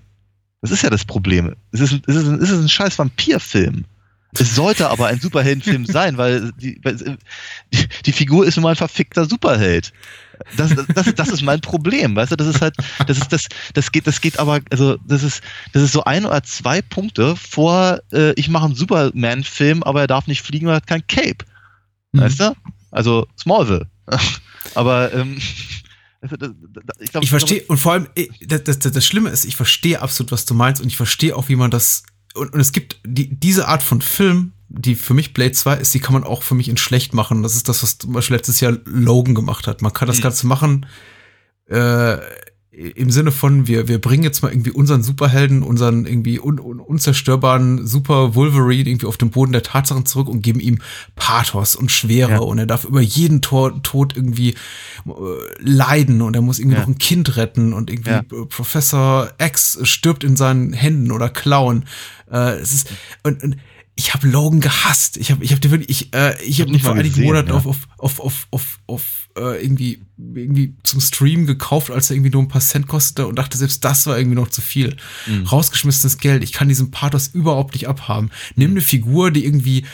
[0.62, 1.54] Das ist ja das Problem.
[1.70, 3.84] Es ist ein, es ist ein, es ist ein scheiß Vampirfilm.
[4.32, 8.76] Es sollte aber ein Superheldenfilm sein, weil die, die, die Figur ist nun mal ein
[8.76, 9.92] verfickter Superheld.
[10.56, 12.74] Das, das, das, das ist mein Problem, weißt du, das ist halt,
[13.06, 15.42] das ist das, das geht, das geht aber, also das ist,
[15.74, 20.06] das ist so ein oder zwei Punkte vor, äh, ich mache einen Superman-Film, aber er
[20.06, 21.44] darf nicht fliegen, weil er hat kein Cape.
[22.12, 22.54] Weißt du?
[22.96, 23.90] Also Smallville.
[24.74, 25.36] aber ähm,
[26.98, 30.32] ich, Ich verstehe, und vor allem, eh, das, das, das Schlimme ist, ich verstehe absolut,
[30.32, 32.04] was du meinst, und ich verstehe auch, wie man das.
[32.34, 35.92] Und, und es gibt die, diese Art von Film, die für mich Blade 2 ist,
[35.92, 37.42] die kann man auch für mich in schlecht machen.
[37.42, 39.82] Das ist das, was zum Beispiel letztes Jahr Logan gemacht hat.
[39.82, 40.22] Man kann das Mhm.
[40.22, 40.86] Ganze machen,
[41.68, 42.16] äh,
[42.76, 46.78] im Sinne von, wir, wir bringen jetzt mal irgendwie unseren Superhelden, unseren irgendwie un, un,
[46.78, 50.78] unzerstörbaren Super Wolverine irgendwie auf den Boden der Tatsachen zurück und geben ihm
[51.14, 52.38] Pathos und Schwere Ja.
[52.40, 54.50] und er darf über jeden Tor, Tod irgendwie
[55.06, 55.10] äh,
[55.58, 56.82] leiden und er muss irgendwie Ja.
[56.82, 58.18] noch ein Kind retten und irgendwie Ja.
[58.18, 61.84] äh, Professor X stirbt in seinen Händen oder Klauen.
[62.30, 62.88] Äh, es ist
[63.22, 63.56] und, und
[63.98, 65.16] ich habe Logan gehasst.
[65.16, 67.48] Ich habe ich habe den wirklich ich äh, ich habe nicht ihn vor einigen Monaten
[67.48, 67.54] ja.
[67.54, 72.30] auf auf auf auf auf, auf äh, irgendwie irgendwie zum Stream gekauft, als er irgendwie
[72.30, 74.96] nur ein paar Cent kostete und dachte, selbst das war irgendwie noch zu viel.
[75.26, 75.44] Mhm.
[75.44, 76.44] Rausgeschmissenes Geld.
[76.44, 78.30] Ich kann diesen Pathos überhaupt nicht abhaben.
[78.54, 79.86] Nimm eine Figur, die irgendwie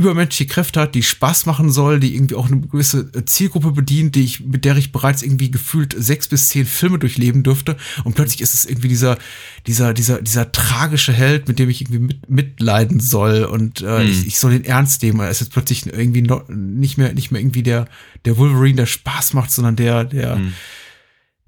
[0.00, 4.14] übermenschliche Kräfte hat, die Spaß machen soll, die irgendwie auch eine gewisse äh, Zielgruppe bedient,
[4.14, 7.76] die ich, mit der ich bereits irgendwie gefühlt sechs bis zehn Filme durchleben dürfte.
[8.04, 9.18] Und plötzlich ist es irgendwie dieser,
[9.66, 13.44] dieser, dieser, dieser tragische Held, mit dem ich irgendwie mit, mitleiden soll.
[13.44, 14.10] Und äh, Hm.
[14.10, 15.20] ich, ich soll den ernst nehmen.
[15.20, 17.86] Er ist jetzt plötzlich irgendwie noch, nicht mehr, nicht mehr irgendwie der,
[18.24, 20.54] der Wolverine, der Spaß macht, sondern der, der, Hm.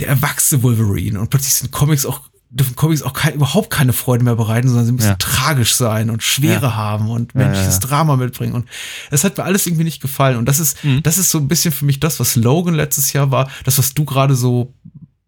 [0.01, 1.19] der erwachsene Wolverine.
[1.21, 4.85] Und plötzlich sind Comics auch dürfen Comics auch kein, überhaupt keine Freude mehr bereiten, sondern
[4.87, 5.15] sie müssen Ja.
[5.17, 6.75] tragisch sein und Schwere Ja.
[6.77, 7.81] haben und menschliches ja.
[7.81, 8.53] Drama mitbringen.
[8.53, 8.69] Und
[9.11, 10.37] das hat mir alles irgendwie nicht gefallen.
[10.37, 11.03] Und das ist, Mhm.
[11.03, 13.95] das ist so ein bisschen für mich das, was Logan letztes Jahr war, das, was
[13.95, 14.75] du gerade so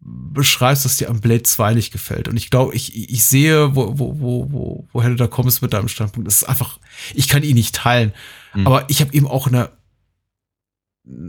[0.01, 2.27] beschreibst, dass dir am Blade 2 nicht gefällt.
[2.27, 5.73] Und ich glaube, ich, ich sehe, wo, wo, wo, wo, woher du da kommst mit
[5.73, 6.27] deinem Standpunkt.
[6.27, 6.79] Das ist einfach,
[7.15, 8.13] ich kann ihn nicht teilen.
[8.53, 8.67] Mhm.
[8.67, 9.69] Aber ich habe eben auch eine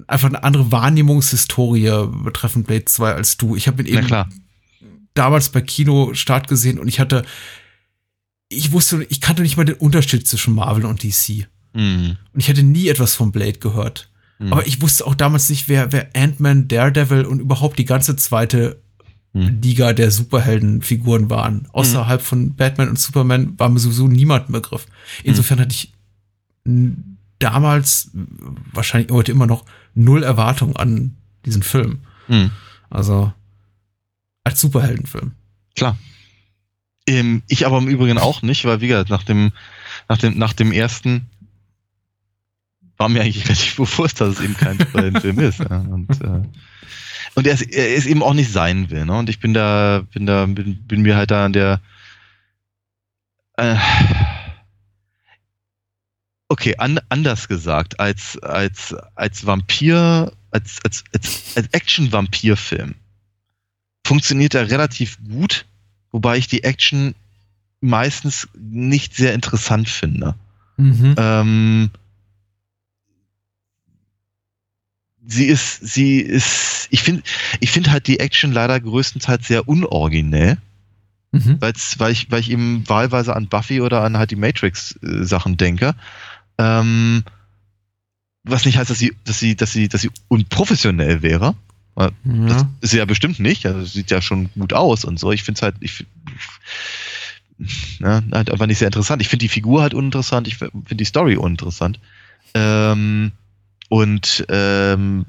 [0.07, 3.57] einfach eine andere Wahrnehmungshistorie betreffend Blade 2 als du.
[3.57, 4.29] Ich habe ihn eben klar.
[5.17, 7.25] Damals bei Kino Start gesehen und ich hatte,
[8.49, 11.47] ich wusste, ich kannte nicht mal den Unterschied zwischen Marvel und DC.
[11.75, 12.17] Mhm.
[12.33, 14.11] Und ich hatte nie etwas von Blade gehört.
[14.39, 14.53] Mhm.
[14.53, 18.81] Aber ich wusste auch damals nicht, wer, wer Ant-Man, Daredevil und überhaupt die ganze zweite
[19.37, 19.61] Mhm.
[19.63, 21.69] Liga der Superheldenfiguren waren.
[21.73, 24.87] Außerhalb von Batman und Superman war mir sowieso niemand ein Begriff.
[25.25, 25.93] Insofern hatte ich
[27.39, 28.11] damals,
[28.73, 31.99] wahrscheinlich heute immer noch, null Erwartung an diesen Film.
[32.29, 32.51] Mhm.
[32.89, 33.31] Also
[34.47, 35.33] als Superheldenfilm.
[35.75, 35.99] Klar.
[37.09, 39.51] Ähm, ich aber im Übrigen auch nicht, weil wie gesagt, nach dem,
[40.09, 41.27] nach dem, nach dem ersten
[42.97, 45.59] war mir eigentlich relativ bewusst, dass es eben kein Superheldenfilm ist.
[45.59, 45.79] Ja.
[45.79, 46.43] Und, äh,
[47.35, 49.05] und er ist, er ist eben auch nicht sein will.
[49.05, 49.19] Ne?
[49.19, 51.81] Und ich bin da, bin da, bin, bin mir halt da an der
[53.57, 53.77] äh,
[56.49, 62.95] Okay, an, anders gesagt, als, als, als Vampir, als, als, als, als Action-Vampir-Film
[64.07, 65.67] funktioniert er relativ gut,
[66.13, 67.15] wobei ich die Action
[67.81, 70.35] meistens nicht sehr interessant finde.
[70.77, 71.15] Mhm.
[71.19, 71.91] Ähm,
[75.27, 77.23] sie ist, sie ist, ich finde,
[77.61, 80.59] ich finde halt die Action leider größtenteils sehr unoriginell,
[81.33, 81.61] Mhm.
[81.61, 81.73] weil
[82.13, 85.95] ich, weil ich eben wahlweise an Buffy oder an halt die Matrix-Sachen denke.
[86.57, 87.25] Ähm,
[88.45, 91.55] was nicht heißt, dass sie, dass sie, dass sie, dass sie unprofessionell wäre.
[91.97, 92.69] Das Ja.
[92.83, 93.67] ist ja bestimmt nicht.
[93.67, 95.33] Also sieht ja schon gut aus und so.
[95.33, 96.05] Ich finde es halt, ich
[97.99, 99.23] ne, halt einfach nicht sehr interessant.
[99.23, 100.47] Ich finde die Figur halt uninteressant.
[100.47, 101.99] Ich finde die Story uninteressant.
[102.55, 103.33] Ähm,
[103.89, 105.25] und ähm,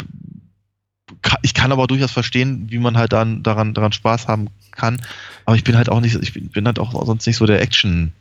[1.41, 5.01] ich kann aber durchaus verstehen, wie man halt dann daran, daran Spaß haben kann.
[5.45, 7.61] Aber ich bin halt auch nicht, ich bin, bin halt auch sonst nicht so der
[7.61, 8.11] Action.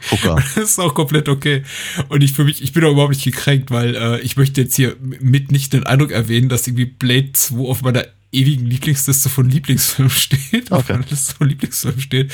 [0.00, 0.36] Fucker.
[0.54, 1.62] Das ist auch komplett okay.
[2.08, 4.76] Und ich für mich, ich bin auch überhaupt nicht gekränkt, weil äh, ich möchte jetzt
[4.76, 9.48] hier mit nicht den Eindruck erwähnen, dass irgendwie Blade 2 auf meiner ewigen Lieblingsliste von
[9.48, 10.70] Lieblingsfilmen steht.
[10.72, 10.94] Auf Okay.
[10.94, 12.32] meiner Liste von Lieblingsfilmen steht.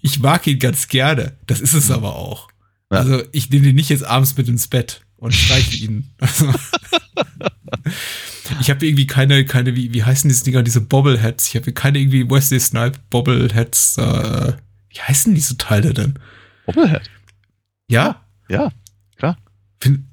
[0.00, 1.36] Ich mag ihn ganz gerne.
[1.46, 2.48] Das ist es aber auch.
[2.90, 2.98] Ja.
[2.98, 6.10] Also ich nehme den nicht jetzt abends mit ins Bett und streiche ihn.
[6.20, 6.52] Also,
[8.60, 11.48] ich habe irgendwie keine, keine, wie, wie heißen diese Dinger, diese Bobbleheads?
[11.48, 13.96] Ich habe keine irgendwie Wesley Snipe Bobbleheads.
[13.98, 14.52] Äh,
[14.90, 16.18] wie heißen diese Teile denn?
[16.66, 17.10] Bobblehead.
[17.88, 18.20] Ja?
[18.48, 18.72] Ja,
[19.80, 20.04] Find,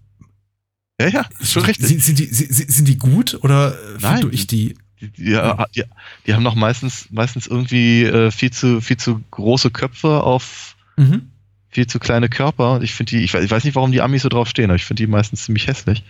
[0.99, 1.87] ja, ja, ist schon richtig.
[1.87, 4.75] Sind, sind, die, sind, die gut oder finde ich die?
[4.99, 5.83] Die, die, ja, die,
[6.25, 11.29] die haben noch meistens, meistens irgendwie äh, viel zu, viel zu große Köpfe auf Mhm.
[11.69, 12.81] viel zu kleine Körper.
[12.81, 14.75] Ich finde die, ich weiß, ich weiß nicht, warum die Amis so drauf stehen, aber
[14.75, 16.03] ich finde die meistens ziemlich hässlich.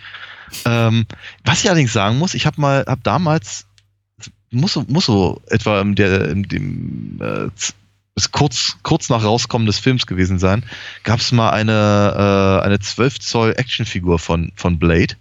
[0.66, 1.06] Ähm,
[1.44, 3.68] was ich allerdings sagen muss, ich habe mal, habe damals,
[4.49, 7.49] muss, so- muss so etwa in der, in dem, äh,
[8.26, 10.64] ist kurz, kurz nach Rauskommen des Films gewesen sein,
[11.04, 15.16] gab es mal eine, äh, eine 12 Zoll Actionfigur von, von Blade,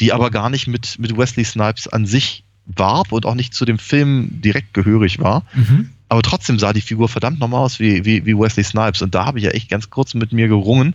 [0.00, 3.64] die aber gar nicht mit, mit Wesley Snipes an sich warb und auch nicht zu
[3.64, 5.44] dem Film direkt gehörig war.
[5.54, 5.90] Mhm.
[6.08, 9.02] Aber trotzdem sah die Figur verdammt nochmal aus wie, wie, wie Wesley Snipes.
[9.02, 10.94] Und da habe ich ja echt ganz kurz mit mir gerungen,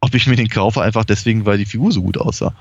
[0.00, 2.54] ob ich mir den kaufe, einfach deswegen, weil die Figur so gut aussah.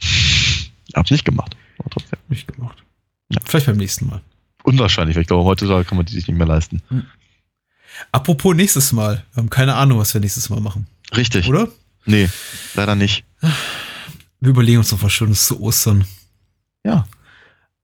[0.94, 1.56] Hab's nicht gemacht.
[1.78, 2.18] Aber trotzdem.
[2.28, 2.82] Nicht gemacht.
[3.30, 3.40] Ja.
[3.44, 4.22] Vielleicht beim nächsten Mal.
[4.64, 6.82] Unwahrscheinlich, weil ich glaube, heutzutage kann man die sich nicht mehr leisten.
[8.12, 9.24] Apropos nächstes Mal.
[9.32, 10.86] Wir haben keine Ahnung, was wir nächstes Mal machen.
[11.16, 11.48] Richtig.
[11.48, 11.68] Oder?
[12.04, 12.28] Nee,
[12.74, 13.24] leider nicht.
[14.40, 16.04] Wir überlegen uns noch was Schönes zu Ostern.
[16.84, 17.06] Ja.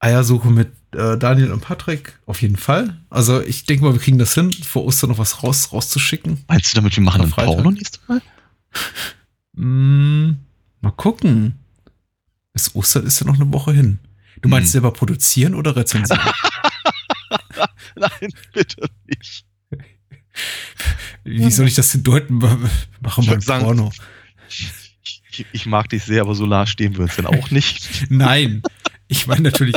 [0.01, 2.97] Eiersuche mit äh, Daniel und Patrick auf jeden Fall.
[3.11, 6.45] Also ich denke mal, wir kriegen das hin, vor Ostern noch was raus, rauszuschicken.
[6.49, 7.31] Meinst du damit, wir machen einen.
[7.31, 8.23] Porno nächstes Mal?
[9.61, 10.37] Mm,
[10.83, 11.59] mal gucken.
[12.53, 13.99] Bis Ostern ist ja noch eine Woche hin.
[14.43, 14.73] Du meinst Hm.
[14.73, 16.21] selber produzieren oder rezensieren?
[17.97, 19.45] Nein, bitte nicht.
[21.25, 22.39] Wie soll ich das denn deuten?
[22.39, 23.91] Machen Ich wir Porno.
[24.49, 28.07] Ich, ich mag dich sehr, aber so nah stehen wir uns dann auch nicht.
[28.11, 28.63] Nein,
[29.09, 29.77] ich meine natürlich,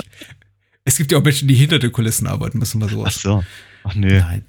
[0.86, 3.16] es gibt ja auch Menschen, die hinter den Kulissen arbeiten müssen, Ach sowas.
[3.16, 3.44] so.
[3.84, 4.20] Ach nee.
[4.20, 4.46] Nein.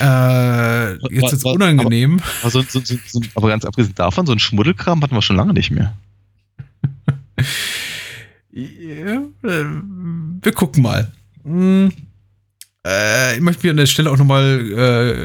[0.00, 2.20] Äh, jetzt ist Aber- unangenehm.
[2.42, 5.52] Aber, so, so, so, aber ganz abgesehen davon, so ein Schmuddelkram hatten wir schon lange
[5.54, 5.96] nicht mehr.
[8.62, 9.64] Äh,
[10.42, 11.12] wir gucken mal.
[11.44, 11.92] Hm,
[12.86, 14.60] Äh, ich möchte mich an der Stelle auch nochmal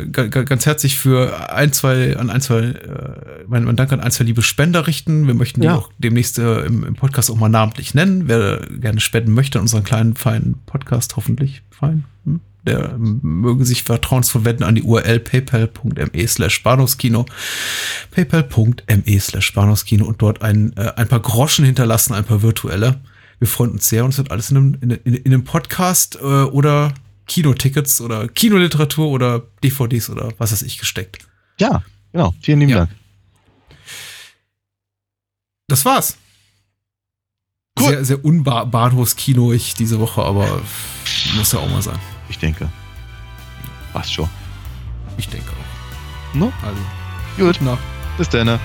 [0.04, 3.94] äh, ga- ga- ganz herzlich für ein, zwei, an ein, zwei, äh, mein, mein Dank
[3.94, 5.28] an ein, zwei liebe Spender richten.
[5.28, 5.76] Wir möchten die Ja.
[5.76, 8.28] auch demnächst äh, im, im Podcast auch mal namentlich nennen.
[8.28, 12.40] Wer gerne spenden möchte an unseren kleinen, feinen Podcast, hoffentlich fein, hm?
[12.66, 17.26] der ähm, möge sich vertrauensvoll wenden an die URL paypal.me slash Bahnhofskino
[18.12, 23.00] paypal.me slash Bahnhofskino und dort ein, äh, ein paar Groschen hinterlassen, ein paar virtuelle.
[23.44, 26.16] Wir freuen uns sehr und es wird alles in einem, in, in, in einem Podcast
[26.16, 26.94] äh, oder
[27.28, 31.28] Kinotickets oder Kinoliteratur oder DVDs oder was weiß ich gesteckt.
[31.60, 31.84] Ja,
[32.14, 32.34] genau.
[32.40, 32.78] Vielen lieben Ja.
[32.86, 32.92] Dank.
[35.68, 36.16] Das war's.
[37.78, 37.90] Gut.
[37.90, 40.62] Sehr, sehr unbahnhofskino ich diese Woche, aber
[41.36, 42.00] muss ja auch mal sein.
[42.30, 42.70] Ich denke.
[43.92, 44.30] Passt schon.
[45.18, 46.34] Ich denke auch.
[46.34, 46.54] No?
[46.62, 46.82] Also,
[47.46, 47.60] Gut.
[47.62, 47.78] na,
[48.18, 48.58] Bis dann.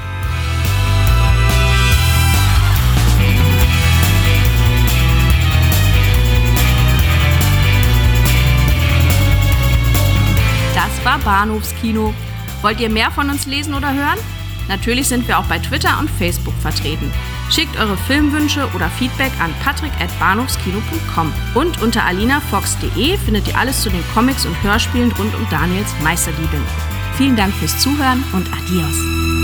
[11.08, 12.12] War Bahnhofskino.
[12.60, 14.18] Wollt ihr mehr von uns lesen oder hören?
[14.68, 17.10] Natürlich sind wir auch bei Twitter und Facebook vertreten.
[17.50, 21.32] Schickt eure Filmwünsche oder Feedback an patrick.bahnhofskino.com.
[21.54, 26.62] Und unter alinafox.de findet ihr alles zu den Comics und Hörspielen rund um Daniels Meisterliebin.
[27.16, 29.37] Vielen Dank fürs Zuhören und adios.